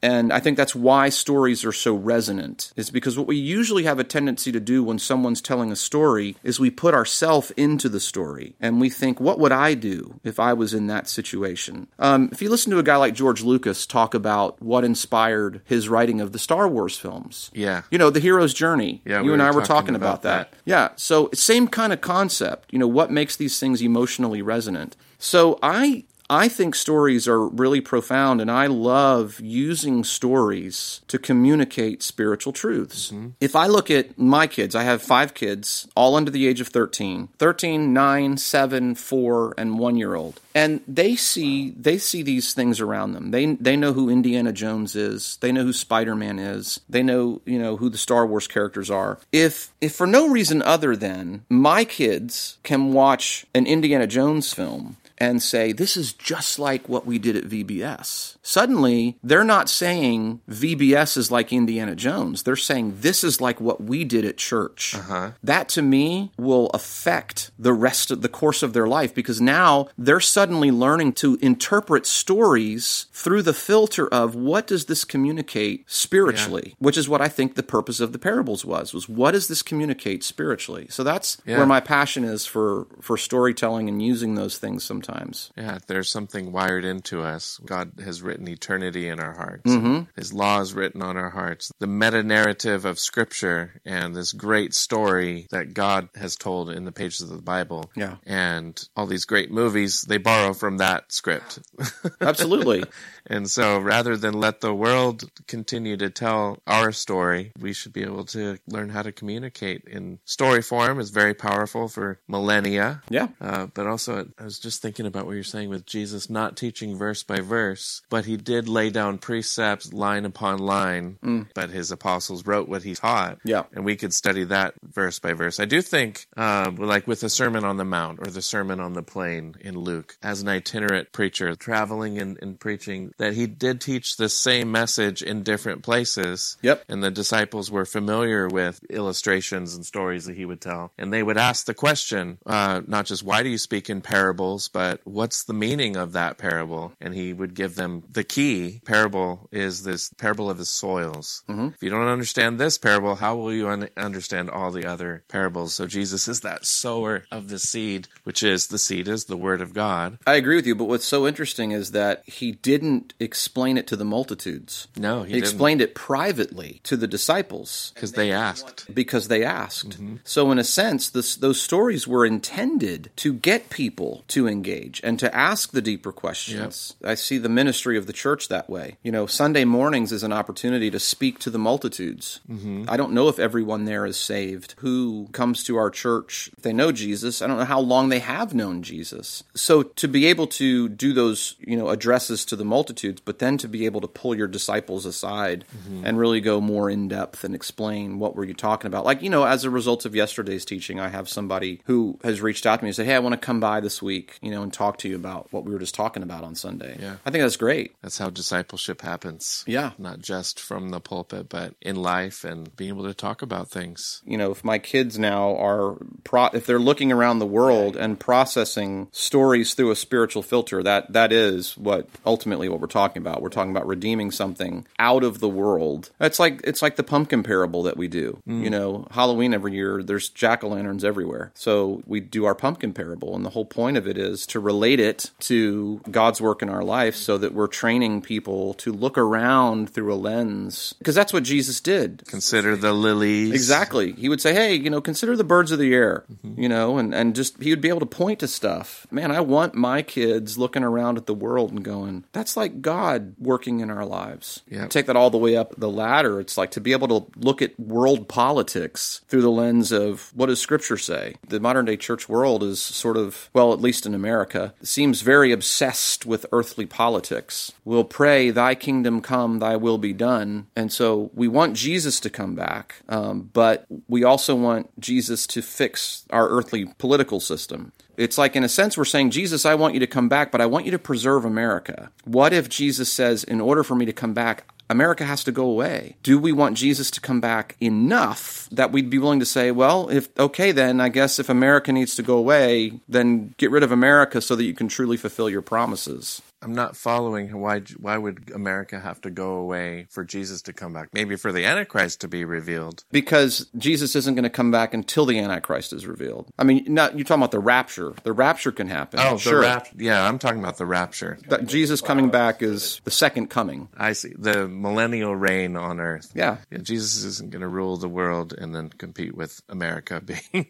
And 0.03 0.33
I 0.33 0.41
think 0.41 0.57
that's 0.57 0.75
why 0.75 1.09
stories 1.09 1.65
are 1.65 1.73
so 1.73 1.95
resonant, 1.95 2.73
is 2.77 2.91
because 2.91 3.19
what 3.19 3.27
we 3.27 3.37
usually 3.37 3.85
have 3.85 3.99
a 3.99 4.05
tendency 4.05 4.53
to 4.53 4.61
do 4.61 4.83
when 4.83 4.99
someone's 4.99 5.41
telling 5.41 5.73
a 5.73 5.77
story 5.77 6.37
is 6.43 6.59
we 6.59 6.71
put 6.71 6.95
ourselves 6.95 7.51
into 7.53 7.89
the 7.89 8.01
story 8.01 8.55
and 8.61 8.81
we 8.81 8.89
think, 8.89 9.21
what 9.21 9.39
would 9.39 9.53
I 9.53 9.75
do 9.75 10.21
if 10.25 10.41
I 10.41 10.53
was 10.53 10.75
in 10.75 10.87
that 10.87 11.09
situation? 11.09 11.89
Um, 11.99 12.29
if 12.33 12.41
you 12.41 12.49
listen 12.49 12.71
to 12.73 12.79
a 12.79 12.83
guy 12.83 12.97
like 12.97 13.15
George 13.15 13.43
Lucas 13.43 13.87
talk 13.87 14.15
about 14.15 14.48
what 14.59 14.85
inspired 14.85 15.61
his 15.65 15.89
writing 15.89 16.21
of 16.21 16.33
the 16.33 16.39
Star 16.39 16.69
Wars 16.69 16.97
films, 16.97 17.51
Yeah. 17.55 17.83
you 17.91 17.99
know, 17.99 18.11
the 18.11 18.21
hero's 18.21 18.53
journey. 18.55 19.03
Yeah, 19.05 19.21
you 19.21 19.29
we 19.29 19.33
and 19.35 19.43
I 19.43 19.47
were 19.51 19.61
talking 19.61 19.67
talking 19.69 19.95
about 19.95 20.21
about 20.21 20.23
that. 20.23 20.53
Yeah, 20.65 20.89
so 20.97 21.31
same 21.35 21.69
kind 21.69 21.93
of 21.93 22.01
concept. 22.01 22.73
You 22.73 22.79
know, 22.79 22.89
what 22.89 23.11
makes 23.11 23.37
these 23.37 23.59
things 23.59 23.81
emotionally 23.83 24.43
resonant? 24.43 24.97
So 25.19 25.59
I 25.63 26.05
I 26.31 26.49
think 26.49 26.75
stories 26.75 27.27
are 27.27 27.49
really 27.49 27.81
profound, 27.81 28.41
and 28.41 28.51
I 28.51 28.67
love 28.67 29.41
using 29.41 30.05
stories 30.05 31.01
to 31.09 31.19
communicate 31.19 32.03
spiritual 32.03 32.53
truths. 32.53 33.11
Mm-hmm. 33.11 33.29
If 33.41 33.57
I 33.57 33.67
look 33.67 33.91
at 33.91 34.19
my 34.19 34.47
kids, 34.47 34.75
I 34.75 34.83
have 34.83 35.01
five 35.03 35.33
kids, 35.33 35.89
all 35.97 36.17
under 36.17 36.31
the 36.31 36.47
age 36.47 36.61
of 36.61 36.69
13 36.69 37.29
13, 37.39 37.93
9, 37.93 38.37
7, 38.37 38.95
4, 38.95 39.55
and 39.57 39.79
1 39.79 39.97
year 39.97 40.15
old. 40.15 40.41
And 40.55 40.81
they 40.87 41.17
see 41.17 41.71
they 41.71 41.99
see 41.99 42.23
these 42.23 42.53
things 42.53 42.81
around 42.81 43.13
them. 43.13 43.31
They 43.31 43.55
they 43.55 43.77
know 43.77 43.93
who 43.93 44.11
Indiana 44.11 44.53
Jones 44.53 44.97
is. 44.97 45.39
They 45.41 45.53
know 45.53 45.63
who 45.63 45.73
Spider 45.73 46.17
Man 46.17 46.39
is. 46.39 46.81
They 46.89 47.03
know 47.03 47.41
you 47.45 47.59
know 47.59 47.77
who 47.77 47.89
the 47.89 47.99
Star 47.99 48.27
Wars 48.27 48.49
characters 48.49 48.91
are. 48.91 49.19
If 49.31 49.71
if 49.81 49.95
for 49.95 50.07
no 50.07 50.29
reason 50.29 50.61
other 50.63 50.97
than 50.97 51.45
my 51.49 51.85
kids 51.85 52.59
can 52.65 52.93
watch 52.93 53.47
an 53.55 53.67
Indiana 53.67 54.07
Jones 54.07 54.53
film 54.53 54.97
and 55.19 55.43
say, 55.43 55.73
this 55.73 55.97
is 55.97 56.13
just 56.13 56.59
like 56.59 56.89
what 56.89 57.05
we 57.07 57.19
did 57.19 57.37
at 57.37 57.45
VBS. 57.45 58.37
Suddenly, 58.43 59.19
they're 59.23 59.45
not 59.45 59.69
saying 59.69 60.41
VBS 60.49 61.17
is 61.17 61.31
like 61.31 61.53
Indiana 61.53 61.95
Jones. 61.95 62.45
They're 62.45 62.57
saying 62.57 62.99
this 63.01 63.23
is 63.25 63.41
like 63.41 63.61
what 63.61 63.83
we 63.83 64.05
did 64.05 64.25
at 64.25 64.37
church. 64.39 64.95
Uh-huh. 64.95 65.33
That 65.43 65.69
to 65.71 65.83
me 65.83 66.31
will 66.39 66.69
affect 66.71 67.51
the 67.59 67.73
rest 67.73 68.11
of 68.11 68.23
the 68.23 68.29
course 68.29 68.63
of 68.63 68.73
their 68.73 68.87
life 68.87 69.15
because 69.15 69.41
now 69.41 69.89
they're 69.99 70.21
suddenly 70.21 70.71
learning 70.71 71.13
to 71.15 71.37
interpret 71.43 72.07
stories 72.07 73.07
through 73.13 73.43
the 73.43 73.53
filter 73.55 74.07
of 74.09 74.35
what 74.35 74.67
does 74.67 74.87
this 74.87 75.05
communicate 75.05 75.85
spiritually, 75.91 76.75
which 76.79 76.97
is 76.97 77.09
what 77.09 77.21
I 77.21 77.29
think 77.29 77.55
the 77.57 77.63
purpose 77.63 77.99
of 78.01 78.13
the 78.13 78.19
parables 78.19 78.65
was, 78.65 78.95
was 78.95 79.09
what 79.09 79.33
does 79.33 79.49
this 79.49 79.63
communicate 79.63 80.23
spiritually? 80.23 80.87
So 80.91 81.03
that's 81.03 81.39
Yeah. 81.45 81.57
where 81.59 81.67
my 81.67 81.81
passion 81.81 82.23
is 82.25 82.47
for, 82.47 82.87
for 83.01 83.17
storytelling 83.17 83.89
and 83.89 84.01
using 84.01 84.37
those 84.37 84.59
things 84.59 84.85
sometimes. 84.85 85.08
Yeah, 85.57 85.79
there's 85.87 86.11
something 86.11 86.53
wired 86.53 86.85
into 86.85 87.23
us. 87.23 87.59
God 87.65 87.93
has 88.05 88.23
written 88.23 88.49
eternity 88.49 89.09
in 89.09 89.21
our 89.21 89.35
hearts. 89.35 89.71
Mm-hmm. 89.71 90.03
His 90.17 90.33
law 90.33 90.61
is 90.61 90.75
written 90.75 91.03
on 91.03 91.17
our 91.17 91.31
hearts. 91.31 91.73
The 91.79 91.87
meta 91.87 92.23
narrative 92.23 92.85
of 92.85 92.99
Scripture 92.99 93.81
and 93.85 94.15
this 94.15 94.33
great 94.33 94.75
story 94.75 95.47
that 95.51 95.75
God 95.75 96.09
has 96.15 96.37
told 96.37 96.71
in 96.71 96.85
the 96.85 96.93
pages 96.93 97.23
of 97.23 97.31
the 97.31 97.43
Bible. 97.43 97.91
Yeah. 97.97 98.17
And 98.27 98.83
all 98.97 99.07
these 99.07 99.25
great 99.25 99.51
movies, 99.51 100.03
they 100.03 100.19
borrow 100.19 100.53
from 100.53 100.79
that 100.79 101.13
script. 101.13 101.59
Absolutely. 102.21 102.85
and 103.27 103.49
so 103.51 103.79
rather 103.79 104.17
than 104.17 104.35
let 104.35 104.61
the 104.61 104.75
world 104.75 105.25
continue 105.47 105.97
to 105.97 106.11
tell 106.11 106.59
our 106.67 106.93
story, 106.93 107.53
we 107.59 107.73
should 107.73 107.93
be 107.93 108.03
able 108.03 108.25
to 108.25 108.59
learn 108.67 108.89
how 108.91 109.03
to 109.03 109.13
communicate 109.13 109.85
in 109.85 110.19
story 110.25 110.63
form 110.63 111.01
is 111.01 111.11
very 111.11 111.35
powerful 111.35 111.89
for 111.89 112.21
millennia. 112.29 113.03
Yeah. 113.09 113.29
Uh, 113.41 113.67
but 113.67 113.87
also, 113.87 114.29
I 114.39 114.45
was 114.45 114.59
just 114.59 114.83
thinking 114.83 114.98
about 115.07 115.27
what 115.27 115.35
you're 115.35 115.45
saying 115.45 115.69
with 115.69 115.87
Jesus 115.87 116.31
not 116.31 116.57
teaching 116.57 116.97
verse 116.97 117.23
by 117.23 117.41
verse, 117.41 118.03
but 118.11 118.25
he 118.25 118.37
did 118.37 118.69
lay 118.69 118.91
down 118.91 119.19
precepts 119.19 119.93
line 119.93 120.25
upon 120.25 120.59
line. 120.59 121.19
But 121.55 121.71
his 121.71 121.91
apostles 121.91 122.47
wrote 122.47 122.69
what 122.69 122.83
he 122.83 122.95
taught. 122.95 123.39
Yeah. 123.45 123.65
And 123.73 123.85
we 123.85 123.97
could 123.97 124.13
study 124.13 124.45
that 124.45 124.75
verse 124.83 125.19
by 125.19 125.33
verse. 125.33 125.61
I 125.61 125.65
do 125.65 125.83
think, 125.83 126.27
um, 126.37 126.77
like 126.77 127.07
with 127.07 127.21
the 127.21 127.29
Sermon 127.29 127.65
on 127.65 127.77
the 127.77 127.85
Mount 127.85 128.21
or 128.21 128.31
the 128.31 128.43
Sermon 128.43 128.81
on 128.81 128.93
the 128.93 129.03
Plain 129.03 129.57
in 129.61 129.79
Luke, 129.79 130.17
as 130.23 130.43
an 130.43 130.49
itinerant 130.49 131.13
preacher 131.13 131.55
traveling 131.55 132.19
and, 132.19 132.39
and 132.43 132.59
preaching, 132.59 133.13
that 133.19 133.35
he 133.35 133.47
did 133.47 133.81
teach 133.81 134.17
the 134.17 134.29
same 134.29 134.73
message 134.73 135.23
in 135.23 135.43
different 135.43 135.83
places. 135.83 136.57
Yep. 136.63 136.85
And 136.89 137.03
the 137.03 137.11
disciples 137.11 137.71
were 137.71 137.85
familiar 137.85 138.49
with 138.49 138.83
illustrations 138.91 139.75
and 139.75 139.85
stories 139.85 140.27
that 140.27 140.37
he 140.37 140.45
would 140.45 140.61
tell. 140.61 140.93
And 140.99 141.13
they 141.13 141.23
would 141.23 141.39
ask 141.39 141.67
the 141.67 141.75
question, 141.75 142.39
uh, 142.47 142.83
not 142.87 143.07
just 143.07 143.23
why 143.23 143.43
do 143.43 143.49
you 143.49 143.59
speak 143.59 143.91
in 143.91 144.01
parables, 144.01 144.69
but 144.69 144.88
but 144.89 145.01
what's 145.05 145.45
the 145.45 145.53
meaning 145.53 145.97
of 145.97 146.13
that 146.13 146.39
parable? 146.39 146.95
And 146.99 147.15
he 147.15 147.35
would 147.35 147.53
give 147.53 147.75
them 147.75 148.05
the 148.11 148.25
key 148.25 148.81
parable 148.87 149.47
is 149.53 149.83
this 149.83 150.11
parable 150.17 150.49
of 150.49 150.57
the 150.57 150.65
soils. 150.65 151.43
Mm-hmm. 151.47 151.69
If 151.75 151.83
you 151.83 151.91
don't 151.91 152.09
understand 152.09 152.59
this 152.59 152.79
parable, 152.79 153.17
how 153.17 153.37
will 153.37 153.53
you 153.53 153.69
un- 153.69 153.91
understand 153.99 154.49
all 154.49 154.71
the 154.71 154.87
other 154.87 155.25
parables? 155.29 155.75
So 155.75 155.87
Jesus 155.87 156.27
is 156.27 156.41
that 156.41 156.65
sower 156.65 157.25
of 157.31 157.51
the 157.51 157.59
seed, 157.59 158.09
which 158.25 158.43
is 158.43 158.69
the 158.69 158.79
seed 158.79 159.09
is 159.09 159.27
the 159.27 159.37
word 159.37 159.61
of 159.61 159.75
God. 159.75 160.19
I 160.27 160.37
agree 160.37 160.57
with 160.57 160.67
you, 160.67 160.75
but 160.75 160.87
what's 160.87 161.05
so 161.05 161.27
interesting 161.27 161.73
is 161.73 161.91
that 161.91 162.23
he 162.27 162.53
didn't 162.53 163.13
explain 163.21 163.77
it 163.77 163.87
to 163.89 163.97
the 163.97 164.07
multitudes. 164.07 164.89
No, 164.97 165.25
he, 165.25 165.35
he 165.35 165.39
explained 165.39 165.83
it 165.83 165.95
privately 165.95 166.81
to 166.85 166.97
the 166.97 167.07
disciples 167.07 167.93
because 167.95 168.13
they 168.13 168.33
asked. 168.33 168.95
Because 168.95 169.29
they 169.29 169.45
asked. 169.45 169.91
Mm-hmm. 169.91 170.17
So, 170.25 170.51
in 170.51 170.59
a 170.59 170.65
sense, 170.65 171.11
this, 171.11 171.37
those 171.37 171.61
stories 171.61 172.09
were 172.09 172.25
intended 172.25 173.11
to 173.17 173.35
get 173.35 173.69
people 173.69 174.25
to 174.29 174.49
engage 174.49 174.78
and 175.03 175.19
to 175.19 175.35
ask 175.35 175.73
the 175.73 175.83
deeper 175.83 176.13
questions. 176.13 176.95
Yep. 177.01 177.11
I 177.11 177.15
see 177.15 177.39
the 177.39 177.49
ministry 177.49 177.97
of 177.97 178.07
the 178.07 178.13
church 178.13 178.49
that 178.49 178.69
way. 178.69 178.97
You 179.03 179.13
know, 179.13 179.27
Sunday 179.27 179.65
mornings 179.65 180.13
is 180.13 180.23
an 180.23 180.33
opportunity 180.33 180.91
to 180.91 181.01
speak 181.01 181.39
to 181.41 181.51
the 181.51 181.59
multitudes. 181.59 182.41
Mm-hmm. 182.51 182.85
I 182.89 182.97
don't 182.97 183.13
know 183.13 183.29
if 183.29 183.39
everyone 183.39 183.85
there 183.85 184.07
is 184.07 184.17
saved 184.17 184.75
who 184.79 185.29
comes 185.33 185.65
to 185.65 185.77
our 185.77 185.91
church. 185.91 186.51
If 186.57 186.63
they 186.63 186.73
know 186.73 186.93
Jesus, 186.93 187.43
I 187.43 187.47
don't 187.47 187.59
know 187.59 187.65
how 187.65 187.81
long 187.81 188.09
they 188.09 188.19
have 188.21 188.55
known 188.55 188.83
Jesus. 188.83 189.43
So, 189.55 189.83
to 189.83 190.09
be 190.09 190.27
able 190.27 190.47
to 190.49 190.89
do 190.89 191.13
those, 191.13 191.57
you 191.61 191.77
know, 191.77 191.89
addresses 191.89 192.45
to 192.47 192.57
the 192.57 192.65
multitudes, 192.65 193.21
but 193.25 193.39
then 193.39 193.59
to 193.59 193.69
be 193.69 193.87
able 193.87 194.01
to 194.01 194.09
pull 194.09 194.35
your 194.35 194.49
disciples 194.49 195.07
aside 195.07 195.65
mm-hmm. 195.77 196.05
and 196.05 196.19
really 196.19 196.41
go 196.41 196.61
more 196.61 196.91
in 196.91 197.09
depth 197.09 197.45
and 197.45 197.55
explain 197.55 198.19
what 198.19 198.37
were 198.37 198.45
you 198.45 198.55
talking 198.55 198.87
about. 198.87 199.05
Like, 199.05 199.23
you 199.23 199.31
know, 199.31 199.45
as 199.45 199.65
a 199.65 199.71
result 199.71 200.05
of 200.05 200.15
yesterday's 200.15 200.65
teaching, 200.65 201.01
I 201.01 201.09
have 201.09 201.29
somebody 201.29 201.81
who 201.85 202.19
has 202.23 202.41
reached 202.41 202.67
out 202.67 202.79
to 202.79 202.85
me 202.85 202.91
and 202.91 202.97
said, 202.97 203.07
Hey, 203.07 203.15
I 203.15 203.21
want 203.21 203.33
to 203.35 203.39
come 203.39 203.61
by 203.61 203.81
this 203.81 204.03
week, 204.03 204.39
you 204.43 204.51
know, 204.51 204.58
and 204.63 204.73
talk 204.73 204.99
to 204.99 205.09
you 205.09 205.17
about 205.17 205.53
what 205.53 205.65
we 205.65 205.73
were 205.73 205.79
just 205.79 205.95
talking 205.95 206.23
about 206.23 206.45
on 206.45 206.55
Sunday. 206.55 206.97
Yeah. 207.01 207.17
I 207.25 207.31
think 207.31 207.43
that's 207.43 207.57
great. 207.57 207.95
That's 208.03 208.19
how 208.19 208.31
discipleship 208.31 209.03
happens. 209.03 209.65
Yeah. 209.67 209.93
Not 209.99 210.21
just 210.21 210.61
from 210.61 210.91
the 210.91 211.01
pulpit, 211.01 211.49
but 211.49 211.75
in 211.81 211.97
life 211.97 212.45
and 212.45 212.75
being 212.77 212.91
able 212.91 213.05
to 213.05 213.15
talk 213.15 213.43
about 213.43 213.69
things. 213.69 214.23
You 214.25 214.39
know, 214.39 214.51
if 214.51 214.65
my 214.65 214.79
kids 214.79 215.19
now 215.19 215.57
are, 215.57 215.97
pro- 216.25 216.51
if 216.53 216.67
they're 216.67 216.79
looking 216.79 217.13
around 217.13 217.39
the 217.39 217.47
world 217.47 217.97
and 217.97 218.19
processing 218.19 219.09
stories 219.13 219.75
through 219.75 219.91
a 219.91 219.97
spiritual 219.97 220.43
filter, 220.43 220.83
that 220.83 221.13
that 221.13 221.33
is 221.33 221.77
what 221.77 222.09
ultimately 222.25 222.69
what 222.69 222.81
we're 222.81 222.87
talking 222.87 223.23
about. 223.23 223.43
We're 223.43 223.49
talking 223.49 223.71
about 223.71 223.87
redeeming 223.87 224.31
something 224.31 224.87
out 224.99 225.25
of 225.25 225.41
the 225.41 225.49
world. 225.49 226.11
It's 226.21 226.39
like 226.39 226.61
it's 226.65 226.83
like 226.83 226.97
the 226.97 227.03
pumpkin 227.03 227.43
parable 227.43 227.83
that 227.85 227.97
we 227.97 228.09
do. 228.09 228.43
Mm. 228.47 228.63
You 228.65 228.71
know, 228.71 229.07
Halloween 229.11 229.55
every 229.55 229.75
year, 229.75 230.03
there's 230.03 230.29
jack 230.29 230.65
o' 230.65 230.69
lanterns 230.69 231.05
everywhere. 231.05 231.53
So 231.55 232.03
we 232.07 232.21
do 232.21 232.45
our 232.45 232.55
pumpkin 232.55 232.93
parable, 232.93 233.35
and 233.35 233.45
the 233.45 233.51
whole 233.51 233.65
point 233.65 233.97
of 233.97 234.07
it 234.07 234.19
is 234.19 234.47
to 234.49 234.61
relate 234.61 235.01
it 235.01 235.31
to 235.41 236.01
God's 236.11 236.41
work 236.41 236.63
in 236.63 236.69
our 236.69 236.85
life, 236.85 237.15
so 237.15 237.39
that 237.39 237.55
we're 237.55 237.67
training 237.67 238.23
people 238.23 238.75
to 238.75 238.93
look 238.93 239.19
around 239.19 239.91
through 239.91 240.13
a 240.13 240.17
lens, 240.17 240.95
because 240.99 241.15
that's 241.15 241.33
what 241.33 241.43
Jesus 241.43 241.81
did. 241.81 242.25
Consider 242.27 242.77
the 242.77 242.93
lilies. 242.93 243.53
Exactly. 243.53 244.13
He 244.13 244.29
would 244.29 244.41
say, 244.41 244.55
"Hey, 244.55 244.75
you 244.75 244.91
know, 244.91 245.01
consider 245.01 245.37
the 245.37 245.45
birds 245.45 245.73
of 245.73 245.79
the 245.79 245.95
air." 245.95 246.25
Mm-hmm. 246.33 246.61
You 246.61 246.69
know, 246.69 246.99
and 246.99 247.15
and 247.15 247.35
just 247.35 247.63
he 247.63 247.71
would 247.71 247.81
be 247.81 247.89
able 247.89 248.01
to 248.01 248.07
point 248.07 248.41
to 248.41 248.49
stuff. 248.49 249.07
Man, 249.11 249.31
I 249.31 249.41
want 249.41 249.75
my 249.75 250.03
kids 250.03 250.59
looking 250.59 250.83
around 250.83 251.19
at 251.19 251.27
the 251.27 251.35
world 251.35 251.71
and 251.71 251.85
going, 251.85 252.25
"That's 252.33 252.57
like 252.57 252.83
God 252.83 253.35
working 253.39 253.81
in 253.81 253.91
our 253.91 254.05
lives." 254.05 254.63
Yep. 254.69 254.91
Take 254.91 255.07
that 255.07 255.17
all 255.17 255.31
the 255.31 255.39
way 255.39 255.57
up 255.57 255.75
the 255.77 255.91
ladder. 255.91 256.41
It's 256.41 256.57
like 256.57 256.71
to 256.73 256.81
be 256.81 256.93
able 256.93 257.09
to 257.09 257.27
look 257.37 257.63
at 257.63 257.79
world 257.79 258.29
politics 258.29 259.21
through 259.29 259.43
the 259.43 259.51
lens 259.51 259.93
of 259.93 260.33
what 260.35 260.47
does 260.47 260.61
Scripture 260.61 260.99
say. 260.99 261.37
The 261.49 261.61
modern 261.61 261.85
day 261.85 261.97
church 261.97 262.29
world 262.29 262.63
is 262.63 262.81
sort 262.81 263.17
of, 263.17 263.51
well, 263.53 263.73
at 263.73 263.81
least 263.81 264.07
in 264.07 264.15
America, 264.15 264.38
seems 264.83 265.23
very 265.23 265.53
obsessed 265.53 266.27
with 266.27 266.47
earthly 266.53 266.87
politics. 266.87 267.73
We'll 267.85 268.05
pray, 268.05 268.51
"Thy 268.51 268.75
kingdom 268.75 269.21
come, 269.21 269.59
Thy 269.59 269.77
will 269.77 269.99
be 269.99 270.13
done," 270.13 270.67
and 270.77 270.93
so 270.93 271.31
we 271.35 271.49
want 271.49 271.75
Jesus 271.75 272.21
to 272.21 272.31
come 272.31 272.55
back, 272.55 272.97
um, 273.09 273.51
but 273.53 273.87
we 274.09 274.25
also 274.25 274.55
want 274.55 274.91
Jesus 275.01 275.47
to 275.49 275.63
fix 275.63 276.25
our 276.31 276.49
earthly 276.49 276.87
political 276.99 277.41
system. 277.41 277.93
It's 278.17 278.37
like, 278.37 278.57
in 278.57 278.65
a 278.65 278.69
sense, 278.69 278.99
we're 278.99 279.05
saying, 279.05 279.31
Jesus, 279.31 279.65
I 279.65 279.77
want 279.77 279.95
you 279.95 280.01
to 280.01 280.07
come 280.07 280.29
back, 280.29 280.51
but 280.51 280.61
I 280.61 280.67
want 280.67 280.87
you 280.87 280.91
to 280.91 280.99
preserve 280.99 281.45
America. 281.45 282.11
What 282.25 282.53
if 282.53 282.69
Jesus 282.69 283.13
says, 283.13 283.45
in 283.45 283.61
order 283.61 283.85
for 283.85 283.95
me 283.95 284.07
to 284.07 284.13
come 284.13 284.35
back, 284.35 284.65
America 284.91 285.25
has 285.25 285.45
to 285.45 285.53
go 285.53 285.65
away. 285.65 286.17
Do 286.23 286.39
we 286.39 286.53
want 286.53 286.77
Jesus 286.77 287.11
to 287.13 287.21
come 287.21 287.41
back 287.41 287.77
enough 287.81 288.69
that 288.73 288.93
we'd 288.93 289.11
be 289.11 289.19
willing 289.19 289.41
to 289.41 289.47
say, 289.47 289.71
well, 289.71 290.09
if 290.09 290.29
okay, 290.39 290.73
then 290.73 291.01
I 291.01 291.09
guess 291.09 291.39
if 291.39 291.49
America 291.49 291.93
needs 291.93 292.15
to 292.17 292.23
go 292.23 292.39
away, 292.39 293.01
then 293.09 293.55
get 293.59 293.71
rid 293.71 293.83
of 293.83 293.93
America 293.93 294.41
so 294.41 294.57
that 294.57 294.65
you 294.65 294.75
can 294.75 294.89
truly 294.89 295.17
fulfill 295.17 295.51
your 295.51 295.63
promises? 295.63 296.43
I'm 296.61 296.75
not 296.75 296.97
following 296.97 297.49
why 297.61 297.81
why 297.99 298.19
would 298.19 298.51
America 298.55 298.99
have 298.99 299.21
to 299.23 299.31
go 299.31 299.53
away 299.53 300.07
for 300.11 300.25
Jesus 300.25 300.63
to 300.63 300.73
come 300.73 300.93
back? 300.93 301.11
Maybe 301.13 301.37
for 301.37 301.53
the 301.53 301.65
Antichrist 301.65 302.21
to 302.23 302.29
be 302.29 302.45
revealed. 302.45 303.05
Because 303.13 303.71
Jesus 303.77 304.17
isn't 304.17 304.35
going 304.35 304.45
to 304.45 304.51
come 304.51 304.71
back 304.71 304.95
until 304.95 305.25
the 305.25 305.39
Antichrist 305.39 305.93
is 305.93 306.07
revealed. 306.07 306.51
I 306.59 306.65
mean, 306.65 306.85
not 306.89 307.17
you're 307.17 307.25
talking 307.25 307.43
about 307.43 307.53
the 307.53 307.61
rapture. 307.61 308.15
The 308.25 308.33
rapture 308.33 308.73
can 308.73 308.89
happen. 308.89 309.21
Oh, 309.23 309.37
sure. 309.37 309.61
Rap- 309.61 309.89
yeah, 309.97 310.27
I'm 310.27 310.39
talking 310.39 310.59
about 310.59 310.79
the 310.79 310.87
rapture. 310.87 311.39
That 311.49 311.67
Jesus 311.67 312.01
coming 312.01 312.31
back 312.31 312.63
is 312.63 313.01
the 313.05 313.11
second 313.11 313.49
coming. 313.49 313.89
I 313.97 314.13
see. 314.13 314.35
The 314.37 314.67
millennial 314.67 315.37
reign 315.37 315.77
on 315.77 316.01
earth. 316.01 316.33
Yeah. 316.35 316.59
yeah 316.71 316.79
Jesus 316.79 317.25
isn't 317.25 317.51
going 317.51 317.63
to 317.63 317.69
rule 317.69 317.97
the 317.97 318.09
world 318.09 318.53
and 318.53 318.75
then 318.75 318.91
compete 318.91 319.35
with 319.37 319.63
America 319.69 320.21
being 320.53 320.67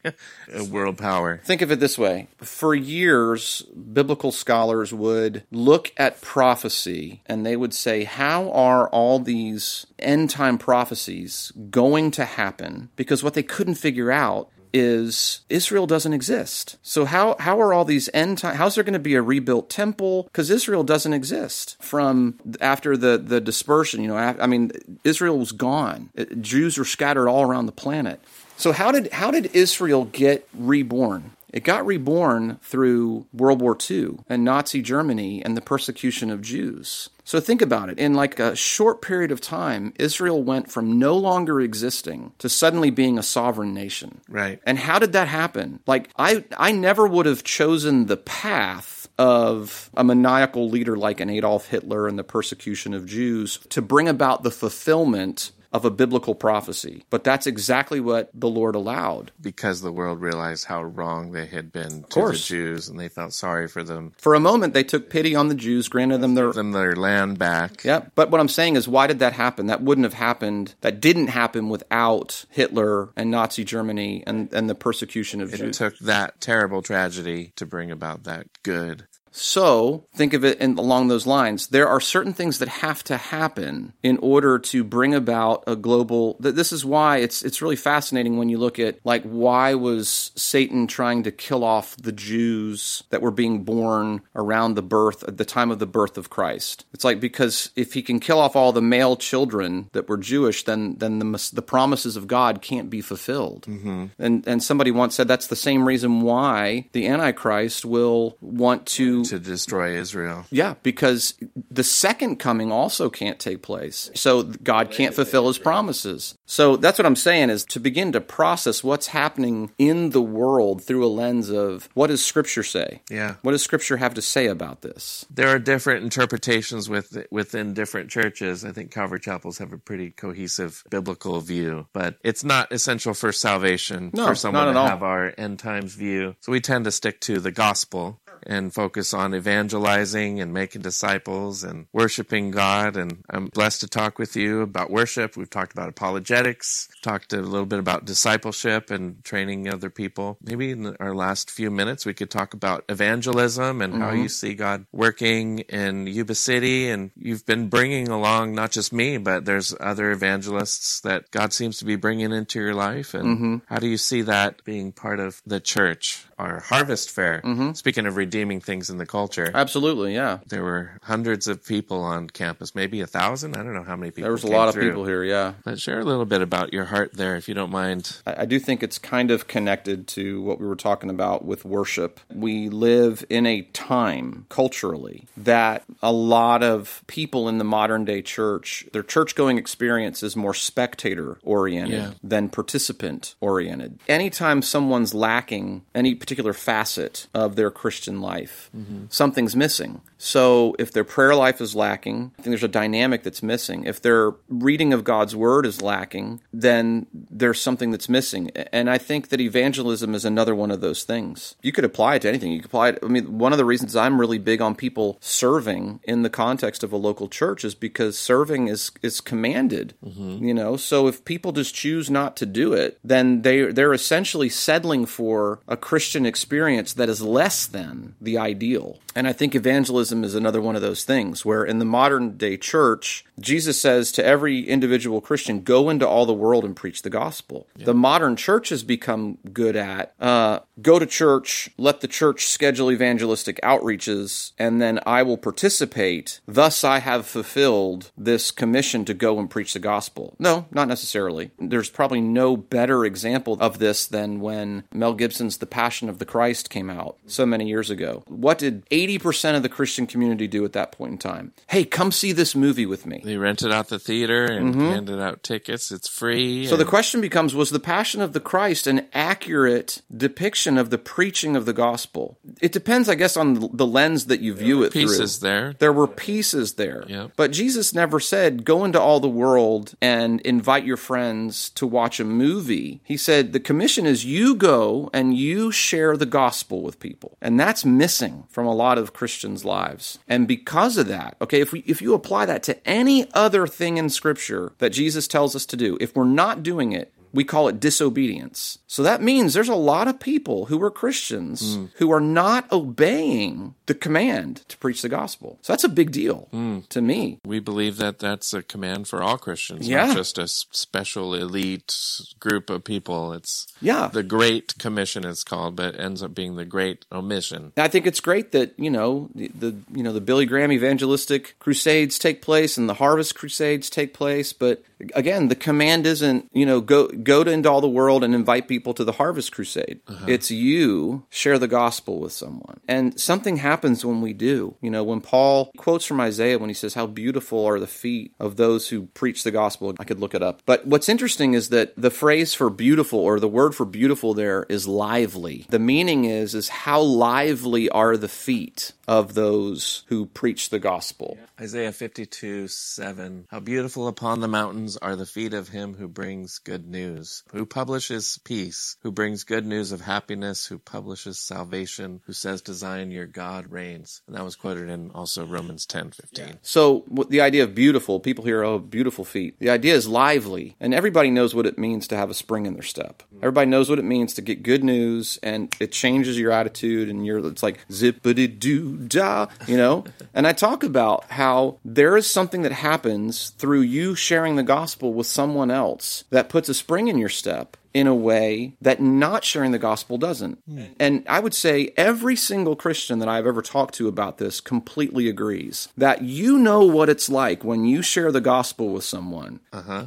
a 0.53 0.65
world 0.65 0.99
power. 0.99 1.41
Think 1.45 1.63
of 1.63 1.73
it 1.73 1.81
this 1.81 1.97
way. 1.97 2.29
For 2.39 2.75
years, 2.75 3.63
biblical 3.63 4.33
scholars 4.33 4.93
would 4.93 5.45
look 5.51 5.78
look 5.79 5.93
at 5.97 6.21
prophecy 6.21 7.21
and 7.27 7.47
they 7.47 7.57
would 7.57 7.73
say, 7.73 8.03
how 8.03 8.51
are 8.51 8.89
all 8.89 9.21
these 9.21 9.87
end 10.01 10.29
time 10.29 10.59
prophecies 10.59 11.53
going 11.71 12.11
to 12.11 12.25
happen? 12.25 12.89
Because 12.97 13.23
what 13.23 13.35
they 13.35 13.45
couldn't 13.45 13.77
figure 13.77 14.11
out 14.11 14.51
is 14.73 15.43
Israel 15.49 15.87
doesn't 15.87 16.13
exist. 16.13 16.77
So 16.83 17.05
how 17.05 17.37
how 17.39 17.61
are 17.61 17.73
all 17.73 17.85
these 17.85 18.11
end 18.13 18.39
time? 18.39 18.57
How's 18.57 18.75
there 18.75 18.83
going 18.83 18.93
to 18.93 18.99
be 18.99 19.15
a 19.15 19.23
rebuilt 19.23 19.71
temple? 19.71 20.25
Because 20.25 20.51
Israel 20.51 20.83
doesn't 20.83 21.13
exist 21.13 21.77
from 21.81 22.41
after 22.61 22.97
the 22.97 23.17
the 23.17 23.41
dispersion. 23.41 24.03
You 24.03 24.09
know, 24.09 24.17
I 24.17 24.47
mean, 24.49 24.73
Israel 25.05 25.39
was 25.39 25.53
gone. 25.53 26.11
Uh, 26.19 26.25
Jews 26.41 26.77
were 26.77 26.85
scattered 26.85 27.29
all 27.29 27.45
around 27.45 27.67
the 27.67 27.73
planet. 27.73 28.21
So 28.57 28.73
how 28.73 28.91
did 28.91 29.13
how 29.13 29.31
did 29.31 29.55
Israel 29.55 30.07
get 30.07 30.47
reborn? 30.53 31.31
It 31.53 31.65
got 31.65 31.87
reborn 31.87 32.59
through 32.63 33.27
World 33.33 33.61
War 33.61 33.77
II 33.91 34.19
and 34.29 34.45
Nazi 34.45 34.83
Germany 34.83 35.43
and 35.45 35.57
the 35.57 35.63
persecution 35.63 36.31
of 36.31 36.43
Jews. 36.43 37.09
So 37.25 37.41
think 37.41 37.61
about 37.61 37.91
it. 37.91 37.99
In 37.99 38.15
like 38.15 38.39
a 38.39 38.57
short 38.57 39.03
period 39.03 39.31
of 39.31 39.41
time, 39.41 39.93
Israel 39.99 40.43
went 40.43 40.71
from 40.71 40.99
no 40.99 41.17
longer 41.17 41.61
existing 41.61 42.33
to 42.39 42.49
suddenly 42.49 42.91
being 42.91 43.19
a 43.19 43.23
sovereign 43.23 43.75
nation. 43.75 44.21
Right. 44.29 44.61
And 44.65 44.79
how 44.79 44.99
did 44.99 45.13
that 45.13 45.29
happen? 45.29 45.81
Like 45.87 46.11
I 46.19 46.45
I 46.57 46.73
never 46.73 47.07
would 47.07 47.27
have 47.27 47.45
chosen 47.45 48.07
the 48.07 48.17
path 48.17 49.09
of 49.19 49.91
a 49.97 50.05
maniacal 50.05 50.69
leader 50.71 50.97
like 50.97 51.21
an 51.21 51.29
Adolf 51.29 51.69
Hitler 51.69 52.07
and 52.07 52.19
the 52.19 52.25
persecution 52.25 52.95
of 52.95 53.05
Jews 53.05 53.59
to 53.71 53.83
bring 53.83 54.09
about 54.09 54.43
the 54.43 54.51
fulfillment 54.51 55.51
of 55.73 55.85
a 55.85 55.91
biblical 55.91 56.35
prophecy. 56.35 57.05
But 57.11 57.25
that's 57.25 57.47
exactly 57.47 58.01
what 58.01 58.31
the 58.33 58.49
Lord 58.49 58.75
allowed. 58.75 59.33
Because 59.41 59.81
the 59.81 59.93
world 59.93 60.21
realized 60.21 60.67
how 60.67 60.83
wrong 60.83 61.33
they 61.33 61.47
had 61.47 61.73
been 61.73 62.05
to 62.11 62.29
the 62.29 62.37
Jews 62.37 62.89
and 62.89 62.99
they 62.99 63.09
felt 63.09 63.33
sorry 63.33 63.69
for 63.69 63.83
them. 63.83 64.13
For 64.19 64.35
a 64.35 64.41
moment, 64.41 64.75
they 64.75 64.85
took 64.85 65.11
pity 65.11 65.35
on 65.35 65.49
the 65.49 65.55
Jews, 65.55 65.89
granted 65.89 66.21
them 66.21 66.35
their, 66.35 66.53
them 66.53 66.73
their 66.73 66.97
land 66.97 67.39
back. 67.39 67.85
Yeah, 67.85 68.07
but 68.15 68.31
what 68.31 68.41
I'm 68.41 68.49
saying 68.49 68.77
is, 68.77 68.89
why 68.89 69.07
did 69.07 69.19
that 69.19 69.35
happen? 69.35 69.67
That 69.67 69.83
wouldn't 69.83 70.05
have 70.05 70.15
happened, 70.15 70.75
that 70.81 71.01
didn't 71.01 71.29
happen 71.29 71.69
without 71.69 72.45
Hitler 72.51 73.11
and 73.17 73.31
Nazi 73.31 73.65
Germany 73.65 74.25
and, 74.27 74.53
and 74.53 74.71
the 74.71 74.75
persecution 74.75 75.41
of 75.41 75.53
it 75.53 75.59
Jews. 75.59 75.69
It 75.69 75.73
took 75.75 75.99
that 75.99 76.41
terrible 76.41 76.83
tragedy 76.83 77.53
to 77.57 77.67
bring 77.67 77.91
about 77.91 78.25
that 78.25 78.47
good. 78.63 79.07
So 79.39 80.05
think 80.15 80.35
of 80.35 80.45
it 80.45 80.59
in, 80.59 80.79
along 80.79 81.09
those 81.09 81.27
lines. 81.27 81.69
There 81.69 81.89
are 81.89 82.01
certain 82.01 82.33
things 82.33 82.59
that 82.59 82.69
have 82.69 83.05
to 83.05 83.17
happen 83.17 83.93
in 84.03 84.19
order 84.19 84.59
to 84.59 84.83
bring 84.83 85.15
about 85.15 85.65
a 85.67 85.77
global. 85.77 86.37
This 86.41 86.73
is 86.73 86.85
why 86.85 87.19
it's 87.19 87.43
it's 87.43 87.63
really 87.63 87.77
fascinating 87.77 88.37
when 88.37 88.49
you 88.49 88.59
look 88.59 88.79
at 88.79 88.99
like 89.05 89.23
why 89.23 89.75
was 89.75 90.33
Satan 90.35 90.87
trying 90.87 91.23
to 91.23 91.31
kill 91.31 91.63
off 91.63 91.97
the 91.97 92.13
Jews 92.13 93.05
that 93.11 93.23
were 93.23 93.31
being 93.31 93.63
born 93.65 94.23
around 94.35 94.75
the 94.75 94.83
birth 94.83 95.23
at 95.25 95.37
the 95.37 95.45
time 95.45 95.71
of 95.71 95.79
the 95.79 95.87
birth 95.87 96.19
of 96.19 96.31
Christ. 96.31 96.85
It's 96.93 97.05
like 97.05 97.21
because 97.21 97.71
if 97.77 97.95
he 97.95 98.03
can 98.03 98.21
kill 98.21 98.41
off 98.41 98.57
all 98.57 98.73
the 98.73 98.83
male 98.83 99.17
children 99.17 99.89
that 99.93 100.09
were 100.09 100.17
Jewish, 100.19 100.65
then 100.65 100.97
then 100.99 101.21
the 101.21 101.51
the 101.53 101.63
promises 101.63 102.17
of 102.17 102.27
God 102.27 102.61
can't 102.61 102.91
be 102.91 103.01
fulfilled. 103.01 103.67
Mm-hmm. 103.69 104.07
And 104.19 104.47
and 104.49 104.63
somebody 104.63 104.91
once 104.91 105.15
said 105.15 105.29
that's 105.29 105.47
the 105.47 105.57
same 105.57 105.87
reason 105.87 106.23
why 106.23 106.89
the 106.93 107.07
Antichrist 107.07 107.85
will 107.85 108.37
want 108.41 108.87
to 108.87 109.28
to 109.29 109.39
destroy 109.39 109.97
Israel. 109.97 110.45
yeah, 110.51 110.75
because 110.83 111.35
the 111.71 111.85
second 111.85 112.37
coming 112.37 112.71
also 112.73 113.09
can't 113.11 113.39
take 113.39 113.63
place. 113.63 114.11
So 114.15 114.43
God 114.43 114.91
can't 114.91 115.15
fulfill 115.15 115.47
his 115.49 115.59
promises. 115.59 116.37
So 116.47 116.77
that's 116.77 116.99
what 116.99 117.07
I'm 117.07 117.17
saying 117.17 117.51
is 117.51 117.65
to 117.67 117.81
begin 117.81 118.13
to 118.13 118.21
process 118.21 118.83
what's 118.85 119.09
happening 119.09 119.71
in 119.79 120.11
the 120.11 120.23
world 120.23 120.83
through 120.83 121.05
a 121.05 121.09
lens 121.09 121.51
of 121.51 121.89
what 121.95 122.09
does 122.09 122.25
scripture 122.25 122.63
say? 122.63 123.03
Yeah. 123.11 123.37
What 123.43 123.53
does 123.53 123.63
scripture 123.63 123.97
have 123.99 124.15
to 124.15 124.23
say 124.23 124.47
about 124.47 124.83
this? 124.83 125.27
There 125.31 125.49
are 125.49 125.59
different 125.59 126.05
interpretations 126.05 126.89
with 126.89 127.27
within 127.31 127.75
different 127.75 128.11
churches. 128.11 128.65
I 128.65 128.73
think 128.73 128.91
Calvary 128.91 129.21
Chapels 129.21 129.59
have 129.59 129.73
a 129.73 129.79
pretty 129.79 130.11
cohesive 130.11 130.83
biblical 130.91 131.41
view, 131.41 131.87
but 131.93 132.17
it's 132.25 132.45
not 132.45 132.73
essential 132.73 133.15
for 133.15 133.33
salvation 133.33 134.11
No, 134.13 134.27
for 134.27 134.35
someone 134.35 134.73
to 134.73 134.79
all. 134.79 134.87
have 134.89 135.03
our 135.03 135.33
end 135.39 135.59
times 135.59 135.95
view. 135.95 136.37
So 136.41 136.53
we 136.53 136.61
tend 136.61 136.85
to 136.87 136.91
stick 136.93 137.21
to 137.23 137.39
the 137.41 137.51
gospel 137.53 138.21
and 138.49 138.73
focus 138.73 139.13
on 139.13 139.35
evangelizing 139.35 140.41
and 140.41 140.53
making 140.53 140.83
disciples 140.83 141.63
and 141.63 141.87
worshiping 141.93 142.51
God. 142.51 142.97
And 142.97 143.23
I'm 143.29 143.49
blessed 143.49 143.83
to 143.83 143.89
talk 143.89 144.19
with 144.19 144.35
you 144.35 144.63
about 144.63 144.91
worship. 144.91 145.37
We've 145.37 145.51
talked 145.51 145.73
about 145.73 145.89
apologetics, 145.89 146.89
talked 147.03 147.33
a 147.33 147.43
little 147.43 147.67
bit 147.67 147.79
about 147.79 148.07
discipleship 148.07 148.91
and 148.91 149.23
training 149.23 149.69
other 149.69 149.91
people. 149.91 150.39
Maybe 150.43 150.71
in 150.71 150.97
our 150.99 151.15
last 151.15 151.51
few 151.51 151.71
minutes, 151.71 152.07
we 152.07 152.15
could 152.15 152.31
talk 152.31 152.55
about 152.55 152.85
evangelism 152.89 153.83
and 153.83 153.95
how 153.95 154.11
mm-hmm. 154.11 154.23
you 154.23 154.29
see 154.29 154.55
God 154.55 154.87
working 154.93 155.61
in 155.61 156.07
Yuba 156.07 156.35
City. 156.35 156.89
And 156.89 157.11
you've 157.17 157.45
been 157.45 157.69
bringing 157.69 158.09
along 158.09 158.55
not 158.55 158.73
just 158.73 158.93
me, 158.93 159.19
but 159.19 159.45
there's 159.45 159.75
other 159.79 160.11
evangelists 160.11 161.01
that 161.03 161.31
God 161.31 161.53
seems 161.53 161.79
to 161.79 161.85
be 161.85 161.97
bringing 161.97 162.33
into 162.33 162.59
your 162.59 162.75
life. 162.75 163.13
And 163.13 163.25
mm-hmm. 163.25 163.57
how 163.67 163.79
do 163.79 163.89
you 163.89 163.99
see 163.99 164.23
that 164.23 164.65
being 164.65 164.93
part 164.93 165.21
of 165.21 165.43
the 165.45 165.61
church? 165.61 166.25
Our 166.39 166.61
harvest 166.61 167.11
fair. 167.11 167.43
Mm-hmm. 167.45 167.73
Speaking 167.73 168.07
of 168.07 168.17
redeeming 168.17 168.61
things 168.61 168.91
in 168.91 168.99
the 168.99 169.07
culture, 169.07 169.51
Absolutely, 169.55 170.15
yeah. 170.15 170.39
there 170.47 170.63
were 170.63 170.93
hundreds 171.03 171.47
of 171.49 171.65
people 171.65 172.01
on 172.01 172.29
campus, 172.31 172.75
maybe 172.75 173.01
a 173.01 173.07
thousand. 173.07 173.57
I 173.57 173.63
don't 173.63 173.75
know 173.75 173.83
how 173.83 173.97
many 173.97 174.11
people. 174.11 174.23
There 174.25 174.33
was 174.33 174.45
a 174.45 174.49
lot 174.49 174.69
of 174.69 174.75
through. 174.75 174.89
people 174.89 175.05
here, 175.05 175.25
yeah. 175.25 175.55
But 175.65 175.81
share 175.81 176.01
a 176.01 176.05
little 176.05 176.25
bit 176.25 176.41
about 176.43 176.73
your 176.73 176.85
heart 176.87 177.15
there, 177.15 177.37
if 177.37 177.49
you 177.49 177.55
don't 177.55 177.71
mind. 177.71 178.21
I 178.27 178.43
I 178.43 178.45
do 178.45 178.59
think 178.61 178.83
it's 178.83 178.99
kind 178.99 179.31
of 179.31 179.47
connected 179.49 180.07
to 180.09 180.41
what 180.43 180.61
we 180.61 180.67
were 180.67 180.77
talking 180.77 181.11
about 181.11 181.45
with 181.45 181.65
worship. 181.65 182.21
We 182.33 182.69
live 182.69 183.25
in 183.29 183.45
a 183.47 183.63
time 183.73 184.47
culturally 184.49 185.27
that 185.37 185.85
a 186.03 186.13
lot 186.13 186.63
of 186.63 187.03
people 187.09 187.49
in 187.49 187.59
the 187.59 187.65
modern 187.65 188.05
day 188.05 188.23
church, 188.23 188.87
their 188.93 189.03
church 189.03 189.35
going 189.35 189.59
experience 189.59 190.23
is 190.23 190.37
more 190.37 190.55
spectator 190.55 191.39
oriented 191.43 191.95
Yeah. 191.99 192.11
than 192.23 192.49
participant 192.49 193.35
oriented. 193.41 193.99
Anytime 194.09 194.63
someone's 194.63 195.15
lacking 195.15 195.83
any 195.95 196.15
particular 196.29 196.53
facet 196.53 197.27
of 197.33 197.57
their 197.57 197.71
Christian 197.71 198.21
life, 198.21 198.71
something's 199.09 199.57
missing. 199.57 200.03
So 200.19 200.75
if 200.79 200.93
their 200.93 201.05
prayer 201.05 201.35
life 201.35 201.61
is 201.61 201.75
lacking, 201.75 202.33
I 202.39 202.43
think 202.43 202.51
there's 202.51 202.65
a 202.65 202.69
dynamic 202.69 203.23
that's 203.23 203.43
missing. 203.43 203.85
If 203.85 204.03
their 204.03 204.33
reading 204.49 204.93
of 204.93 205.05
God's 205.05 205.35
word 205.35 205.65
is 205.65 205.81
lacking, 205.81 206.41
then 206.53 207.07
there's 207.13 207.61
something 207.61 207.93
that's 207.93 208.09
missing. 208.09 208.51
And 208.73 208.91
I 208.91 208.99
think 208.99 209.29
that 209.29 209.41
evangelism 209.41 210.15
is 210.15 210.25
another 210.25 210.55
one 210.55 210.71
of 210.71 210.81
those 210.81 211.05
things. 211.05 211.55
You 211.63 211.73
could 211.73 211.85
apply 211.85 212.17
it 212.17 212.23
to 212.23 212.29
anything. 212.29 212.53
You 212.53 212.59
could 212.59 212.67
apply 212.67 212.89
it. 212.91 212.99
I 213.03 213.07
mean, 213.07 213.39
one 213.39 213.53
of 213.53 213.59
the 213.59 213.65
reasons 213.65 213.95
I'm 213.95 214.21
really 214.21 214.39
big 214.39 214.61
on 214.61 214.75
people 214.75 215.19
serving 215.21 216.01
in 216.03 216.23
the 216.23 216.31
context 216.31 216.83
of 216.83 216.93
a 216.93 216.97
local 216.97 217.29
church 217.29 217.65
is 217.65 217.75
because 217.75 218.19
serving 218.19 218.69
is 218.69 218.91
is 219.03 219.21
commanded. 219.21 219.95
Mm-hmm. 220.05 220.45
You 220.45 220.55
know, 220.55 220.77
so 220.77 221.07
if 221.07 221.25
people 221.25 221.53
just 221.53 221.75
choose 221.75 222.11
not 222.11 222.37
to 222.39 222.47
do 222.47 222.73
it, 222.73 222.99
then 223.05 223.43
they 223.43 223.71
they're 223.71 223.93
essentially 223.93 224.49
settling 224.49 225.07
for 225.07 225.61
a 225.69 225.77
Christian 225.77 226.27
experience 226.27 226.93
that 226.95 227.09
is 227.09 227.23
less 227.23 227.67
than 227.67 228.17
the 228.21 228.37
ideal. 228.37 228.99
And 229.15 229.27
I 229.27 229.33
think 229.33 229.55
evangelism 229.55 230.08
is 230.13 230.35
another 230.35 230.61
one 230.61 230.77
of 230.77 230.83
those 230.83 231.05
things 231.05 231.45
where 231.45 231.65
in 231.65 231.79
the 231.79 231.85
modern 231.85 232.37
day 232.37 232.57
church, 232.57 233.25
Jesus 233.39 233.81
says 233.81 234.11
to 234.13 234.25
every 234.25 234.61
individual 234.61 235.21
Christian, 235.21 235.63
go 235.63 235.89
into 235.89 236.07
all 236.07 236.27
the 236.27 236.33
world 236.33 236.65
and 236.65 236.75
preach 236.75 237.03
the 237.03 237.11
gospel. 237.11 237.67
The 237.77 237.95
modern 237.95 238.37
church 238.37 238.71
has 238.71 238.83
become 238.83 239.39
good 239.53 239.77
at 239.77 240.15
uh, 240.21 240.61
go 240.81 240.99
to 240.99 241.07
church, 241.07 241.71
let 241.77 242.01
the 242.01 242.09
church 242.09 242.47
schedule 242.47 242.91
evangelistic 242.91 243.61
outreaches, 243.63 244.53
and 244.59 244.81
then 244.81 245.01
I 245.07 245.23
will 245.23 245.37
participate. 245.37 246.41
Thus, 246.47 246.85
I 246.85 246.99
have 247.01 247.27
fulfilled 247.27 248.11
this 248.17 248.51
commission 248.51 249.05
to 249.05 249.15
go 249.15 249.39
and 249.39 249.51
preach 249.51 249.73
the 249.73 249.79
gospel. 249.79 250.35
No, 250.39 250.67
not 250.71 250.89
necessarily. 250.89 251.51
There's 251.59 251.91
probably 251.91 252.21
no 252.21 252.57
better 252.57 253.05
example 253.05 253.57
of 253.61 253.79
this 253.79 254.07
than 254.07 254.41
when 254.41 254.85
Mel 254.93 255.15
Gibson's 255.15 255.59
The 255.59 255.67
Passion 255.67 256.09
of 256.09 256.19
the 256.19 256.25
Christ 256.25 256.71
came 256.71 256.91
out 256.91 257.17
so 257.27 257.47
many 257.47 257.69
years 257.69 257.91
ago. 257.91 258.23
What 258.27 258.59
did 258.59 258.89
80% 258.91 259.57
of 259.57 259.63
the 259.63 259.69
Christian 259.69 259.98
community 260.07 260.47
do 260.47 260.65
at 260.65 260.73
that 260.73 260.93
point 260.93 261.13
in 261.13 261.19
time? 261.19 261.53
Hey, 261.69 261.85
come 261.85 262.13
see 262.13 262.33
this 262.33 262.55
movie 262.55 262.87
with 262.87 263.07
me. 263.07 263.21
They 263.25 263.37
rented 263.37 263.73
out 263.73 263.89
the 263.89 263.99
theater 263.99 264.45
and 264.45 264.75
handed 264.75 265.21
out 265.21 265.43
tickets. 265.43 265.91
It's 265.91 266.09
free. 266.09 266.63
Mm-hmm. 266.63 266.71
So 266.71 266.77
the 266.77 266.85
question 266.85 267.21
becomes 267.21 267.55
Was 267.55 267.71
the 267.71 267.81
Passion 267.81 268.21
of 268.21 268.33
the 268.33 268.41
Christ 268.41 268.87
an 268.87 269.07
accurate 269.13 270.03
depiction 270.15 270.79
of 270.79 270.91
the 270.91 270.99
preaching 270.99 271.57
of 271.57 271.67
the 271.67 271.73
gospel? 271.73 272.39
It 272.61 272.73
depends, 272.73 273.09
I 273.09 273.15
guess, 273.15 273.37
on 273.37 273.77
the 273.77 273.87
lens 273.87 274.27
that 274.27 274.41
you 274.41 274.55
view 274.55 274.83
it 274.83 274.93
pieces 274.93 275.39
through. 275.39 275.49
there. 275.49 275.73
There 275.79 275.93
were 275.93 276.07
pieces 276.07 276.75
there. 276.75 277.05
Yep. 277.07 277.33
But 277.37 277.51
Jesus 277.51 277.95
never 277.95 278.21
said, 278.21 278.65
Go 278.65 278.85
into 278.85 279.01
all 279.01 279.21
the 279.21 279.29
world 279.29 279.95
and 280.01 280.41
invite 280.43 280.85
your 280.85 280.97
friends 280.97 281.71
to 281.71 281.87
watch 281.87 282.21
a 282.21 282.25
movie. 282.25 283.01
He 283.05 283.17
said, 283.17 283.53
The 283.53 283.61
commission 283.61 284.07
is 284.07 284.25
you 284.25 284.55
go 284.55 285.11
and 285.13 285.37
you 285.37 285.71
share 285.73 286.17
the 286.17 286.27
gospel 286.27 286.83
with 286.83 287.01
people. 287.01 287.37
And 287.41 287.59
that's 287.59 287.85
missing 287.85 288.45
from 288.49 288.67
a 288.67 288.75
lot 288.75 288.99
of 288.99 289.13
Christians' 289.13 289.65
lives. 289.65 289.88
And 290.29 290.47
because 290.47 290.97
of 290.97 291.09
that, 291.09 291.37
okay, 291.41 291.61
if 291.61 291.73
we 291.73 291.81
if 291.81 292.03
you 292.03 292.15
apply 292.15 292.47
that 292.47 292.63
to 292.65 292.89
any 292.89 293.31
other 293.33 293.67
thing 293.67 293.97
in 293.99 294.11
scripture 294.11 294.73
that 294.79 294.91
Jesus 294.91 295.27
tells 295.27 295.55
us 295.57 295.67
to 295.67 295.77
do, 295.77 295.97
if 296.01 296.15
we're 296.15 296.25
not 296.25 296.63
doing 296.63 296.93
it, 296.93 297.13
we 297.33 297.45
call 297.45 297.69
it 297.69 297.81
disobedience. 297.81 298.79
So 298.87 299.03
that 299.03 299.23
means 299.23 299.55
there's 299.55 299.69
a 299.69 299.75
lot 299.75 300.09
of 300.09 300.21
people 300.21 300.67
who 300.67 300.83
are 300.83 300.91
Christians 300.91 301.77
hmm. 301.77 301.87
who 301.97 302.11
are 302.11 302.21
not 302.21 302.71
obeying 302.73 303.75
the 303.87 303.95
command 303.95 304.63
to 304.69 304.77
preach 304.79 305.03
the 305.03 305.09
gospel. 305.09 305.59
So 305.63 305.73
that's 305.73 305.85
a 305.85 305.89
big 305.89 306.11
deal 306.11 306.49
hmm. 306.51 306.81
to 306.89 307.01
me. 307.01 307.39
we 307.45 307.61
believe 307.61 307.97
that 307.99 308.19
that's 308.19 308.53
a 308.53 308.63
command 308.63 309.09
for 309.09 309.23
all 309.23 309.39
Christians, 309.39 309.89
Yeah. 309.89 310.07
not 310.07 310.17
just 310.17 310.39
a 310.39 310.49
special 310.49 311.35
elite 311.35 311.95
group 312.41 312.71
of 312.71 312.85
people. 312.85 313.33
It's 313.33 313.67
Yeah. 313.81 314.09
the 314.13 314.23
Great 314.23 314.79
Commission, 314.79 315.25
it's 315.25 315.45
called, 315.45 315.77
but 315.77 315.95
it 315.95 316.01
ends 316.01 316.23
up 316.23 316.35
being 316.35 316.57
the 316.57 316.65
Great 316.65 317.05
Omission. 317.13 317.73
I 317.77 317.89
think 317.89 318.07
it's 318.07 318.21
great 318.21 318.53
that 318.53 318.75
you 318.77 318.91
know 318.91 319.31
the, 319.35 319.49
the 319.49 319.75
you 319.93 320.03
know 320.03 320.13
the 320.13 320.21
Billy 320.21 320.47
Graham 320.47 320.73
evangelistic 320.73 321.57
crusades 321.59 322.19
take 322.19 322.43
place 322.43 322.77
and 322.77 322.89
the 322.89 322.95
Harvest 322.95 323.35
Crusades 323.35 323.91
take 323.91 324.15
place, 324.15 324.53
but 324.53 324.83
again, 325.15 325.49
the 325.49 325.55
command 325.55 326.07
isn't 326.07 326.49
you 326.53 326.67
know 326.67 326.81
go 326.81 327.09
go 327.09 327.45
to 327.45 327.51
into 327.51 327.71
all 327.71 327.81
the 327.81 327.89
world 327.89 328.25
and 328.25 328.35
invite 328.35 328.69
people 328.69 328.95
to 328.95 329.05
the 329.05 329.13
Harvest 329.13 329.53
Crusade. 329.53 330.01
Uh-huh. 330.07 330.27
It's 330.29 330.51
you 330.51 331.25
share 331.31 331.59
the 331.59 331.69
gospel 331.69 332.21
with 332.21 332.33
someone, 332.33 332.81
and 332.89 333.19
something 333.19 333.57
happens 333.59 334.05
when 334.05 334.21
we 334.21 334.33
do. 334.33 334.77
You 334.81 334.91
know, 334.91 335.05
when 335.05 335.21
Paul 335.21 335.71
quotes 335.77 336.05
from 336.05 336.21
Isaiah 336.21 336.59
when 336.59 336.71
he 336.71 336.75
says, 336.75 336.95
"How 336.95 337.07
beautiful 337.07 337.65
are 337.65 337.81
the 337.81 337.87
feet 337.87 338.35
of 338.39 338.57
those 338.57 338.89
who 338.89 339.07
preach 339.07 339.45
the 339.45 339.51
gospel." 339.51 339.95
I 339.99 340.05
could 340.05 340.21
look 340.21 340.35
it 340.35 340.43
up, 340.43 340.63
but 340.67 340.87
what's 340.87 341.09
interesting 341.09 341.55
is 341.55 341.69
that 341.71 341.95
the 341.97 342.11
phrase 342.11 342.55
for 342.55 342.71
beautiful 342.71 343.19
or 343.19 343.41
the 343.41 343.49
word 343.49 343.75
for 343.75 343.85
beautiful 343.85 344.35
there 344.35 344.65
is 344.69 344.87
lively. 344.87 345.67
The 345.69 345.79
meaning 345.79 346.25
is 346.25 346.55
is 346.55 346.69
how 346.69 347.01
lively 347.01 347.89
are 347.91 348.17
the 348.17 348.29
feet 348.29 348.93
of 349.09 349.33
those 349.33 350.05
who 350.09 350.27
preach 350.27 350.69
the 350.69 350.79
gospel. 350.79 351.39
Isaiah 351.59 351.93
52 351.93 352.69
7. 352.69 353.47
How 353.49 353.59
beautiful 353.59 354.07
upon 354.07 354.41
the 354.41 354.49
mountains 354.49 354.99
are 354.99 355.17
the 355.17 355.27
feet 355.27 355.55
of 355.55 355.71
him 355.71 355.95
who 355.95 356.07
brings 356.07 356.59
good 356.59 356.87
news, 356.87 357.43
who 357.53 357.65
publishes 357.65 358.39
peace, 358.45 358.97
who 359.03 359.11
brings 359.11 359.45
good 359.45 359.65
news 359.65 359.91
of 359.93 360.03
happiness, 360.03 360.67
who 360.67 360.79
publishes 360.79 361.39
salvation, 361.39 362.21
who 362.27 362.35
says 362.35 362.61
to 362.63 362.75
Zion, 362.75 363.11
Your 363.11 363.27
God 363.27 363.73
reigns. 363.73 364.21
And 364.27 364.37
that 364.37 364.45
was 364.45 364.57
quoted 364.57 364.91
in 364.91 365.11
also 365.13 365.47
Romans 365.47 365.87
ten 365.87 366.11
fifteen. 366.11 366.59
So 366.61 367.05
the 367.31 367.41
idea 367.41 367.65
of 367.65 367.75
beautiful, 367.75 368.21
people 368.21 368.45
hear, 368.45 368.63
oh, 368.63 368.79
beautiful 368.79 369.25
feet. 369.25 369.59
The 369.59 369.71
idea 369.71 369.95
is 369.95 370.07
lively, 370.07 370.77
and 370.79 370.93
everybody 370.93 371.31
knows 371.31 371.55
what 371.55 371.67
it 371.67 371.79
means 371.79 372.07
to 372.09 372.17
have 372.17 372.29
a 372.29 372.35
spring 372.35 372.67
in 372.67 372.75
their 372.75 372.83
step. 372.83 373.23
Mm-hmm. 373.23 373.39
Everybody 373.39 373.71
knows 373.71 373.89
what 373.89 373.99
it 373.99 374.05
means 374.05 374.35
to 374.35 374.43
get 374.43 374.63
good 374.63 374.85
news, 374.85 375.39
and 375.43 375.75
it 375.81 375.93
changes 375.93 376.39
your 376.39 376.53
attitude, 376.53 377.09
and 377.09 377.25
you're 377.25 377.39
it's 377.39 377.63
like 377.63 377.89
zippity 377.89 378.59
doo 378.59 378.98
da, 379.07 379.47
you 379.67 379.77
know. 379.77 380.05
and 380.35 380.47
I 380.47 380.53
talk 380.53 380.83
about 380.83 381.25
how 381.31 381.79
there 381.85 382.17
is 382.17 382.27
something 382.27 382.63
that 382.63 382.73
happens 382.73 383.51
through 383.51 383.83
you 383.83 384.15
sharing 384.15 384.57
the 384.57 384.63
gospel 384.63 385.13
with 385.13 385.27
someone 385.27 385.71
else 385.71 386.25
that 386.31 386.49
puts 386.49 386.69
a 386.69 386.75
spring 386.75 387.09
in 387.09 387.19
your 387.19 387.29
step 387.29 387.77
in 387.99 388.07
a 388.07 388.15
way 388.15 388.75
that 388.81 389.01
not 389.01 389.45
sharing 389.45 389.73
the 389.73 389.79
gospel 389.79 390.17
doesn't. 390.19 390.59
And 391.01 391.25
I 391.29 391.41
would 391.41 391.55
say 391.55 391.93
every 391.97 392.37
single 392.37 392.77
Christian 392.77 393.19
that 393.19 393.29
I've 393.29 393.47
ever 393.47 393.61
talked 393.61 393.95
to 393.95 394.07
about 394.07 394.39
this 394.39 394.61
completely 394.61 395.29
agrees 395.29 395.89
that 395.97 396.23
you 396.23 396.59
know 396.59 396.85
what 396.85 397.09
it's 397.09 397.29
like 397.29 397.65
when 397.65 397.85
you 397.85 398.01
share 398.03 398.31
the 398.31 398.41
gospel 398.41 398.93
with 398.93 399.05
someone 399.05 399.59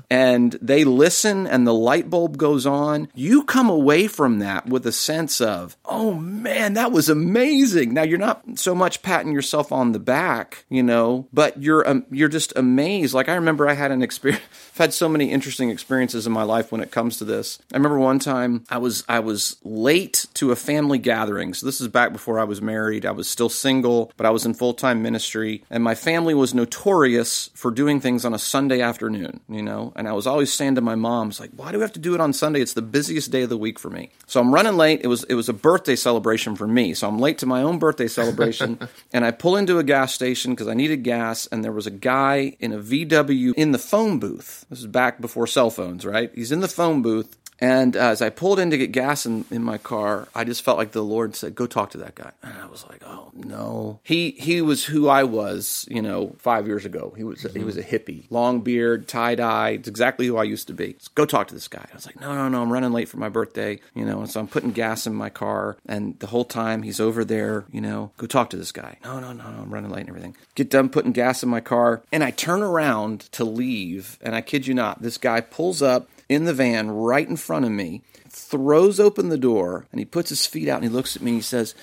and 0.09 0.53
they 0.61 0.83
listen 0.85 1.45
and 1.47 1.67
the 1.67 1.73
light 1.73 2.09
bulb 2.09 2.37
goes 2.37 2.65
on. 2.65 3.09
You 3.13 3.43
come 3.43 3.69
away 3.69 4.07
from 4.07 4.39
that 4.39 4.67
with 4.67 4.85
a 4.87 4.91
sense 4.93 5.41
of, 5.41 5.75
oh 5.85 6.13
man, 6.13 6.73
that 6.75 6.91
was 6.93 7.09
amazing. 7.09 7.93
Now 7.93 8.03
you're 8.03 8.17
not 8.17 8.41
so 8.55 8.73
much 8.73 9.01
patting 9.01 9.33
yourself 9.33 9.71
on 9.71 9.91
the 9.91 9.99
back, 9.99 10.65
you 10.69 10.83
know, 10.83 11.27
but 11.33 11.61
you're 11.61 11.87
um, 11.87 12.05
you're 12.09 12.29
just 12.29 12.53
amazed. 12.55 13.13
Like 13.13 13.27
I 13.27 13.35
remember 13.35 13.67
I 13.67 13.73
had 13.73 13.91
an 13.91 14.01
experience. 14.07 14.41
I've 14.73 14.77
had 14.77 14.93
so 14.93 15.09
many 15.09 15.31
interesting 15.31 15.69
experiences 15.69 16.25
in 16.25 16.31
my 16.31 16.43
life 16.43 16.71
when 16.71 16.79
it 16.79 16.91
comes 16.91 17.17
to 17.17 17.25
this. 17.25 17.59
I 17.73 17.77
remember 17.77 17.99
one 17.99 18.19
time 18.19 18.63
I 18.69 18.77
was 18.77 19.03
I 19.09 19.19
was 19.19 19.57
late 19.65 20.27
to 20.35 20.51
a 20.51 20.55
family 20.55 20.97
gathering. 20.97 21.53
So 21.53 21.65
this 21.65 21.81
is 21.81 21.89
back 21.89 22.13
before 22.13 22.39
I 22.39 22.45
was 22.45 22.61
married. 22.61 23.05
I 23.05 23.11
was 23.11 23.27
still 23.27 23.49
single, 23.49 24.13
but 24.15 24.25
I 24.25 24.29
was 24.29 24.45
in 24.45 24.53
full 24.53 24.73
time 24.73 25.01
ministry, 25.01 25.65
and 25.69 25.83
my 25.83 25.93
family 25.93 26.33
was 26.33 26.53
notorious 26.53 27.49
for 27.53 27.69
doing 27.69 27.99
things 27.99 28.23
on 28.23 28.33
a 28.33 28.39
Sunday 28.39 28.79
afternoon. 28.79 29.41
You 29.49 29.61
know, 29.61 29.91
and 29.97 30.07
I 30.07 30.13
was 30.13 30.25
always 30.25 30.53
saying 30.53 30.75
to 30.75 30.81
my 30.81 30.95
mom, 30.95 31.29
"It's 31.29 31.41
like, 31.41 31.51
why 31.53 31.73
do 31.73 31.77
we 31.77 31.81
have 31.81 31.93
to 31.93 31.99
do 31.99 32.15
it 32.15 32.21
on 32.21 32.31
Sunday? 32.31 32.61
It's 32.61 32.73
the 32.73 32.81
busiest 32.81 33.29
day 33.29 33.41
of 33.41 33.49
the 33.49 33.57
week 33.57 33.77
for 33.77 33.89
me." 33.89 34.11
So 34.25 34.39
I'm 34.39 34.53
running 34.53 34.77
late. 34.77 35.01
It 35.03 35.07
was 35.07 35.25
it 35.25 35.35
was 35.35 35.49
a 35.49 35.53
birthday 35.53 35.97
celebration 35.97 36.55
for 36.55 36.67
me, 36.67 36.93
so 36.93 37.09
I'm 37.09 37.19
late 37.19 37.39
to 37.39 37.45
my 37.45 37.61
own 37.61 37.77
birthday 37.77 38.07
celebration, 38.07 38.79
and 39.13 39.25
I 39.25 39.31
pull 39.31 39.57
into 39.57 39.79
a 39.79 39.83
gas 39.83 40.13
station 40.13 40.51
because 40.51 40.69
I 40.69 40.75
needed 40.75 41.03
gas, 41.03 41.45
and 41.47 41.61
there 41.61 41.73
was 41.73 41.87
a 41.87 41.91
guy 41.91 42.55
in 42.61 42.71
a 42.71 42.79
VW 42.79 43.53
in 43.57 43.73
the 43.73 43.77
phone 43.77 44.17
booth. 44.17 44.65
This 44.71 44.79
is 44.79 44.87
back 44.87 45.19
before 45.19 45.47
cell 45.47 45.69
phones, 45.69 46.05
right? 46.05 46.31
He's 46.33 46.53
in 46.53 46.61
the 46.61 46.67
phone 46.69 47.01
booth. 47.01 47.37
And 47.61 47.95
as 47.95 48.21
I 48.23 48.31
pulled 48.31 48.59
in 48.59 48.71
to 48.71 48.77
get 48.77 48.91
gas 48.91 49.25
in, 49.27 49.45
in 49.51 49.63
my 49.63 49.77
car, 49.77 50.27
I 50.33 50.43
just 50.43 50.63
felt 50.63 50.79
like 50.79 50.91
the 50.91 51.03
Lord 51.03 51.35
said, 51.35 51.53
"Go 51.53 51.67
talk 51.67 51.91
to 51.91 51.99
that 51.99 52.15
guy." 52.15 52.31
And 52.41 52.57
I 52.57 52.65
was 52.65 52.85
like, 52.89 53.03
"Oh 53.05 53.31
no." 53.35 53.99
He 54.03 54.31
he 54.31 54.61
was 54.61 54.85
who 54.85 55.07
I 55.07 55.23
was, 55.23 55.85
you 55.89 56.01
know, 56.01 56.35
five 56.39 56.65
years 56.65 56.85
ago. 56.85 57.13
He 57.15 57.23
was 57.23 57.43
he 57.53 57.63
was 57.63 57.77
a 57.77 57.83
hippie, 57.83 58.25
long 58.31 58.61
beard, 58.61 59.07
tie 59.07 59.35
dye. 59.35 59.69
It's 59.71 59.87
exactly 59.87 60.25
who 60.25 60.37
I 60.37 60.43
used 60.43 60.67
to 60.67 60.73
be. 60.73 60.95
Go 61.13 61.25
talk 61.25 61.47
to 61.49 61.53
this 61.53 61.67
guy. 61.67 61.85
I 61.91 61.95
was 61.95 62.07
like, 62.07 62.19
"No, 62.19 62.33
no, 62.33 62.49
no. 62.49 62.63
I'm 62.63 62.73
running 62.73 62.91
late 62.93 63.09
for 63.09 63.17
my 63.17 63.29
birthday." 63.29 63.79
You 63.93 64.05
know, 64.05 64.21
and 64.21 64.29
so 64.29 64.39
I'm 64.39 64.47
putting 64.47 64.71
gas 64.71 65.05
in 65.05 65.13
my 65.13 65.29
car, 65.29 65.77
and 65.85 66.17
the 66.19 66.27
whole 66.27 66.45
time 66.45 66.81
he's 66.81 66.99
over 66.99 67.23
there. 67.23 67.65
You 67.71 67.81
know, 67.81 68.11
go 68.17 68.25
talk 68.25 68.49
to 68.51 68.57
this 68.57 68.71
guy. 68.71 68.97
No, 69.03 69.19
no, 69.19 69.33
no, 69.33 69.51
no. 69.51 69.61
I'm 69.61 69.73
running 69.73 69.91
late 69.91 70.01
and 70.01 70.09
everything. 70.09 70.35
Get 70.55 70.71
done 70.71 70.89
putting 70.89 71.11
gas 71.11 71.43
in 71.43 71.49
my 71.49 71.61
car, 71.61 72.01
and 72.11 72.23
I 72.23 72.31
turn 72.31 72.63
around 72.63 73.31
to 73.33 73.43
leave, 73.43 74.17
and 74.21 74.35
I 74.35 74.41
kid 74.41 74.65
you 74.65 74.73
not, 74.73 75.01
this 75.01 75.17
guy 75.17 75.41
pulls 75.41 75.81
up 75.81 76.09
in 76.31 76.45
the 76.45 76.53
van 76.53 76.89
right 76.89 77.27
in 77.27 77.35
front 77.35 77.65
of 77.65 77.71
me, 77.71 78.03
throws 78.29 79.01
open 79.01 79.27
the 79.27 79.37
door, 79.37 79.85
and 79.91 79.99
he 79.99 80.05
puts 80.05 80.29
his 80.29 80.45
feet 80.45 80.69
out 80.69 80.77
and 80.77 80.85
he 80.85 80.89
looks 80.89 81.17
at 81.17 81.21
me 81.21 81.31
and 81.31 81.37
he 81.37 81.43
says, 81.43 81.75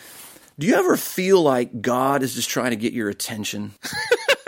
Do 0.58 0.66
you 0.66 0.74
ever 0.74 0.96
feel 0.96 1.42
like 1.42 1.82
God 1.82 2.22
is 2.22 2.34
just 2.34 2.48
trying 2.48 2.70
to 2.70 2.76
get 2.76 2.94
your 2.94 3.10
attention? 3.10 3.74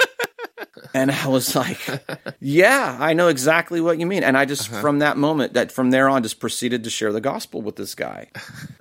and 0.94 1.10
I 1.10 1.28
was 1.28 1.54
like, 1.54 1.78
Yeah, 2.40 2.96
I 2.98 3.12
know 3.12 3.28
exactly 3.28 3.82
what 3.82 3.98
you 3.98 4.06
mean. 4.06 4.24
And 4.24 4.38
I 4.38 4.46
just, 4.46 4.70
uh-huh. 4.72 4.80
from 4.80 5.00
that 5.00 5.18
moment, 5.18 5.52
that 5.52 5.70
from 5.70 5.90
there 5.90 6.08
on, 6.08 6.22
just 6.22 6.40
proceeded 6.40 6.84
to 6.84 6.90
share 6.90 7.12
the 7.12 7.20
gospel 7.20 7.60
with 7.60 7.76
this 7.76 7.94
guy. 7.94 8.28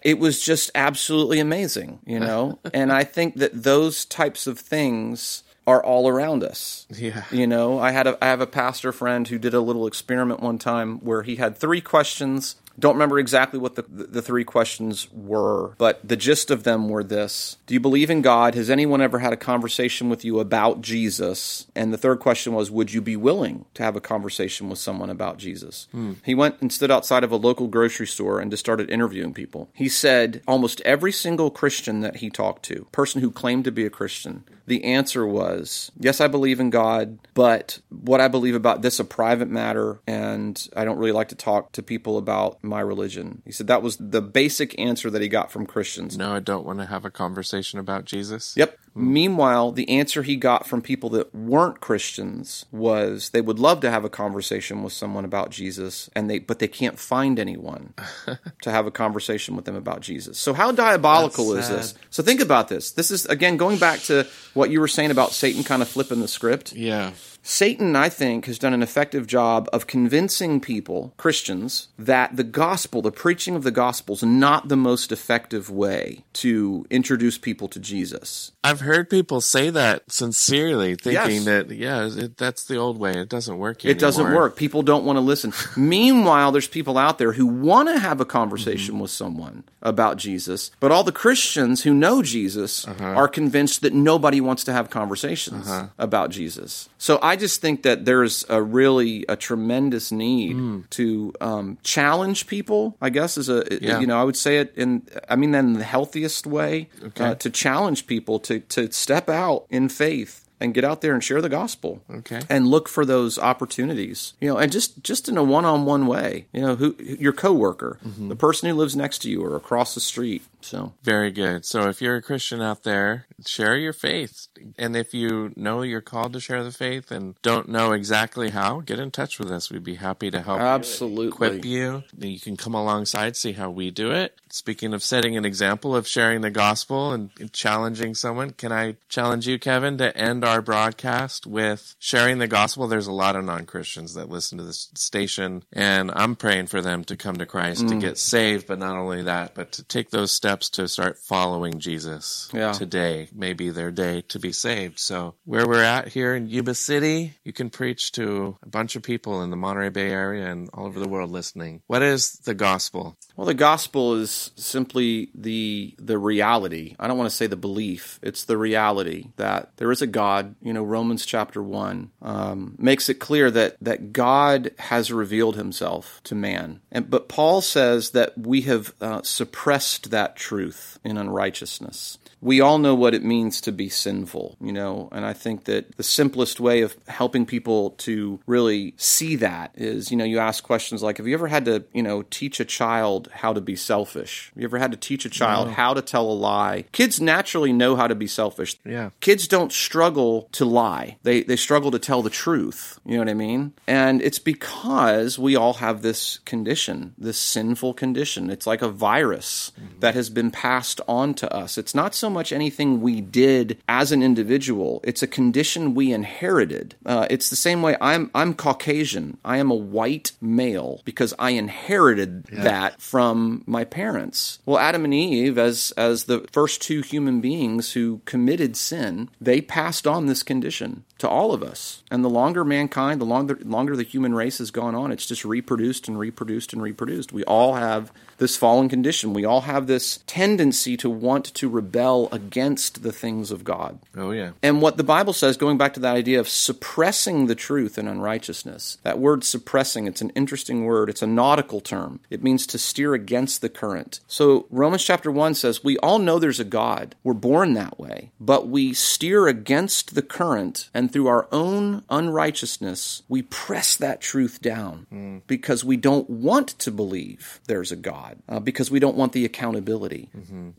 It 0.01 0.19
was 0.19 0.39
just 0.39 0.71
absolutely 0.73 1.41
amazing, 1.41 1.99
you 2.05 2.21
know? 2.21 2.59
and 2.73 2.93
I 2.93 3.03
think 3.03 3.35
that 3.35 3.63
those 3.63 4.05
types 4.05 4.47
of 4.47 4.57
things 4.57 5.43
are 5.69 5.83
all 5.83 6.07
around 6.07 6.43
us. 6.43 6.87
Yeah. 6.89 7.25
You 7.31 7.45
know, 7.45 7.79
I 7.79 7.91
had 7.91 8.07
a 8.07 8.17
I 8.23 8.27
have 8.27 8.41
a 8.41 8.47
pastor 8.47 8.91
friend 8.91 9.27
who 9.27 9.37
did 9.37 9.53
a 9.53 9.61
little 9.61 9.85
experiment 9.85 10.39
one 10.39 10.57
time 10.57 10.97
where 10.99 11.21
he 11.21 11.35
had 11.35 11.55
three 11.55 11.79
questions. 11.79 12.55
Don't 12.77 12.95
remember 12.95 13.19
exactly 13.19 13.59
what 13.59 13.75
the 13.75 13.83
the 13.89 14.21
three 14.21 14.45
questions 14.45 15.07
were, 15.11 15.75
but 15.77 15.99
the 16.07 16.15
gist 16.15 16.49
of 16.49 16.63
them 16.63 16.89
were 16.89 17.03
this: 17.03 17.57
Do 17.67 17.73
you 17.73 17.79
believe 17.79 18.09
in 18.09 18.21
God? 18.21 18.55
Has 18.55 18.69
anyone 18.69 19.01
ever 19.01 19.19
had 19.19 19.33
a 19.33 19.37
conversation 19.37 20.09
with 20.09 20.23
you 20.23 20.39
about 20.39 20.81
Jesus? 20.81 21.67
And 21.75 21.93
the 21.93 21.97
third 21.97 22.19
question 22.19 22.53
was: 22.53 22.71
Would 22.71 22.93
you 22.93 23.01
be 23.01 23.17
willing 23.17 23.65
to 23.73 23.83
have 23.83 23.97
a 23.97 24.01
conversation 24.01 24.69
with 24.69 24.79
someone 24.79 25.09
about 25.09 25.37
Jesus? 25.37 25.87
Hmm. 25.91 26.13
He 26.23 26.33
went 26.33 26.55
and 26.61 26.71
stood 26.71 26.89
outside 26.89 27.25
of 27.25 27.33
a 27.33 27.35
local 27.35 27.67
grocery 27.67 28.07
store 28.07 28.39
and 28.39 28.49
just 28.49 28.63
started 28.63 28.89
interviewing 28.89 29.33
people. 29.33 29.69
He 29.73 29.89
said 29.89 30.41
almost 30.47 30.81
every 30.81 31.11
single 31.11 31.51
Christian 31.51 31.99
that 31.99 32.17
he 32.17 32.29
talked 32.29 32.63
to, 32.63 32.87
person 32.93 33.21
who 33.21 33.29
claimed 33.29 33.65
to 33.65 33.71
be 33.73 33.85
a 33.85 33.89
Christian, 33.89 34.45
the 34.69 34.83
answer 34.83 35.25
was 35.25 35.91
yes, 35.99 36.21
I 36.21 36.27
believe 36.27 36.59
in 36.59 36.69
God, 36.69 37.17
but 37.33 37.79
what 37.89 38.21
I 38.21 38.27
believe 38.27 38.55
about 38.55 38.81
this 38.81 38.99
a 38.99 39.03
private 39.03 39.49
matter, 39.49 39.99
and 40.07 40.67
I 40.75 40.85
don't 40.85 40.97
really 40.97 41.11
like 41.11 41.29
to 41.29 41.35
talk 41.35 41.71
to 41.73 41.83
people 41.83 42.17
about 42.17 42.63
my 42.63 42.79
religion. 42.79 43.41
He 43.45 43.51
said 43.51 43.67
that 43.67 43.81
was 43.81 43.97
the 43.97 44.21
basic 44.21 44.79
answer 44.79 45.09
that 45.09 45.21
he 45.21 45.27
got 45.27 45.51
from 45.51 45.65
Christians. 45.65 46.17
No, 46.17 46.33
I 46.33 46.39
don't 46.39 46.65
want 46.65 46.79
to 46.79 46.85
have 46.85 47.03
a 47.03 47.11
conversation 47.11 47.79
about 47.79 48.05
Jesus. 48.05 48.55
Yep. 48.55 48.77
Meanwhile, 48.99 49.71
the 49.71 49.89
answer 49.89 50.23
he 50.23 50.35
got 50.35 50.67
from 50.67 50.81
people 50.81 51.09
that 51.11 51.33
weren't 51.33 51.79
Christians 51.79 52.65
was 52.71 53.29
they 53.29 53.41
would 53.41 53.59
love 53.59 53.79
to 53.81 53.89
have 53.89 54.05
a 54.05 54.09
conversation 54.09 54.83
with 54.83 54.93
someone 54.93 55.25
about 55.25 55.49
Jesus, 55.49 56.09
and 56.15 56.29
they 56.29 56.39
but 56.39 56.59
they 56.59 56.67
can't 56.67 56.99
find 56.99 57.39
anyone 57.39 57.93
to 58.61 58.71
have 58.71 58.85
a 58.85 58.91
conversation 58.91 59.55
with 59.55 59.65
them 59.65 59.75
about 59.75 60.01
Jesus. 60.01 60.37
So 60.37 60.53
how 60.53 60.71
diabolical 60.71 61.53
is 61.55 61.69
this? 61.69 61.93
So 62.09 62.23
think 62.23 62.41
about 62.41 62.67
this. 62.67 62.91
This 62.91 63.11
is 63.11 63.25
again 63.25 63.57
going 63.57 63.77
back 63.77 63.99
to 64.01 64.27
what 64.53 64.69
you 64.69 64.79
were 64.79 64.87
saying 64.87 65.11
about 65.11 65.31
Satan 65.31 65.63
kind 65.63 65.81
of 65.81 65.87
flipping 65.87 66.19
the 66.21 66.27
script. 66.27 66.73
Yeah. 66.73 67.11
Satan, 67.41 67.95
I 67.95 68.09
think, 68.09 68.45
has 68.45 68.59
done 68.59 68.73
an 68.73 68.83
effective 68.83 69.25
job 69.25 69.67
of 69.73 69.87
convincing 69.87 70.59
people, 70.59 71.13
Christians, 71.17 71.87
that 71.97 72.35
the 72.35 72.43
gospel, 72.43 73.01
the 73.01 73.11
preaching 73.11 73.55
of 73.55 73.63
the 73.63 73.71
gospel, 73.71 74.15
is 74.15 74.23
not 74.23 74.67
the 74.67 74.77
most 74.77 75.11
effective 75.11 75.69
way 75.69 76.23
to 76.33 76.85
introduce 76.89 77.37
people 77.37 77.67
to 77.69 77.79
Jesus. 77.79 78.51
I've 78.63 78.81
heard 78.81 79.09
people 79.09 79.41
say 79.41 79.69
that 79.71 80.11
sincerely, 80.11 80.95
thinking 80.95 81.43
Yes. 81.43 81.45
that, 81.45 81.71
yeah, 81.71 82.09
it, 82.11 82.37
that's 82.37 82.65
the 82.65 82.77
old 82.77 82.99
way. 82.99 83.11
It 83.11 83.29
doesn't 83.29 83.57
work 83.57 83.83
anymore. 83.83 83.91
It 83.91 83.99
doesn't 83.99 84.33
work. 84.33 84.55
People 84.55 84.81
don't 84.81 85.05
want 85.05 85.17
to 85.17 85.21
listen. 85.21 85.53
Meanwhile, 85.75 86.51
there's 86.51 86.67
people 86.67 86.97
out 86.97 87.17
there 87.17 87.33
who 87.33 87.47
want 87.47 87.89
to 87.89 87.99
have 87.99 88.21
a 88.21 88.25
conversation 88.25 88.93
mm-hmm. 88.93 89.01
with 89.01 89.11
someone 89.11 89.63
about 89.81 90.17
Jesus, 90.17 90.71
but 90.79 90.91
all 90.91 91.03
the 91.03 91.11
Christians 91.11 91.83
who 91.83 91.93
know 91.93 92.21
Jesus 92.21 92.87
uh-huh. 92.87 93.03
are 93.03 93.27
convinced 93.27 93.81
that 93.81 93.93
nobody 93.93 94.41
wants 94.41 94.63
to 94.65 94.73
have 94.73 94.89
conversations 94.89 95.67
uh-huh. 95.67 95.87
about 95.97 96.29
Jesus. 96.29 96.89
So 96.97 97.17
I 97.21 97.35
just 97.39 97.59
think 97.61 97.81
that 97.83 98.05
there's 98.05 98.45
a 98.49 98.61
really 98.61 99.25
a 99.27 99.35
tremendous 99.35 100.11
need 100.11 100.55
to 100.91 101.33
um, 101.41 101.77
challenge 101.83 102.45
people. 102.45 102.95
I 103.01 103.09
guess 103.09 103.37
is 103.37 103.49
a 103.49 103.65
Yeah. 103.81 103.99
you 103.99 104.05
know 104.07 104.19
I 104.19 104.23
would 104.23 104.37
say 104.37 104.59
it 104.59 104.73
in 104.75 105.07
I 105.27 105.35
mean 105.35 105.51
that 105.51 105.63
in 105.65 105.73
the 105.73 105.83
healthiest 105.83 106.45
way 106.45 106.89
Okay. 107.03 107.23
uh, 107.23 107.35
to 107.35 107.49
challenge 107.49 108.05
people 108.05 108.37
to 108.41 108.59
to 108.75 108.91
step 108.91 109.27
out 109.29 109.65
in 109.71 109.89
faith 109.89 110.45
and 110.61 110.73
get 110.73 110.83
out 110.83 110.99
there 110.99 111.13
and 111.13 111.23
share 111.23 111.41
the 111.41 111.47
gospel 111.49 112.01
Okay. 112.19 112.41
and 112.49 112.67
look 112.67 112.89
for 112.89 113.05
those 113.05 113.39
opportunities 113.39 114.33
you 114.41 114.49
know 114.49 114.57
and 114.57 114.71
just 114.71 115.01
just 115.03 115.29
in 115.29 115.37
a 115.37 115.43
one-on-one 115.43 116.05
way 116.07 116.45
you 116.53 116.61
know 116.61 116.75
who 116.75 116.95
your 116.99 117.31
coworker 117.33 117.97
the 118.17 118.35
person 118.35 118.67
who 118.69 118.75
lives 118.75 118.95
next 118.95 119.19
to 119.19 119.29
you 119.29 119.41
or 119.41 119.55
across 119.55 119.93
the 119.95 120.01
street 120.01 120.41
so 120.61 120.93
Very 121.03 121.31
good. 121.31 121.65
So 121.65 121.87
if 121.87 122.01
you're 122.01 122.17
a 122.17 122.21
Christian 122.21 122.61
out 122.61 122.83
there, 122.83 123.25
share 123.45 123.77
your 123.77 123.93
faith. 123.93 124.47
And 124.77 124.95
if 124.95 125.13
you 125.13 125.53
know 125.55 125.81
you're 125.81 126.01
called 126.01 126.33
to 126.33 126.39
share 126.39 126.63
the 126.63 126.71
faith 126.71 127.11
and 127.11 127.35
don't 127.41 127.69
know 127.69 127.93
exactly 127.93 128.49
how, 128.49 128.81
get 128.81 128.99
in 128.99 129.11
touch 129.11 129.39
with 129.39 129.51
us. 129.51 129.71
We'd 129.71 129.83
be 129.83 129.95
happy 129.95 130.29
to 130.31 130.41
help 130.41 130.59
absolutely 130.59 131.27
equip 131.27 131.65
you. 131.65 132.03
You 132.17 132.39
can 132.39 132.57
come 132.57 132.73
alongside, 132.73 133.37
see 133.37 133.53
how 133.53 133.69
we 133.69 133.91
do 133.91 134.11
it. 134.11 134.35
Speaking 134.51 134.93
of 134.93 135.03
setting 135.03 135.37
an 135.37 135.45
example 135.45 135.95
of 135.95 136.07
sharing 136.07 136.41
the 136.41 136.49
gospel 136.49 137.13
and 137.13 137.29
challenging 137.53 138.15
someone, 138.15 138.51
can 138.51 138.71
I 138.71 138.97
challenge 139.07 139.47
you, 139.47 139.59
Kevin, 139.59 139.97
to 139.99 140.15
end 140.17 140.43
our 140.43 140.61
broadcast 140.61 141.45
with 141.45 141.95
sharing 141.99 142.39
the 142.39 142.47
gospel? 142.47 142.87
There's 142.87 143.07
a 143.07 143.13
lot 143.13 143.35
of 143.35 143.45
non 143.45 143.65
Christians 143.65 144.15
that 144.15 144.29
listen 144.29 144.57
to 144.57 144.63
this 144.63 144.89
station, 144.95 145.63
and 145.71 146.11
I'm 146.13 146.35
praying 146.35 146.67
for 146.67 146.81
them 146.81 147.03
to 147.05 147.15
come 147.15 147.37
to 147.37 147.45
Christ, 147.45 147.87
to 147.87 147.95
mm. 147.95 148.01
get 148.01 148.17
saved, 148.17 148.67
but 148.67 148.79
not 148.79 148.97
only 148.97 149.23
that, 149.23 149.53
but 149.53 149.71
to 149.73 149.83
take 149.83 150.09
those 150.09 150.31
steps 150.31 150.48
to 150.57 150.87
start 150.87 151.17
following 151.19 151.79
Jesus 151.79 152.49
Yeah. 152.53 152.71
today 152.71 153.29
may 153.33 153.53
be 153.53 153.69
their 153.69 153.91
day 153.91 154.21
to 154.29 154.39
be 154.39 154.51
saved. 154.51 154.99
So 154.99 155.35
where 155.45 155.67
we're 155.67 155.83
at 155.83 156.07
here 156.09 156.35
in 156.35 156.47
Yuba 156.47 156.73
City, 156.75 157.35
you 157.43 157.53
can 157.53 157.69
preach 157.69 158.11
to 158.13 158.57
a 158.63 158.69
bunch 158.69 158.95
of 158.95 159.03
people 159.03 159.41
in 159.43 159.49
the 159.49 159.55
Monterey 159.55 159.89
Bay 159.89 160.09
area 160.09 160.47
and 160.51 160.69
all 160.73 160.85
over 160.87 160.99
the 160.99 161.07
world 161.07 161.29
listening. 161.31 161.81
What 161.87 162.01
is 162.01 162.31
the 162.45 162.53
gospel? 162.53 163.17
Well, 163.35 163.45
the 163.45 163.53
gospel 163.53 164.15
is 164.15 164.51
simply 164.55 165.29
the 165.35 165.95
the 165.99 166.17
reality. 166.17 166.95
I 166.99 167.07
don't 167.07 167.17
want 167.17 167.29
to 167.29 167.35
say 167.35 167.47
the 167.47 167.55
belief. 167.55 168.19
It's 168.21 168.43
the 168.45 168.57
reality 168.57 169.27
that 169.37 169.71
there 169.77 169.91
is 169.91 170.01
a 170.01 170.07
God. 170.07 170.55
You 170.61 170.73
know, 170.73 170.83
Romans 170.83 171.25
chapter 171.25 171.61
one 171.61 172.11
um, 172.21 172.75
makes 172.77 173.09
it 173.09 173.15
clear 173.15 173.51
that 173.51 173.77
that 173.81 174.13
God 174.13 174.71
has 174.79 175.11
revealed 175.11 175.55
Himself 175.55 176.21
to 176.25 176.35
man. 176.35 176.81
And 176.91 177.09
but 177.09 177.29
Paul 177.29 177.61
says 177.61 178.11
that 178.11 178.37
we 178.37 178.61
have 178.61 178.93
uh, 179.01 179.21
suppressed 179.23 180.11
that 180.11 180.38
truth 180.39 180.97
in 181.03 181.17
unrighteousness. 181.17 182.17
We 182.41 182.61
all 182.61 182.77
know 182.77 182.95
what 182.95 183.13
it 183.13 183.23
means 183.23 183.61
to 183.61 183.71
be 183.71 183.89
sinful, 183.89 184.57
you 184.61 184.71
know, 184.71 185.09
and 185.11 185.25
I 185.25 185.33
think 185.33 185.65
that 185.65 185.97
the 185.97 186.03
simplest 186.03 186.59
way 186.59 186.81
of 186.81 186.95
helping 187.07 187.45
people 187.45 187.91
to 187.91 188.39
really 188.45 188.93
see 188.97 189.35
that 189.37 189.71
is, 189.75 190.11
you 190.11 190.17
know, 190.17 190.23
you 190.23 190.39
ask 190.39 190.63
questions 190.63 191.03
like, 191.03 191.17
have 191.17 191.27
you 191.27 191.33
ever 191.33 191.47
had 191.47 191.65
to, 191.65 191.83
you 191.93 192.03
know, 192.03 192.23
teach 192.29 192.59
a 192.59 192.65
child 192.65 193.29
how 193.33 193.53
to 193.53 193.61
be 193.61 193.75
selfish? 193.75 194.51
Have 194.53 194.61
you 194.61 194.67
ever 194.67 194.79
had 194.79 194.91
to 194.91 194.97
teach 194.97 195.25
a 195.25 195.29
child 195.29 195.69
how 195.69 195.93
to 195.93 196.01
tell 196.01 196.29
a 196.29 196.33
lie? 196.33 196.85
Kids 196.91 197.19
naturally 197.19 197.73
know 197.73 197.95
how 197.95 198.07
to 198.07 198.15
be 198.15 198.27
selfish. 198.27 198.77
Yeah. 198.85 199.09
Kids 199.19 199.47
don't 199.47 199.71
struggle 199.71 200.47
to 200.53 200.65
lie. 200.65 201.17
They 201.23 201.43
they 201.43 201.55
struggle 201.55 201.91
to 201.91 201.99
tell 201.99 202.21
the 202.21 202.29
truth. 202.29 202.99
You 203.05 203.13
know 203.13 203.19
what 203.19 203.29
I 203.29 203.33
mean? 203.33 203.73
And 203.87 204.21
it's 204.21 204.39
because 204.39 205.37
we 205.37 205.55
all 205.55 205.73
have 205.75 206.01
this 206.01 206.39
condition, 206.39 207.13
this 207.17 207.37
sinful 207.37 207.93
condition. 207.95 208.49
It's 208.49 208.67
like 208.67 208.81
a 208.81 208.89
virus 208.89 209.71
mm-hmm. 209.79 209.99
that 209.99 210.15
has 210.15 210.29
been 210.29 210.51
passed 210.51 211.01
on 211.07 211.33
to 211.35 211.53
us. 211.53 211.77
It's 211.77 211.95
not 211.95 212.15
so 212.15 212.28
much 212.29 212.51
anything 212.51 213.01
we 213.01 213.21
did 213.21 213.81
as 213.87 214.11
an 214.11 214.23
individual. 214.23 215.01
It's 215.03 215.23
a 215.23 215.27
condition 215.27 215.93
we 215.93 216.11
inherited. 216.11 216.95
Uh, 217.05 217.27
it's 217.29 217.49
the 217.49 217.55
same 217.55 217.81
way 217.81 217.95
I'm 218.01 218.29
I'm 218.33 218.53
Caucasian. 218.53 219.37
I 219.43 219.57
am 219.57 219.71
a 219.71 219.75
white 219.75 220.31
male 220.41 221.01
because 221.05 221.33
I 221.39 221.51
inherited 221.51 222.45
that 222.45 223.01
from 223.01 223.63
my 223.65 223.83
parents. 223.83 224.59
Well, 224.65 224.77
Adam 224.77 225.05
and 225.05 225.13
Eve, 225.13 225.57
as 225.57 225.91
as 225.97 226.25
the 226.25 226.47
first 226.51 226.81
two 226.81 227.01
human 227.01 227.41
beings 227.41 227.93
who 227.93 228.21
committed 228.25 228.75
sin, 228.75 229.29
they 229.39 229.61
passed 229.61 230.07
on 230.07 230.25
this 230.25 230.43
condition 230.43 231.03
to 231.19 231.29
all 231.29 231.53
of 231.53 231.63
us. 231.63 232.03
And 232.09 232.23
the 232.23 232.29
longer 232.29 232.65
mankind, 232.65 233.21
the 233.21 233.25
longer 233.25 233.59
longer 233.63 233.95
the 233.95 234.03
human 234.03 234.33
race 234.33 234.57
has 234.57 234.71
gone 234.71 234.95
on, 234.95 235.11
it's 235.11 235.25
just 235.25 235.45
reproduced 235.45 236.07
and 236.07 236.17
reproduced 236.17 236.73
and 236.73 236.81
reproduced. 236.81 237.31
We 237.31 237.43
all 237.43 237.75
have 237.75 238.11
this 238.39 238.57
fallen 238.57 238.89
condition. 238.89 239.33
We 239.33 239.45
all 239.45 239.61
have 239.61 239.87
this 239.87 240.23
tendency 240.25 240.97
to 240.97 241.09
want 241.09 241.45
to 241.45 241.69
rebel 241.69 242.29
against 242.31 243.03
the 243.03 243.11
things 243.11 243.51
of 243.51 243.63
God. 243.63 243.99
Oh, 244.15 244.31
yeah. 244.31 244.51
And 244.63 244.81
what 244.81 244.97
the 244.97 245.03
Bible 245.03 245.33
says, 245.33 245.57
going 245.57 245.77
back 245.77 245.93
to 245.93 245.99
that 246.01 246.15
idea 246.15 246.39
of 246.39 246.49
suppressing 246.49 247.45
the 247.45 247.55
truth 247.55 247.97
in 247.97 248.07
unrighteousness, 248.07 248.97
that 249.03 249.19
word 249.19 249.43
suppressing, 249.43 250.07
it's 250.07 250.21
an 250.21 250.31
interesting 250.31 250.85
word. 250.85 251.09
It's 251.09 251.21
a 251.21 251.27
nautical 251.27 251.81
term. 251.81 252.19
It 252.29 252.43
means 252.43 252.65
to 252.67 252.77
steer 252.77 253.13
against 253.13 253.61
the 253.61 253.69
current. 253.69 254.19
So 254.27 254.65
Romans 254.69 255.03
chapter 255.03 255.31
1 255.31 255.55
says, 255.55 255.83
We 255.83 255.97
all 255.97 256.19
know 256.19 256.39
there's 256.39 256.59
a 256.59 256.65
God. 256.65 257.15
We're 257.23 257.33
born 257.33 257.73
that 257.73 257.99
way. 257.99 258.31
But 258.39 258.67
we 258.67 258.93
steer 258.93 259.47
against 259.47 260.15
the 260.15 260.21
current, 260.21 260.89
and 260.93 261.11
through 261.11 261.27
our 261.27 261.47
own 261.51 262.03
unrighteousness, 262.09 263.23
we 263.27 263.41
press 263.41 263.95
that 263.97 264.21
truth 264.21 264.61
down 264.61 265.05
hmm. 265.09 265.37
because 265.47 265.83
we 265.83 265.97
don't 265.97 266.29
want 266.29 266.69
to 266.79 266.91
believe 266.91 267.59
there's 267.67 267.91
a 267.91 267.95
God, 267.95 268.28
uh, 268.47 268.59
because 268.59 268.91
we 268.91 268.99
don't 268.99 269.15
want 269.15 269.33
the 269.33 269.45
accountability. 269.45 270.29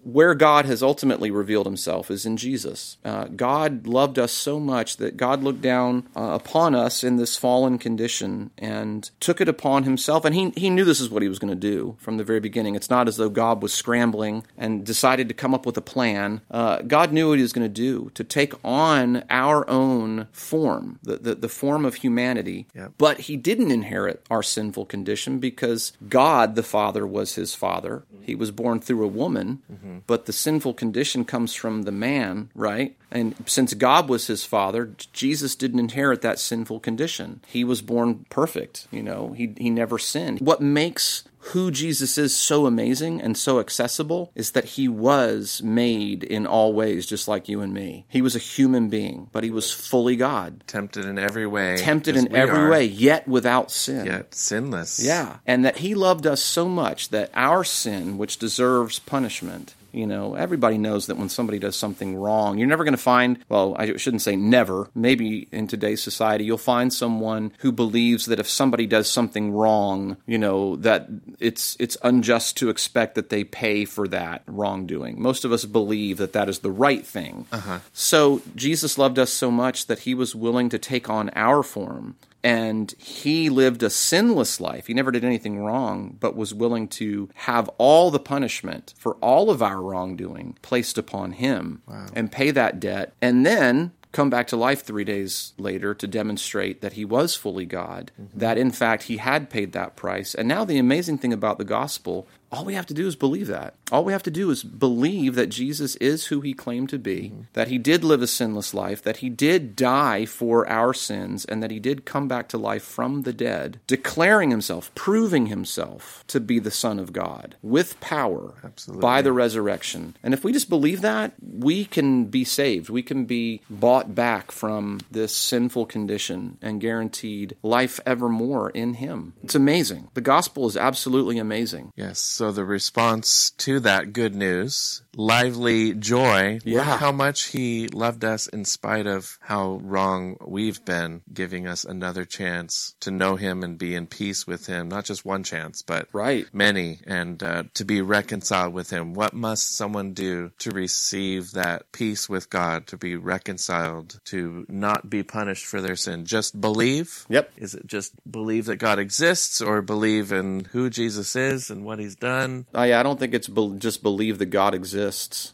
Where 0.03 0.35
God 0.35 0.65
has 0.67 0.83
ultimately 0.83 1.31
revealed 1.31 1.67
himself 1.67 2.11
is 2.11 2.27
in 2.27 2.37
Jesus. 2.37 2.97
Uh, 3.05 3.25
God 3.25 3.87
loved 3.87 4.19
us 4.19 4.33
so 4.33 4.59
much 4.61 4.97
that 4.99 5.17
God 5.17 5.43
looked 5.43 5.63
down 5.63 6.09
uh, 6.17 6.39
upon 6.41 6.75
us 6.75 7.05
in 7.05 7.17
this 7.17 7.37
fallen 7.37 7.79
condition 7.79 8.51
and 8.59 9.11
took 9.21 9.41
it 9.41 9.49
upon 9.49 9.85
himself. 9.85 10.25
And 10.25 10.35
he, 10.35 10.51
he 10.57 10.71
knew 10.71 10.85
this 10.85 11.01
is 11.01 11.11
what 11.11 11.23
he 11.23 11.29
was 11.29 11.39
going 11.39 11.53
to 11.53 11.55
do 11.55 11.97
from 11.99 12.17
the 12.17 12.25
very 12.25 12.41
beginning. 12.41 12.75
It's 12.75 12.91
not 12.91 13.09
as 13.09 13.17
though 13.17 13.31
God 13.31 13.63
was 13.63 13.73
scrambling 13.73 14.45
and 14.59 14.85
decided 14.85 15.29
to 15.29 15.35
come 15.35 15.55
up 15.55 15.65
with 15.65 15.77
a 15.77 15.83
plan. 15.83 16.41
Uh, 16.51 16.83
God 16.83 17.13
knew 17.13 17.29
what 17.29 17.39
he 17.39 17.43
was 17.43 17.53
going 17.53 17.67
to 17.67 17.83
do 17.89 18.11
to 18.15 18.25
take 18.25 18.53
on 18.65 19.25
our 19.31 19.69
own 19.71 20.27
form, 20.33 20.99
the, 21.03 21.17
the, 21.17 21.35
the 21.37 21.49
form 21.49 21.85
of 21.85 21.95
humanity. 21.97 22.67
But 22.99 23.21
he 23.21 23.37
didn't 23.37 23.71
inherit 23.71 24.25
our 24.31 24.43
sinful 24.43 24.87
condition 24.87 25.39
because 25.39 25.93
God, 26.09 26.55
the 26.57 26.63
Father, 26.63 27.07
was 27.07 27.37
his 27.37 27.40
father. 27.55 28.05
He 28.23 28.35
was 28.35 28.51
born 28.51 28.81
through 28.81 29.05
a 29.05 29.09
woman, 29.09 29.63
but 30.07 30.27
the 30.27 30.33
sinful 30.33 30.75
condition 30.75 31.25
comes 31.25 31.55
from 31.55 31.83
the 31.83 31.93
man, 31.93 32.51
right? 32.55 32.97
And 33.11 33.35
since 33.47 33.75
God 33.75 34.09
was 34.09 34.27
his 34.27 34.45
father, 34.45 34.93
Jesus 35.13 35.57
didn't 35.57 35.81
inherit 35.81 36.23
that 36.23 36.39
sinful 36.39 36.81
condition. 36.81 37.41
He 37.47 37.65
was 37.65 37.83
born 37.83 38.27
perfect, 38.31 38.87
you 38.91 39.03
know, 39.03 39.33
he, 39.33 39.55
he 39.57 39.71
never 39.71 39.99
sinned. 39.99 40.41
What 40.41 40.61
makes 40.61 41.25
who 41.41 41.71
Jesus 41.71 42.19
is 42.19 42.37
so 42.37 42.67
amazing 42.67 43.21
and 43.21 43.37
so 43.37 43.61
accessible 43.61 44.31
is 44.35 44.53
that 44.53 44.65
he 44.65 44.89
was 44.89 45.63
made 45.63 46.23
in 46.23 46.47
all 46.47 46.73
ways, 46.73 47.07
just 47.07 47.27
like 47.29 47.49
you 47.49 47.61
and 47.61 47.73
me. 47.73 48.05
He 48.09 48.23
was 48.23 48.37
a 48.37 48.39
human 48.39 48.89
being, 48.89 49.29
but 49.33 49.43
he 49.43 49.51
was 49.51 49.73
fully 49.73 50.17
God, 50.17 50.63
Tempted 50.67 51.05
in 51.07 51.19
every 51.19 51.47
way. 51.47 51.77
tempted 51.79 52.17
in 52.17 52.35
every 52.37 52.59
are, 52.61 52.71
way, 52.71 52.85
yet 52.85 53.27
without 53.27 53.71
sin. 53.71 54.07
Yet 54.07 54.35
sinless. 54.35 55.03
Yeah. 55.03 55.39
And 55.47 55.65
that 55.65 55.79
he 55.79 55.95
loved 55.95 56.27
us 56.27 56.43
so 56.43 56.69
much 56.69 57.09
that 57.09 57.31
our 57.35 57.65
sin, 57.65 58.19
which 58.19 58.39
deserves 58.39 58.99
punishment, 58.99 59.75
you 59.93 60.07
know, 60.07 60.35
everybody 60.35 60.79
knows 60.79 61.07
that 61.07 61.17
when 61.17 61.29
somebody 61.29 61.59
does 61.59 61.77
something 61.77 62.17
wrong, 62.17 62.59
you're 62.59 62.69
never 62.69 62.85
going 62.85 62.93
to 62.93 62.99
find, 62.99 63.39
well, 63.49 63.75
I 63.79 63.97
shouldn't 63.97 64.23
say 64.23 64.37
never. 64.37 64.89
Maybe 64.95 65.49
in 65.53 65.67
today's 65.67 66.03
society, 66.03 66.45
you'll 66.45 66.59
find 66.59 66.93
someone 66.93 67.53
who 67.59 67.73
believes 67.73 68.27
that 68.27 68.41
if 68.41 68.49
somebody 68.49 68.87
does 68.87 69.09
something 69.09 69.53
wrong, 69.53 70.17
you 70.27 70.39
know, 70.39 70.77
that 70.77 71.09
it's 71.39 71.77
it's 71.81 71.97
unjust 72.03 72.57
to 72.59 72.69
expect 72.69 73.15
that 73.15 73.31
they 73.31 73.45
pay 73.45 73.85
for 73.85 74.09
that 74.09 74.43
wrongdoing. 74.47 75.21
Most 75.21 75.45
of 75.45 75.53
us 75.53 75.65
believe 75.65 76.19
that 76.19 76.33
that 76.33 76.49
is 76.49 76.61
the 76.61 76.71
right 76.71 77.05
thing. 77.05 77.47
Uh-huh. 77.53 77.81
So 77.93 78.43
Jesus 78.55 78.99
loved 78.99 79.19
us 79.19 79.33
so 79.33 79.51
much 79.51 79.87
that 79.87 80.01
he 80.01 80.15
was 80.15 80.35
willing 80.35 80.69
to 80.71 80.79
take 80.79 81.09
on 81.09 81.31
our 81.35 81.63
form 81.63 82.17
and 82.43 82.93
he 82.99 83.51
lived 83.51 83.83
a 83.83 83.91
sinless 83.91 84.61
life. 84.61 84.87
He 84.87 84.95
never 84.95 85.11
did 85.11 85.25
anything 85.25 85.59
wrong, 85.59 86.17
but 86.21 86.37
was 86.37 86.55
willing 86.55 86.89
to 86.89 87.29
have 87.35 87.69
all 87.79 88.11
the 88.11 88.19
punishment 88.19 88.95
for 88.97 89.15
all 89.17 89.51
of 89.51 89.63
our 89.63 89.81
wrongdoing 89.81 90.57
placed 90.63 90.99
upon 90.99 91.33
him 91.33 91.83
and 92.15 92.33
pay 92.33 92.51
that 92.51 92.81
debt, 92.81 93.13
and 93.21 93.45
then 93.45 93.93
come 94.13 94.31
back 94.31 94.47
to 94.49 94.57
life 94.57 94.83
three 94.83 95.05
days 95.05 95.53
later 95.57 95.95
to 95.95 96.07
demonstrate 96.07 96.81
that 96.81 96.95
he 96.95 97.05
was 97.05 97.35
fully 97.35 97.67
God, 97.67 98.11
mm-hmm. 98.21 98.39
that 98.39 98.59
in 98.59 98.71
fact 98.71 99.05
he 99.05 99.19
had 99.19 99.51
paid 99.51 99.73
that 99.73 99.97
price. 99.97 100.35
And 100.35 100.49
now, 100.49 100.65
the 100.65 100.79
amazing 100.79 101.19
thing 101.19 101.33
about 101.33 101.59
the 101.59 101.65
gospel 101.65 102.27
all 102.53 102.65
we 102.65 102.75
have 102.75 102.87
to 102.87 102.95
do 102.95 103.07
is 103.07 103.17
believe 103.17 103.47
that. 103.47 103.75
All 103.93 104.05
we 104.05 104.13
have 104.13 104.23
to 104.25 104.31
do 104.31 104.51
is 104.51 104.65
believe 104.65 105.35
that 105.37 105.49
Jesus 105.49 105.97
is 105.97 106.27
who 106.27 106.41
he 106.41 106.53
claimed 106.53 106.89
to 106.91 106.99
be, 106.99 107.31
mm-hmm. 107.31 107.43
that 107.53 107.69
he 107.69 107.79
did 107.79 108.03
live 108.03 108.23
a 108.23 108.27
sinless 108.27 108.75
life, 108.75 109.03
that 109.03 109.19
he 109.19 109.29
did 109.29 109.77
die 109.77 110.27
for 110.27 110.69
our 110.69 110.93
sins, 110.93 111.45
and 111.45 111.63
that 111.63 111.71
he 111.71 111.79
did 111.79 112.05
come 112.05 112.27
back 112.29 112.49
to 112.49 112.59
life 112.59 112.83
from 112.83 113.23
the 113.23 113.33
dead, 113.33 113.81
declaring 113.87 114.51
himself, 114.51 114.93
proving 114.95 115.47
himself 115.47 116.25
to 116.27 116.41
be 116.41 116.59
the 116.59 116.71
Son 116.71 116.99
of 116.99 117.13
God 117.13 117.57
with 117.63 117.99
power 118.01 118.55
Absolutely. 118.65 119.01
by 119.01 119.23
the 119.23 119.33
resurrection. 119.33 120.17
And 120.23 120.35
if 120.35 120.43
we 120.45 120.53
just 120.53 120.69
believe 120.69 121.03
that, 121.03 121.35
we 121.41 121.85
can 121.85 122.25
be 122.27 122.45
saved. 122.45 122.91
We 122.91 123.03
can 123.03 123.27
be 123.27 123.61
bought 123.71 124.15
back 124.15 124.51
from 124.51 125.01
this 125.11 125.35
sinful 125.35 125.87
condition 125.87 126.59
and 126.61 126.81
guaranteed 126.81 127.57
life 127.63 128.01
evermore 128.05 128.71
in 128.71 128.95
him. 128.95 129.35
It's 129.43 129.55
amazing. 129.55 130.09
The 130.15 130.21
gospel 130.21 130.67
is 130.67 130.77
absolutely 130.77 131.39
amazing. 131.39 131.93
Yes. 131.97 132.40
So 132.41 132.51
the 132.51 132.65
response 132.65 133.51
to 133.59 133.81
that 133.81 134.15
good 134.15 134.35
news, 134.35 135.03
lively 135.17 135.95
joy. 135.95 136.59
Yeah. 136.65 136.97
How 136.99 137.13
much 137.13 137.47
he 137.49 137.89
loved 137.89 138.25
us 138.25 138.47
in 138.47 138.65
spite 138.65 139.07
of 139.07 139.39
how 139.41 139.81
wrong 139.83 140.37
we've 140.47 140.85
been, 140.85 141.23
giving 141.33 141.67
us 141.67 141.85
another 141.85 142.25
chance 142.25 142.95
to 143.01 143.11
know 143.11 143.37
him 143.37 143.63
and 143.63 143.79
be 143.79 143.95
in 143.95 144.07
peace 144.07 144.47
with 144.47 144.67
him. 144.67 144.89
Not 144.89 145.05
just 145.05 145.25
one 145.25 145.43
chance, 145.43 145.83
but 145.83 146.09
Right. 146.13 146.47
many, 146.53 147.01
and 147.07 147.43
uh, 147.43 147.65
to 147.75 147.85
be 147.85 148.01
reconciled 148.01 148.73
with 148.73 148.91
him. 148.91 149.15
What 149.15 149.35
must 149.35 149.77
someone 149.77 150.13
do 150.13 150.53
to 150.61 150.71
receive 150.71 151.53
that 151.53 151.91
peace 151.93 152.29
with 152.29 152.51
God, 152.51 152.87
to 152.89 152.97
be 152.97 153.17
reconciled, 153.17 154.21
to 154.27 154.65
not 154.69 155.11
be 155.11 155.23
punished 155.23 155.67
for 155.67 155.81
their 155.81 155.97
sin? 155.97 156.25
Just 156.25 156.61
believe? 156.61 157.27
Yep. 157.29 157.53
Is 157.57 157.75
it 157.75 157.87
just 157.87 158.13
believe 158.31 158.67
that 158.67 158.77
God 158.77 158.99
exists 158.99 159.61
or 159.61 159.83
believe 159.83 160.33
in 160.33 160.67
who 160.73 160.89
Jesus 160.91 161.35
is 161.37 161.71
and 161.71 161.85
what 161.85 161.99
he's 161.99 162.17
done? 162.17 162.67
Oh, 162.75 162.83
yeah, 162.83 163.01
I 163.01 163.03
don't 163.03 163.19
think 163.19 163.35
it's 163.35 163.49
be- 163.49 163.75
just 163.79 164.03
believe 164.03 164.39
that 164.39 164.47
God 164.47 164.75
exists. 164.75 165.00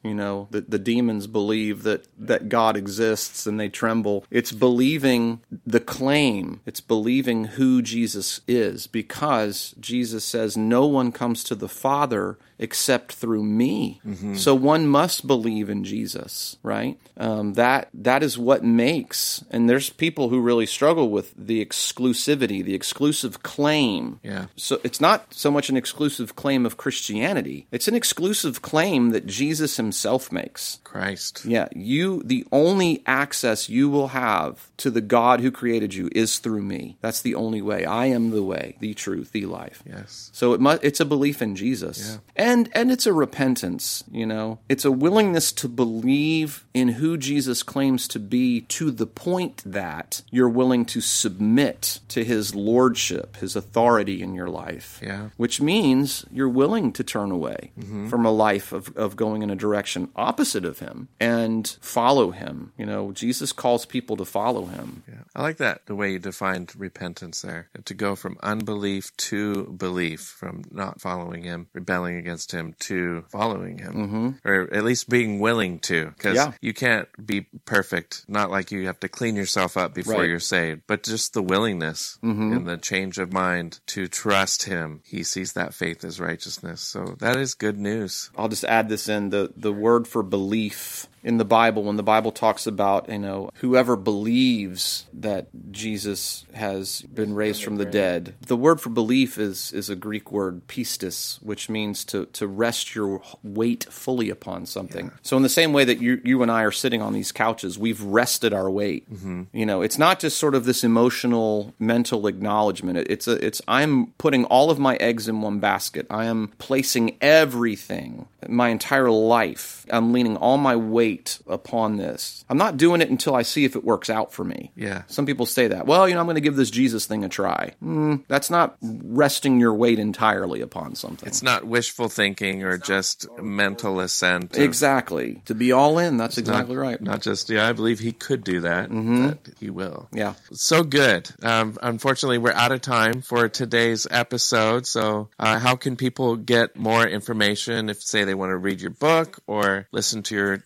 You 0.03 0.15
know, 0.15 0.49
the, 0.51 0.63
the 0.63 0.79
demons 0.79 1.27
believe 1.27 1.83
that, 1.85 2.07
that 2.19 2.49
God 2.49 2.77
exists 2.77 3.47
and 3.47 3.59
they 3.59 3.69
tremble. 3.69 4.25
It's 4.31 4.53
believing 4.53 5.41
the 5.67 5.81
claim, 5.81 6.61
it's 6.67 6.81
believing 6.81 7.45
who 7.45 7.83
Jesus 7.83 8.41
is 8.49 8.87
because 8.87 9.75
Jesus 9.81 10.25
says, 10.25 10.57
No 10.57 10.87
one 10.87 11.13
comes 11.13 11.45
to 11.45 11.55
the 11.55 11.69
Father 11.69 12.39
except 12.59 13.13
through 13.13 13.45
me. 13.45 14.01
So 14.35 14.55
one 14.55 14.87
must 14.87 15.27
believe 15.27 15.69
in 15.69 15.85
Jesus, 15.85 16.57
right? 16.63 16.99
Um, 17.17 17.55
that 17.55 17.89
that 17.95 18.23
is 18.23 18.39
what 18.39 18.65
makes. 18.65 19.45
And 19.51 19.69
there's 19.69 19.91
people 19.91 20.29
who 20.29 20.41
really 20.41 20.67
struggle 20.67 21.11
with 21.11 21.35
the 21.37 21.65
exclusivity, 21.65 22.65
the 22.65 22.75
exclusive 22.75 23.43
claim. 23.43 24.21
Yeah. 24.23 24.47
So 24.57 24.81
it's 24.85 25.01
not 25.01 25.35
so 25.35 25.51
much 25.51 25.69
an 25.69 25.77
exclusive 25.77 26.37
claim 26.37 26.67
of 26.67 26.77
Christianity. 26.77 27.67
It's 27.71 27.89
an 27.89 27.95
exclusive 27.95 28.63
claim 28.63 29.11
that 29.11 29.27
Jesus 29.27 29.77
himself 29.77 30.33
makes. 30.33 30.81
Christ. 30.85 31.45
Yeah, 31.45 31.69
you 31.75 32.23
the 32.25 32.47
only 32.53 33.03
access 33.07 33.69
you 33.69 33.89
will 33.89 34.09
have 34.09 34.71
to 34.79 34.91
the 34.91 35.01
God 35.01 35.41
who 35.41 35.51
created 35.51 35.95
you 35.95 36.09
is 36.13 36.39
through 36.39 36.63
me. 36.63 36.97
That's 37.01 37.21
the 37.21 37.35
only 37.35 37.61
way. 37.61 37.85
I 37.85 38.07
am 38.07 38.31
the 38.31 38.43
way, 38.43 38.77
the 38.81 38.95
truth, 38.95 39.33
the 39.33 39.47
life. 39.47 39.83
Yes. 39.87 40.31
So 40.33 40.53
it 40.53 40.61
must, 40.61 40.83
it's 40.83 41.01
a 41.01 41.05
belief 41.05 41.43
in 41.43 41.57
Jesus. 41.57 42.19
And 42.47 42.69
and 42.77 42.93
it's 42.93 43.07
a 43.07 43.13
repentance, 43.13 44.05
you 44.09 44.25
know. 44.25 44.61
It's 44.69 44.85
a 44.85 44.93
willingness 44.93 45.51
to 45.51 45.69
believe 45.69 46.65
in 46.73 46.91
who 46.91 47.17
Jesus 47.17 47.65
claims 47.65 48.07
to 48.07 48.21
be 48.21 48.61
to 48.61 48.93
the 48.93 49.07
point 49.07 49.65
that 49.67 50.23
you're 50.31 50.49
willing 50.49 50.85
to 50.85 51.01
submit 51.01 51.99
to 52.07 52.23
his 52.23 52.55
lordship, 52.55 53.39
his 53.39 53.57
authority 53.57 54.23
in 54.23 54.33
your 54.33 54.49
life. 54.49 55.01
Yeah. 55.03 55.31
Which 55.37 55.61
means 55.61 56.25
you're 56.31 56.49
willing 56.49 56.93
to 56.93 57.03
turn 57.03 57.33
away 57.33 57.73
mm-hmm. 57.77 58.07
from 58.07 58.25
a 58.25 58.31
life 58.31 58.73
of, 58.73 58.97
of 58.97 59.17
going 59.17 59.43
in 59.43 59.51
a 59.51 59.57
direction 59.57 60.09
opposite 60.15 60.65
of 60.65 60.79
him 60.79 61.09
and 61.19 61.67
follow 61.81 62.31
him. 62.31 62.73
You 62.79 62.87
know, 62.87 63.11
Jesus 63.11 63.51
calls 63.51 63.85
people 63.87 64.17
to 64.19 64.25
follow 64.25 64.67
him. 64.67 65.03
Yeah. 65.09 65.25
I 65.35 65.43
like 65.43 65.57
that, 65.57 65.87
the 65.87 65.97
way 65.97 66.13
you 66.13 66.21
defined 66.21 66.75
repentance 66.79 67.43
there. 67.43 67.71
To 67.85 67.95
go 67.95 68.15
from 68.15 68.39
unbelief 68.41 69.17
to 69.17 69.65
belief, 69.65 70.21
from 70.21 70.63
not 70.71 71.01
following 71.01 71.43
him, 71.43 71.67
rebelling 71.73 72.17
against 72.17 72.36
him, 72.53 72.75
to 72.81 73.25
following 73.31 73.79
him. 73.79 73.95
Mm-hmm. 73.95 74.49
Or 74.49 74.73
at 74.73 74.85
least 74.85 75.09
being 75.09 75.39
willing 75.41 75.79
to. 75.81 76.07
Because 76.17 76.37
Yeah. 76.37 76.53
you 76.61 76.75
can't 76.75 77.09
be 77.25 77.47
perfect. 77.65 78.25
Not 78.29 78.51
like 78.51 78.71
you 78.71 78.87
have 78.87 79.01
to 79.01 79.09
clean 79.09 79.37
yourself 79.37 79.77
up 79.77 79.95
before 79.95 80.21
Right. 80.21 80.29
you're 80.29 80.41
saved, 80.41 80.83
but 80.87 81.03
just 81.03 81.33
the 81.33 81.43
willingness 81.43 82.19
mm-hmm. 82.23 82.53
and 82.53 82.69
the 82.69 82.77
change 82.77 83.19
of 83.19 83.33
mind 83.33 83.81
to 83.87 84.09
trust 84.09 84.65
him. 84.65 85.01
He 85.05 85.23
sees 85.23 85.55
that 85.55 85.75
faith 85.75 86.05
as 86.05 86.21
righteousness. 86.21 86.81
So 86.81 87.17
that 87.21 87.37
is 87.37 87.55
good 87.55 87.79
news. 87.79 88.31
I'll 88.37 88.49
just 88.49 88.65
add 88.65 88.89
this 88.89 89.09
in 89.09 89.31
the 89.31 89.53
the 89.57 89.73
word 89.73 90.07
for 90.07 90.23
belief 90.23 91.07
in 91.27 91.39
the 91.39 91.45
Bible 91.45 91.83
when 91.83 91.97
the 91.97 92.05
Bible 92.15 92.31
talks 92.31 92.67
about 92.69 93.09
you 93.11 93.19
know 93.19 93.51
whoever 93.57 93.97
believes 93.97 95.07
that 95.13 95.49
Jesus 95.73 96.47
has 96.55 97.03
been 97.03 97.35
raised 97.35 97.65
from 97.65 97.77
the 97.79 97.85
dead. 97.85 98.35
The 98.47 98.57
word 98.57 98.81
for 98.81 98.91
belief 98.91 99.37
is 99.39 99.73
is 99.73 99.91
a 99.91 99.97
Greek 99.97 100.31
word 100.31 100.67
pistis 100.69 101.43
which 101.43 101.69
means 101.69 102.05
to 102.07 102.27
to 102.27 102.47
rest 102.47 102.95
your 102.95 103.23
weight 103.43 103.87
fully 103.91 104.31
upon 104.31 104.67
something. 104.67 105.11
So 105.23 105.37
in 105.37 105.43
the 105.43 105.49
same 105.49 105.73
way 105.73 105.85
that 105.85 106.01
you 106.01 106.21
you 106.25 106.43
and 106.43 106.51
I 106.51 106.63
are 106.63 106.71
sitting 106.71 107.03
on 107.03 107.13
these 107.13 107.33
couches 107.33 107.77
we've 107.79 108.01
rested 108.03 108.53
our 108.55 108.71
weight. 108.71 109.05
You 109.53 109.67
know 109.67 109.83
it's 109.83 109.99
not 109.99 110.21
just 110.21 110.39
sort 110.39 110.55
of 110.55 110.65
this 110.65 110.85
emotional 110.85 111.75
mental 111.79 112.27
acknowledgement. 112.29 112.99
It- 112.99 113.11
it's 113.17 113.27
a 113.27 113.45
it's 113.45 113.61
I'm 113.67 114.09
putting 114.19 114.45
all 114.45 114.71
of 114.71 114.79
my 114.79 114.95
eggs 114.97 115.27
in 115.29 115.41
one 115.41 115.59
basket. 115.59 116.07
I 116.11 116.27
am 116.27 116.53
placing 116.59 117.17
everything 117.21 118.27
my 118.49 118.69
entire 118.69 119.11
life 119.11 119.85
I'm 119.91 120.13
leaning 120.13 120.37
all 120.37 120.59
my 120.59 120.77
weight 120.77 121.16
upon 121.47 121.97
this 121.97 122.45
I'm 122.49 122.59
not 122.59 122.77
doing 122.77 123.01
it 123.01 123.11
until 123.11 123.35
I 123.35 123.43
see 123.43 123.65
if 123.65 123.77
it 123.77 123.85
works 123.85 124.09
out 124.11 124.33
for 124.33 124.45
me 124.45 124.73
Yeah. 124.77 125.03
some 125.07 125.27
people 125.27 125.47
say 125.47 125.69
that 125.69 125.87
well 125.87 126.09
you 126.09 126.15
know 126.15 126.21
I'm 126.21 126.27
going 126.27 126.35
to 126.37 126.41
give 126.41 126.57
this 126.57 126.71
Jesus 126.71 127.07
thing 127.07 127.25
a 127.25 127.29
try 127.29 127.73
mm, 127.83 128.23
that's 128.29 128.51
not 128.51 128.77
resting 128.81 129.61
your 129.61 129.75
weight 129.75 129.99
entirely 129.99 130.61
upon 130.61 130.95
something 130.95 131.27
It's 131.29 131.43
not 131.43 131.65
wishful 131.65 132.09
thinking 132.09 132.63
or 132.65 132.79
just 132.79 133.27
mental 133.41 134.01
assent. 134.01 134.57
of- 134.57 134.63
exactly 134.63 135.43
to 135.47 135.55
be 135.55 135.73
all 135.73 135.99
in 135.99 136.17
that's 136.17 136.39
exactly 136.39 136.77
right 136.77 137.01
Not 137.01 137.23
just, 137.23 137.49
yeah, 137.51 137.69
I 137.69 137.73
believe 137.73 137.99
he 138.01 138.13
could 138.13 138.43
do 138.45 138.61
that, 138.61 138.89
that 138.91 139.39
he 139.61 139.71
will. 139.71 140.09
yeah 140.13 140.35
So 140.53 140.83
good. 140.83 141.29
Um, 141.43 141.77
unfortunately, 141.83 142.39
we're 142.39 142.53
out 142.53 142.73
of 142.73 142.81
time 142.81 143.23
for 143.23 143.49
today's 143.49 144.07
episode. 144.11 144.87
So, 144.87 145.29
uh, 145.39 145.59
how 145.59 145.77
can 145.77 145.97
people 145.97 146.37
get 146.37 146.77
more 146.77 147.07
information 147.07 147.89
if, 147.91 148.03
say, 148.03 148.25
they 148.25 148.35
want 148.35 148.51
to 148.51 148.57
read 148.57 148.81
your 148.81 148.91
book 148.91 149.39
or 149.47 149.87
listen 149.93 150.23
to 150.25 150.35
your 150.35 150.57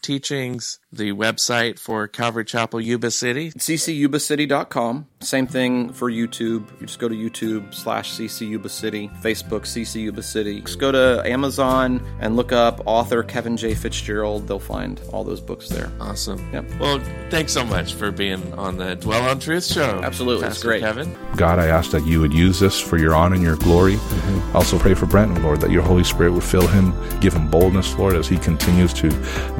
teachings? 0.41 0.78
The 0.93 1.12
website 1.12 1.78
for 1.78 2.09
Calvary 2.09 2.45
Chapel, 2.45 2.80
Yuba 2.80 3.11
City. 3.11 3.53
ccyubacity.com. 3.53 5.07
Same 5.20 5.47
thing 5.47 5.93
for 5.93 6.11
YouTube. 6.11 6.68
You 6.80 6.86
just 6.86 6.99
go 6.99 7.09
to 7.09 7.14
YouTube 7.14 7.74
slash 7.74 8.12
ccyubacity, 8.12 9.11
Facebook 9.22 9.62
ccyubacity. 9.62 10.64
Just 10.64 10.78
go 10.78 10.91
to 10.91 11.22
Amazon 11.24 12.03
and 12.20 12.36
look 12.36 12.53
up 12.53 12.80
author 12.86 13.22
Kevin 13.22 13.57
J. 13.57 13.74
Fitzgerald. 13.74 14.49
They'll 14.49 14.59
find 14.59 15.01
all 15.12 15.22
those 15.22 15.41
books 15.41 15.68
there. 15.68 15.93
Awesome. 16.01 16.53
Yep. 16.53 16.64
Well, 16.80 17.01
thanks 17.30 17.53
so 17.53 17.64
much 17.64 17.95
for 17.95 18.11
being 18.11 18.53
on 18.55 18.78
the 18.78 18.97
Dwell 18.97 19.28
on 19.28 19.38
Truth 19.38 19.66
show. 19.66 20.01
Absolutely. 20.03 20.49
It's 20.49 20.62
great. 20.62 20.80
Kevin. 20.80 21.16
God, 21.36 21.59
I 21.59 21.66
ask 21.66 21.93
that 21.93 22.05
you 22.07 22.20
would 22.20 22.32
use 22.32 22.59
this 22.59 22.80
for 22.80 22.99
your 22.99 23.14
honor 23.14 23.34
and 23.34 23.45
your 23.45 23.57
glory. 23.57 23.95
Mm-hmm. 23.95 24.57
Also 24.57 24.78
pray 24.78 24.95
for 24.95 25.07
Brenten, 25.07 25.41
Lord, 25.43 25.61
that 25.61 25.70
your 25.70 25.82
Holy 25.82 26.05
Spirit 26.05 26.32
would 26.32 26.43
fill 26.43 26.66
him, 26.66 26.93
give 27.20 27.34
him 27.34 27.49
boldness, 27.49 27.97
Lord, 27.97 28.16
as 28.16 28.26
he 28.26 28.38
continues 28.38 28.93
to 28.95 29.11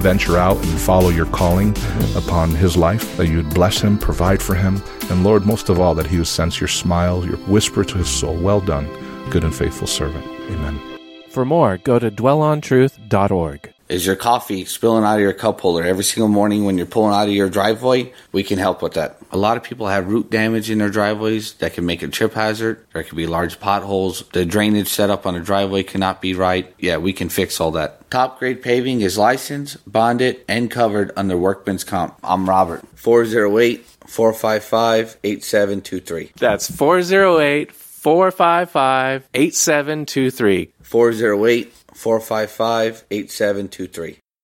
venture 0.01 0.37
out 0.37 0.57
and 0.57 0.70
follow 0.79 1.09
your 1.09 1.27
calling 1.27 1.71
upon 2.17 2.51
his 2.51 2.77
life, 2.77 3.17
that 3.17 3.29
you 3.29 3.37
would 3.39 3.55
bless 3.55 3.81
him, 3.81 3.99
provide 3.99 4.43
for 4.43 4.55
him, 4.55 4.83
and 5.11 5.25
Lord, 5.25 5.47
most 5.47 5.69
of 5.69 5.81
all, 5.81 5.95
that 5.95 6.07
he 6.07 6.19
would 6.19 6.27
sense 6.27 6.61
your 6.61 6.69
smile, 6.69 7.25
your 7.25 7.37
whisper 7.49 7.85
to 7.85 7.99
his 7.99 8.09
soul, 8.09 8.37
well 8.37 8.61
done, 8.61 8.87
good 9.31 9.45
and 9.45 9.55
faithful 9.55 9.87
servant. 9.87 10.25
Amen. 10.51 10.81
For 11.29 11.45
more, 11.45 11.79
go 11.79 11.99
to 11.99 12.11
dwellontruth.org. 12.11 13.73
Is 13.91 14.07
your 14.07 14.15
coffee 14.15 14.67
spilling 14.67 15.03
out 15.03 15.17
of 15.17 15.21
your 15.21 15.33
cup 15.33 15.61
holder 15.61 15.85
every 15.85 16.05
single 16.05 16.29
morning 16.29 16.65
when 16.65 16.77
you're 16.77 16.87
pulling 16.87 17.13
out 17.13 17.27
of 17.27 17.35
your 17.35 17.51
driveway? 17.51 18.13
We 18.31 18.45
can 18.45 18.57
help 18.57 18.83
with 18.83 18.95
that. 18.95 19.19
A 19.33 19.37
lot 19.37 19.57
of 19.57 19.65
people 19.65 19.89
have 19.89 20.07
root 20.07 20.31
damage 20.31 20.71
in 20.71 20.79
their 20.79 20.91
driveways 20.91 21.55
that 21.55 21.75
can 21.75 21.87
make 21.87 22.01
a 22.05 22.07
trip 22.07 22.35
hazard. 22.35 22.87
There 22.93 23.03
could 23.03 23.17
be 23.17 23.27
large 23.27 23.59
potholes. 23.59 24.23
The 24.33 24.47
drainage 24.47 24.87
setup 24.87 25.27
on 25.27 25.35
a 25.35 25.41
driveway 25.41 25.83
cannot 25.83 26.21
be 26.21 26.35
right. 26.35 26.73
Yeah, 26.79 26.99
we 26.99 27.13
can 27.13 27.31
fix 27.31 27.61
all 27.61 27.73
that. 27.73 28.09
Top 28.13 28.39
Grade 28.39 28.63
Paving 28.63 29.01
is 29.01 29.19
licensed, 29.19 29.79
bonded, 29.91 30.41
and 30.47 30.71
covered 30.71 31.11
under 31.17 31.37
Workman's 31.37 31.83
Comp. 31.83 32.17
I'm 32.23 32.49
Robert. 32.49 32.87
408 32.95 33.85
455 34.07 35.19
8723. 35.25 36.31
That's 36.37 36.71
408 36.71 37.73
455 37.73 39.29
8723. 39.35 40.73
408 40.83 41.73
455 42.01 43.05
8723. 43.11 44.19